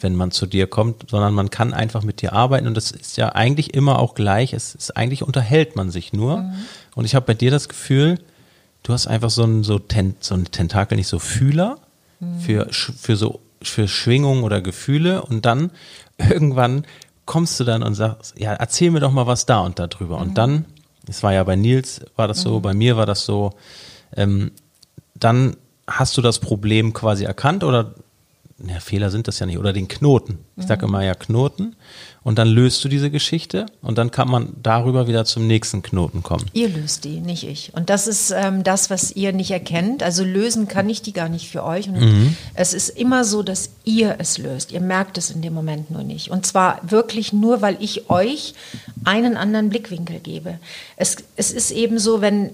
wenn 0.00 0.14
man 0.14 0.30
zu 0.30 0.46
dir 0.46 0.66
kommt, 0.66 1.08
sondern 1.10 1.32
man 1.32 1.48
kann 1.50 1.72
einfach 1.72 2.02
mit 2.02 2.20
dir 2.20 2.32
arbeiten. 2.34 2.66
Und 2.66 2.74
das 2.76 2.90
ist 2.90 3.16
ja 3.16 3.30
eigentlich 3.30 3.72
immer 3.74 3.98
auch 3.98 4.14
gleich. 4.14 4.52
Es 4.52 4.74
ist 4.74 4.96
eigentlich 4.96 5.22
unterhält 5.22 5.74
man 5.76 5.90
sich 5.90 6.12
nur. 6.12 6.44
Und 6.94 7.04
ich 7.06 7.14
habe 7.14 7.24
bei 7.26 7.34
dir 7.34 7.50
das 7.50 7.68
Gefühl, 7.68 8.18
du 8.82 8.92
hast 8.92 9.06
einfach 9.06 9.30
so 9.30 9.42
ein 9.44 9.64
so, 9.64 9.78
Ten, 9.78 10.16
so 10.20 10.34
ein 10.34 10.44
Tentakel, 10.44 10.96
nicht 10.96 11.08
so 11.08 11.18
Fühler 11.18 11.78
für 12.40 12.68
sch- 12.70 12.92
für 12.98 13.16
so 13.16 13.40
für 13.62 13.88
Schwingungen 13.88 14.42
oder 14.44 14.60
Gefühle. 14.60 15.22
Und 15.22 15.46
dann 15.46 15.70
irgendwann 16.18 16.84
kommst 17.24 17.58
du 17.58 17.64
dann 17.64 17.82
und 17.82 17.94
sagst, 17.94 18.34
ja, 18.38 18.52
erzähl 18.52 18.90
mir 18.90 19.00
doch 19.00 19.12
mal 19.12 19.26
was 19.26 19.46
da 19.46 19.60
und 19.60 19.78
da 19.78 19.86
drüber. 19.86 20.18
Und 20.18 20.36
dann, 20.38 20.66
es 21.08 21.22
war 21.22 21.32
ja 21.32 21.42
bei 21.42 21.56
Nils 21.56 22.02
war 22.16 22.28
das 22.28 22.42
so, 22.42 22.60
bei 22.60 22.74
mir 22.74 22.96
war 22.98 23.06
das 23.06 23.24
so, 23.24 23.54
ähm, 24.14 24.50
dann 25.14 25.56
hast 25.88 26.16
du 26.18 26.22
das 26.22 26.38
Problem 26.38 26.92
quasi 26.92 27.24
erkannt 27.24 27.64
oder 27.64 27.94
ja, 28.64 28.80
Fehler 28.80 29.10
sind 29.10 29.28
das 29.28 29.38
ja 29.38 29.44
nicht, 29.44 29.58
oder 29.58 29.74
den 29.74 29.86
Knoten. 29.86 30.38
Ich 30.56 30.66
sage 30.66 30.86
immer 30.86 31.04
ja 31.04 31.14
Knoten. 31.14 31.76
Und 32.22 32.38
dann 32.38 32.48
löst 32.48 32.82
du 32.82 32.88
diese 32.88 33.10
Geschichte 33.10 33.66
und 33.82 33.98
dann 33.98 34.10
kann 34.10 34.28
man 34.28 34.54
darüber 34.62 35.06
wieder 35.06 35.26
zum 35.26 35.46
nächsten 35.46 35.82
Knoten 35.82 36.22
kommen. 36.22 36.46
Ihr 36.54 36.70
löst 36.70 37.04
die, 37.04 37.20
nicht 37.20 37.46
ich. 37.46 37.72
Und 37.74 37.90
das 37.90 38.06
ist 38.06 38.32
ähm, 38.34 38.64
das, 38.64 38.88
was 38.88 39.12
ihr 39.14 39.34
nicht 39.34 39.50
erkennt. 39.50 40.02
Also 40.02 40.24
lösen 40.24 40.68
kann 40.68 40.88
ich 40.88 41.02
die 41.02 41.12
gar 41.12 41.28
nicht 41.28 41.50
für 41.50 41.64
euch. 41.64 41.88
Und 41.88 42.34
es 42.54 42.72
ist 42.72 42.88
immer 42.88 43.24
so, 43.24 43.42
dass 43.42 43.70
ihr 43.84 44.16
es 44.18 44.38
löst. 44.38 44.72
Ihr 44.72 44.80
merkt 44.80 45.18
es 45.18 45.30
in 45.30 45.42
dem 45.42 45.52
Moment 45.52 45.90
nur 45.90 46.02
nicht. 46.02 46.30
Und 46.30 46.46
zwar 46.46 46.80
wirklich 46.82 47.34
nur, 47.34 47.60
weil 47.60 47.76
ich 47.80 48.08
euch 48.08 48.54
einen 49.04 49.36
anderen 49.36 49.68
Blickwinkel 49.68 50.18
gebe. 50.18 50.58
Es, 50.96 51.16
es 51.36 51.52
ist 51.52 51.70
eben 51.70 51.98
so, 51.98 52.22
wenn, 52.22 52.50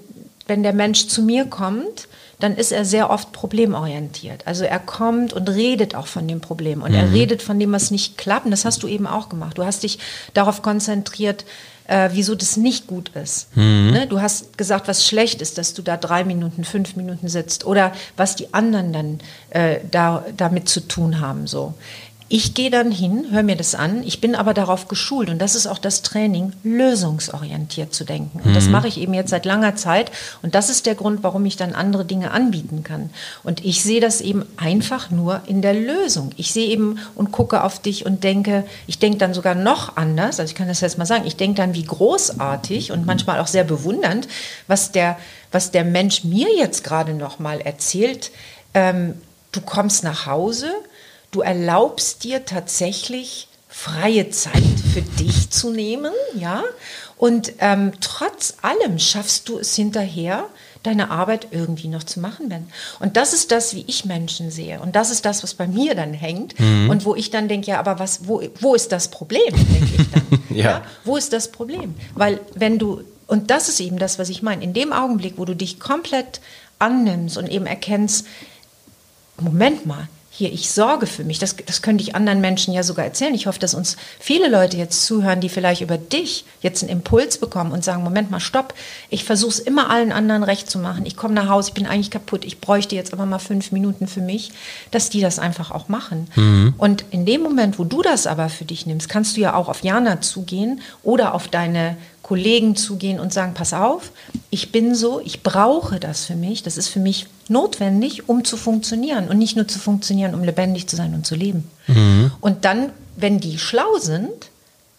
wenn 0.49 0.65
der 0.65 0.75
Mensch 0.75 1.07
zu 1.07 1.23
mir 1.23 1.45
kommt, 1.45 2.09
dann 2.43 2.57
ist 2.57 2.73
er 2.73 2.85
sehr 2.85 3.09
oft 3.09 3.31
problemorientiert. 3.31 4.47
Also 4.49 4.65
er 4.65 4.81
kommt 4.81 5.33
und 5.33 5.49
redet 5.49 5.95
auch 5.95 6.09
von 6.09 6.27
dem 6.27 6.41
Problem 6.41 6.83
und 6.83 6.93
er 6.93 7.13
redet 7.13 7.41
von 7.41 7.61
dem, 7.61 7.71
was 7.71 7.93
nicht 7.93 8.19
klappt. 8.19 8.47
Und 8.47 8.51
das 8.51 8.65
hast 8.65 8.83
du 8.83 8.89
eben 8.89 9.07
auch 9.07 9.29
gemacht. 9.29 9.59
Du 9.59 9.65
hast 9.65 9.85
dich 9.85 10.01
darauf 10.35 10.61
konzentriert, 10.61 11.45
äh, 11.87 12.11
wieso 12.13 12.35
das 12.35 12.57
nicht 12.57 12.89
gut 12.89 13.11
ist. 13.11 13.57
Ne? 13.93 14.07
Du 14.09 14.21
hast 14.21 14.59
gesagt, 14.59 14.89
was 14.89 15.07
schlecht 15.07 15.41
ist, 15.41 15.57
dass 15.57 15.73
du 15.75 15.83
da 15.83 15.97
drei 15.97 16.25
Minuten, 16.25 16.65
fünf 16.65 16.97
Minuten 16.97 17.29
sitzt 17.29 17.65
oder 17.65 17.93
was 18.17 18.35
die 18.35 18.53
anderen 18.53 18.93
dann 18.93 19.21
äh, 19.51 19.79
da, 19.89 20.25
damit 20.37 20.69
zu 20.69 20.81
tun 20.81 21.21
haben. 21.21 21.47
So. 21.47 21.75
Ich 22.35 22.55
gehe 22.55 22.71
dann 22.71 22.91
hin, 22.91 23.27
höre 23.31 23.43
mir 23.43 23.57
das 23.57 23.75
an. 23.75 24.03
Ich 24.05 24.23
bin 24.23 24.35
aber 24.35 24.55
darauf 24.55 24.89
geschult 24.89 25.29
und 25.29 25.39
das 25.39 25.55
ist 25.55 25.67
auch 25.67 25.77
das 25.77 26.01
Training, 26.01 26.55
lösungsorientiert 26.65 27.93
zu 27.93 28.05
denken. 28.05 28.41
Und 28.43 28.57
das 28.57 28.69
mache 28.69 28.89
ich 28.89 28.99
eben 28.99 29.13
jetzt 29.13 29.29
seit 29.29 29.45
langer 29.45 29.77
Zeit 29.77 30.11
und 30.41 30.55
das 30.55 30.71
ist 30.71 30.87
der 30.87 30.95
Grund, 30.95 31.23
warum 31.23 31.45
ich 31.45 31.59
dann 31.59 31.75
andere 31.75 32.07
Dinge 32.07 32.31
anbieten 32.31 32.85
kann. 32.85 33.11
Und 33.45 33.63
ich 33.63 33.83
sehe 33.83 34.01
das 34.01 34.23
eben 34.23 34.47
einfach 34.57 35.11
nur 35.11 35.43
in 35.47 35.61
der 35.61 35.75
Lösung. 35.75 36.31
Ich 36.39 36.55
sehe 36.55 36.69
eben 36.69 36.99
und 37.17 37.33
gucke 37.33 37.65
auf 37.65 37.81
dich 37.81 38.07
und 38.07 38.25
denke, 38.25 38.65
ich 38.87 38.99
denke 38.99 39.19
dann 39.19 39.35
sogar 39.35 39.55
noch 39.55 39.99
anders, 39.99 40.41
also 40.41 40.51
ich 40.51 40.55
kann 40.57 40.69
das 40.69 40.81
jetzt 40.81 40.97
mal 40.97 41.05
sagen, 41.05 41.27
ich 41.27 41.37
denke 41.37 41.59
dann, 41.59 41.75
wie 41.75 41.85
großartig 41.85 42.93
und 42.93 43.05
manchmal 43.05 43.41
auch 43.41 43.47
sehr 43.47 43.65
bewundernd, 43.65 44.27
was 44.69 44.91
der, 44.91 45.19
was 45.51 45.71
der 45.71 45.85
Mensch 45.85 46.25
mir 46.25 46.49
jetzt 46.57 46.83
gerade 46.83 47.13
noch 47.13 47.39
mal 47.39 47.61
erzählt. 47.61 48.31
Ähm, 48.73 49.17
du 49.53 49.61
kommst 49.61 50.03
nach 50.03 50.25
Hause, 50.25 50.73
du 51.33 51.41
erlaubst 51.41 52.23
dir 52.23 52.45
tatsächlich 52.45 53.49
freie 53.69 54.31
Zeit 54.31 54.63
für 54.93 55.03
dich 55.03 55.51
zu 55.51 55.71
nehmen, 55.71 56.13
ja, 56.35 56.63
und 57.17 57.53
ähm, 57.59 57.93
trotz 58.01 58.55
allem 58.63 58.99
schaffst 58.99 59.49
du 59.49 59.59
es 59.59 59.75
hinterher, 59.75 60.45
deine 60.83 61.11
Arbeit 61.11 61.49
irgendwie 61.53 61.89
noch 61.89 62.03
zu 62.03 62.19
machen, 62.19 62.49
Ben. 62.49 62.67
Und 62.99 63.17
das 63.17 63.33
ist 63.33 63.53
das, 63.53 63.75
wie 63.75 63.85
ich 63.87 64.05
Menschen 64.05 64.51
sehe. 64.51 64.81
Und 64.81 64.97
das 64.97 65.11
ist 65.11 65.25
das, 65.25 65.43
was 65.45 65.55
bei 65.55 65.69
mir 65.69 65.95
dann 65.95 66.13
hängt. 66.13 66.59
Und 66.91 67.05
wo 67.05 67.15
ich 67.15 67.31
dann 67.31 67.47
denke, 67.47 67.71
ja, 67.71 67.79
aber 67.79 68.01
was, 68.01 68.27
wo, 68.27 68.43
wo 68.61 68.75
ist 68.75 68.91
das 68.91 69.09
Problem, 69.09 69.41
denke 69.49 69.91
ich 69.99 70.11
dann. 70.11 70.23
Ja. 70.57 70.83
Wo 71.05 71.17
ist 71.17 71.33
das 71.33 71.51
Problem? 71.53 71.95
Weil 72.15 72.41
wenn 72.55 72.79
du, 72.79 73.03
und 73.27 73.51
das 73.51 73.69
ist 73.69 73.81
eben 73.81 73.99
das, 73.99 74.19
was 74.19 74.29
ich 74.29 74.43
meine, 74.43 74.63
in 74.63 74.75
dem 74.75 74.93
Augenblick, 74.93 75.39
wo 75.39 75.45
du 75.45 75.55
dich 75.55 75.81
komplett 75.81 76.41
annimmst 76.79 77.39
und 77.39 77.49
eben 77.49 77.67
erkennst, 77.67 78.27
Moment 79.41 79.87
mal, 79.87 80.09
hier, 80.35 80.51
ich 80.51 80.71
sorge 80.71 81.07
für 81.07 81.25
mich. 81.25 81.39
Das, 81.39 81.57
das 81.57 81.83
könnte 81.83 82.03
ich 82.03 82.15
anderen 82.15 82.41
Menschen 82.41 82.73
ja 82.73 82.83
sogar 82.83 83.05
erzählen. 83.05 83.35
Ich 83.35 83.47
hoffe, 83.47 83.59
dass 83.59 83.75
uns 83.75 83.99
viele 84.19 84.49
Leute 84.49 84.79
jetzt 84.79 85.05
zuhören, 85.05 85.43
die 85.43 85.51
vielleicht 85.51 85.83
über 85.83 85.99
dich 85.99 86.47
jetzt 86.63 86.83
einen 86.83 86.91
Impuls 86.91 87.37
bekommen 87.37 87.71
und 87.71 87.85
sagen, 87.85 88.03
Moment 88.03 88.31
mal, 88.31 88.41
stopp, 88.41 88.73
ich 89.11 89.25
versuche 89.25 89.51
es 89.51 89.59
immer 89.59 89.91
allen 89.91 90.11
anderen 90.11 90.43
recht 90.43 90.71
zu 90.71 90.79
machen. 90.79 91.05
Ich 91.05 91.19
komme 91.19 91.35
nach 91.35 91.51
Hause, 91.51 91.69
ich 91.69 91.75
bin 91.75 91.87
eigentlich 91.87 92.11
kaputt, 92.11 92.47
ich 92.47 92.63
bräuchte 92.63 92.97
jetzt 92.97 93.13
aber 93.13 93.27
mal 93.27 93.41
fünf 93.41 93.73
Minuten 93.73 94.07
für 94.07 94.23
mich, 94.23 94.53
dass 94.91 95.11
die 95.11 95.21
das 95.21 95.39
einfach 95.39 95.71
auch 95.71 95.89
machen. 95.89 96.29
Und 96.79 97.05
in 97.11 97.27
dem 97.27 97.43
Moment, 97.43 97.79
wo 97.79 97.85
du 97.85 98.01
das 98.01 98.27
aber 98.27 98.49
für 98.49 98.65
dich 98.65 98.87
nimmst, 98.87 99.11
kannst 99.11 99.37
du 99.37 99.43
ja 99.43 99.53
auch 99.53 99.69
auf 99.69 99.83
Jana 99.83 100.23
zugehen 100.23 100.81
oder 101.03 101.35
auf 101.35 101.49
deine 101.49 101.99
Kollegen 102.23 102.77
zugehen 102.77 103.19
und 103.19 103.33
sagen, 103.33 103.55
pass 103.55 103.73
auf, 103.75 104.13
ich 104.51 104.71
bin 104.73 104.95
so, 104.95 105.21
ich 105.21 105.43
brauche 105.43 105.99
das 105.99 106.25
für 106.25 106.37
mich, 106.37 106.63
das 106.63 106.77
ist 106.77 106.89
für 106.89 107.01
mich 107.01 107.27
notwendig, 107.49 108.29
um 108.29 108.45
zu 108.45 108.57
funktionieren 108.57 109.29
und 109.29 109.39
nicht 109.39 109.57
nur 109.57 109.67
zu 109.67 109.79
funktionieren, 109.79 110.35
um 110.35 110.45
lebendig 110.45 110.87
zu 110.89 110.97
sein 110.97 111.15
und 111.15 111.27
zu 111.27 111.35
leben. 111.35 111.69
Und 112.41 112.65
dann, 112.65 112.91
wenn 113.17 113.41
die 113.41 113.59
schlau 113.59 113.99
sind, 113.99 114.51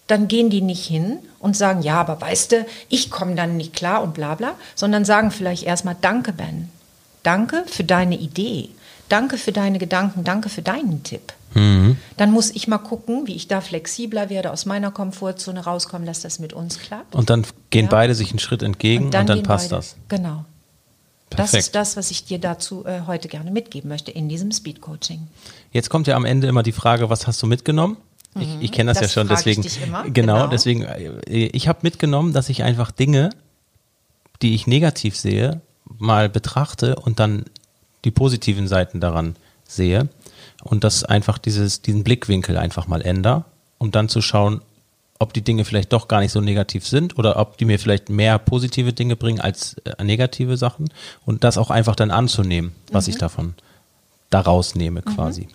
dann 0.07 0.27
gehen 0.27 0.49
die 0.49 0.61
nicht 0.61 0.85
hin 0.85 1.19
und 1.39 1.55
sagen, 1.55 1.81
ja, 1.81 1.99
aber 1.99 2.19
weißt 2.19 2.51
du, 2.51 2.65
ich 2.89 3.09
komme 3.09 3.35
dann 3.35 3.55
nicht 3.55 3.73
klar 3.73 4.03
und 4.03 4.13
bla 4.13 4.35
bla, 4.35 4.55
sondern 4.75 5.05
sagen 5.05 5.31
vielleicht 5.31 5.63
erstmal, 5.63 5.95
danke 6.01 6.33
Ben, 6.33 6.69
danke 7.23 7.63
für 7.67 7.85
deine 7.85 8.17
Idee, 8.17 8.69
danke 9.09 9.37
für 9.37 9.51
deine 9.51 9.79
Gedanken, 9.79 10.23
danke 10.23 10.49
für 10.49 10.61
deinen 10.61 11.03
Tipp. 11.03 11.33
Dann 11.55 12.31
muss 12.31 12.49
ich 12.49 12.67
mal 12.67 12.79
gucken, 12.79 13.27
wie 13.27 13.35
ich 13.35 13.47
da 13.47 13.61
flexibler 13.61 14.31
werde, 14.31 14.51
aus 14.51 14.65
meiner 14.65 14.89
Komfortzone 14.89 15.63
rauskommen, 15.63 16.07
dass 16.07 16.21
das 16.21 16.39
mit 16.39 16.51
uns 16.51 16.79
klappt. 16.79 17.13
Und 17.13 17.29
dann 17.29 17.45
gehen 17.69 17.85
Ja. 17.85 17.91
beide 17.91 18.15
sich 18.15 18.31
einen 18.31 18.39
Schritt 18.39 18.63
entgegen 18.63 19.05
und 19.05 19.13
dann, 19.13 19.27
gehen 19.27 19.43
passt 19.43 19.69
beide. 19.69 19.75
das. 19.81 19.95
Genau. 20.07 20.45
Das 21.29 21.37
Perfekt. 21.51 21.63
ist 21.65 21.75
das, 21.75 21.95
was 21.95 22.09
ich 22.09 22.25
dir 22.25 22.39
dazu 22.39 22.85
äh, 22.87 23.01
heute 23.05 23.27
gerne 23.27 23.51
mitgeben 23.51 23.87
möchte 23.89 24.09
in 24.09 24.29
diesem 24.29 24.51
Speed-Coaching. 24.51 25.27
Jetzt 25.71 25.89
kommt 25.91 26.07
ja 26.07 26.15
am 26.15 26.25
Ende 26.25 26.47
immer 26.47 26.63
die 26.63 26.71
Frage, 26.71 27.09
was 27.11 27.27
hast 27.27 27.39
du 27.43 27.45
mitgenommen? 27.47 27.97
Ich, 28.39 28.47
ich 28.61 28.71
kenne 28.71 28.91
das, 28.91 28.97
Mhm. 28.97 29.01
Das 29.03 29.11
ja 29.15 29.21
schon, 29.21 29.27
deswegen. 29.27 29.61
Genau, 29.61 30.03
Genau. 30.11 30.47
deswegen. 30.47 30.81
äh, 30.83 31.19
Ich 31.27 31.67
habe 31.67 31.79
mitgenommen, 31.83 32.33
dass 32.33 32.49
ich 32.49 32.63
einfach 32.63 32.89
Dinge, 32.89 33.29
die 34.41 34.55
ich 34.55 34.65
negativ 34.65 35.15
sehe, 35.15 35.61
mal 35.85 36.29
betrachte 36.29 36.95
und 36.95 37.19
dann 37.19 37.45
die 38.05 38.11
positiven 38.11 38.67
Seiten 38.67 38.99
daran 38.99 39.35
sehe 39.67 40.09
und 40.63 40.83
das 40.83 41.03
einfach 41.03 41.37
dieses, 41.37 41.81
diesen 41.81 42.03
Blickwinkel 42.03 42.57
einfach 42.57 42.87
mal 42.87 43.01
ändere, 43.01 43.45
um 43.77 43.91
dann 43.91 44.09
zu 44.09 44.21
schauen, 44.21 44.61
ob 45.19 45.33
die 45.33 45.41
Dinge 45.41 45.63
vielleicht 45.63 45.93
doch 45.93 46.07
gar 46.09 46.19
nicht 46.19 46.31
so 46.31 46.41
negativ 46.41 46.85
sind 46.85 47.17
oder 47.17 47.37
ob 47.37 47.57
die 47.57 47.65
mir 47.65 47.79
vielleicht 47.79 48.09
mehr 48.09 48.37
positive 48.39 48.91
Dinge 48.93 49.15
bringen 49.15 49.39
als 49.39 49.75
äh, 49.85 50.03
negative 50.03 50.57
Sachen 50.57 50.89
und 51.25 51.43
das 51.45 51.57
auch 51.57 51.69
einfach 51.69 51.95
dann 51.95 52.11
anzunehmen, 52.11 52.73
was 52.91 53.07
Mhm. 53.07 53.11
ich 53.13 53.17
davon 53.19 53.53
daraus 54.29 54.75
nehme 54.75 55.01
quasi. 55.01 55.47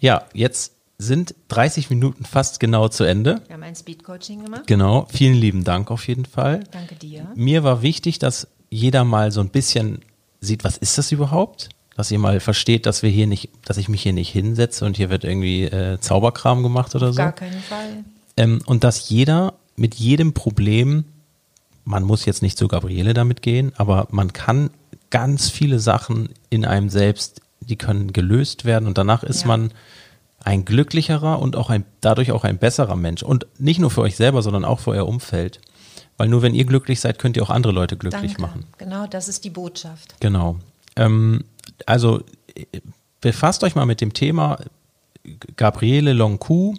Ja, 0.00 0.24
jetzt 0.32 0.72
sind 0.98 1.34
30 1.48 1.90
Minuten 1.90 2.24
fast 2.24 2.60
genau 2.60 2.88
zu 2.88 3.04
Ende. 3.04 3.42
Wir 3.46 3.54
haben 3.54 3.62
ein 3.62 3.74
Speed-Coaching 3.76 4.44
gemacht. 4.44 4.66
Genau, 4.66 5.06
vielen 5.10 5.34
lieben 5.34 5.64
Dank 5.64 5.90
auf 5.90 6.06
jeden 6.08 6.24
Fall. 6.24 6.64
Danke 6.70 6.94
dir. 6.94 7.26
Mir 7.34 7.62
war 7.64 7.82
wichtig, 7.82 8.18
dass 8.18 8.48
jeder 8.70 9.04
mal 9.04 9.30
so 9.32 9.40
ein 9.40 9.48
bisschen 9.50 10.00
sieht, 10.46 10.64
was 10.64 10.76
ist 10.76 10.98
das 10.98 11.12
überhaupt? 11.12 11.70
Dass 11.96 12.10
ihr 12.10 12.18
mal 12.18 12.40
versteht, 12.40 12.86
dass 12.86 13.02
wir 13.02 13.10
hier 13.10 13.26
nicht, 13.26 13.50
dass 13.64 13.76
ich 13.76 13.88
mich 13.88 14.02
hier 14.02 14.12
nicht 14.12 14.30
hinsetze 14.30 14.84
und 14.84 14.96
hier 14.96 15.10
wird 15.10 15.24
irgendwie 15.24 15.64
äh, 15.64 15.98
Zauberkram 16.00 16.62
gemacht 16.62 16.94
oder 16.94 17.12
so. 17.12 17.18
Gar 17.18 17.32
keinen 17.32 17.60
Fall. 17.62 18.04
Ähm, 18.36 18.60
und 18.66 18.82
dass 18.84 19.08
jeder 19.08 19.54
mit 19.76 19.94
jedem 19.94 20.32
Problem, 20.32 21.04
man 21.84 22.02
muss 22.02 22.24
jetzt 22.24 22.42
nicht 22.42 22.56
zu 22.56 22.68
Gabriele 22.68 23.14
damit 23.14 23.42
gehen, 23.42 23.72
aber 23.76 24.08
man 24.10 24.32
kann 24.32 24.70
ganz 25.10 25.50
viele 25.50 25.78
Sachen 25.78 26.30
in 26.48 26.64
einem 26.64 26.88
selbst, 26.88 27.42
die 27.60 27.76
können 27.76 28.12
gelöst 28.12 28.64
werden 28.64 28.88
und 28.88 28.96
danach 28.96 29.22
ist 29.22 29.42
Ja. 29.42 29.48
man 29.48 29.72
ein 30.44 30.64
glücklicherer 30.64 31.38
und 31.40 31.54
auch 31.56 31.70
ein, 31.70 31.84
dadurch 32.00 32.32
auch 32.32 32.44
ein 32.44 32.58
besserer 32.58 32.96
Mensch. 32.96 33.22
Und 33.22 33.46
nicht 33.58 33.78
nur 33.78 33.90
für 33.90 34.00
euch 34.00 34.16
selber, 34.16 34.42
sondern 34.42 34.64
auch 34.64 34.80
für 34.80 34.90
euer 34.90 35.06
Umfeld. 35.06 35.60
Weil 36.16 36.28
nur 36.28 36.42
wenn 36.42 36.54
ihr 36.54 36.64
glücklich 36.64 37.00
seid, 37.00 37.18
könnt 37.18 37.36
ihr 37.36 37.42
auch 37.42 37.50
andere 37.50 37.72
Leute 37.72 37.96
glücklich 37.96 38.32
Danke. 38.34 38.42
machen. 38.42 38.64
Genau, 38.78 39.06
das 39.06 39.28
ist 39.28 39.44
die 39.44 39.50
Botschaft. 39.50 40.14
Genau. 40.20 40.56
Ähm, 40.96 41.44
also 41.86 42.22
äh, 42.54 42.80
befasst 43.20 43.64
euch 43.64 43.74
mal 43.74 43.86
mit 43.86 44.00
dem 44.00 44.12
Thema 44.12 44.58
Gabriele 45.56 46.12
Loncoux. 46.12 46.74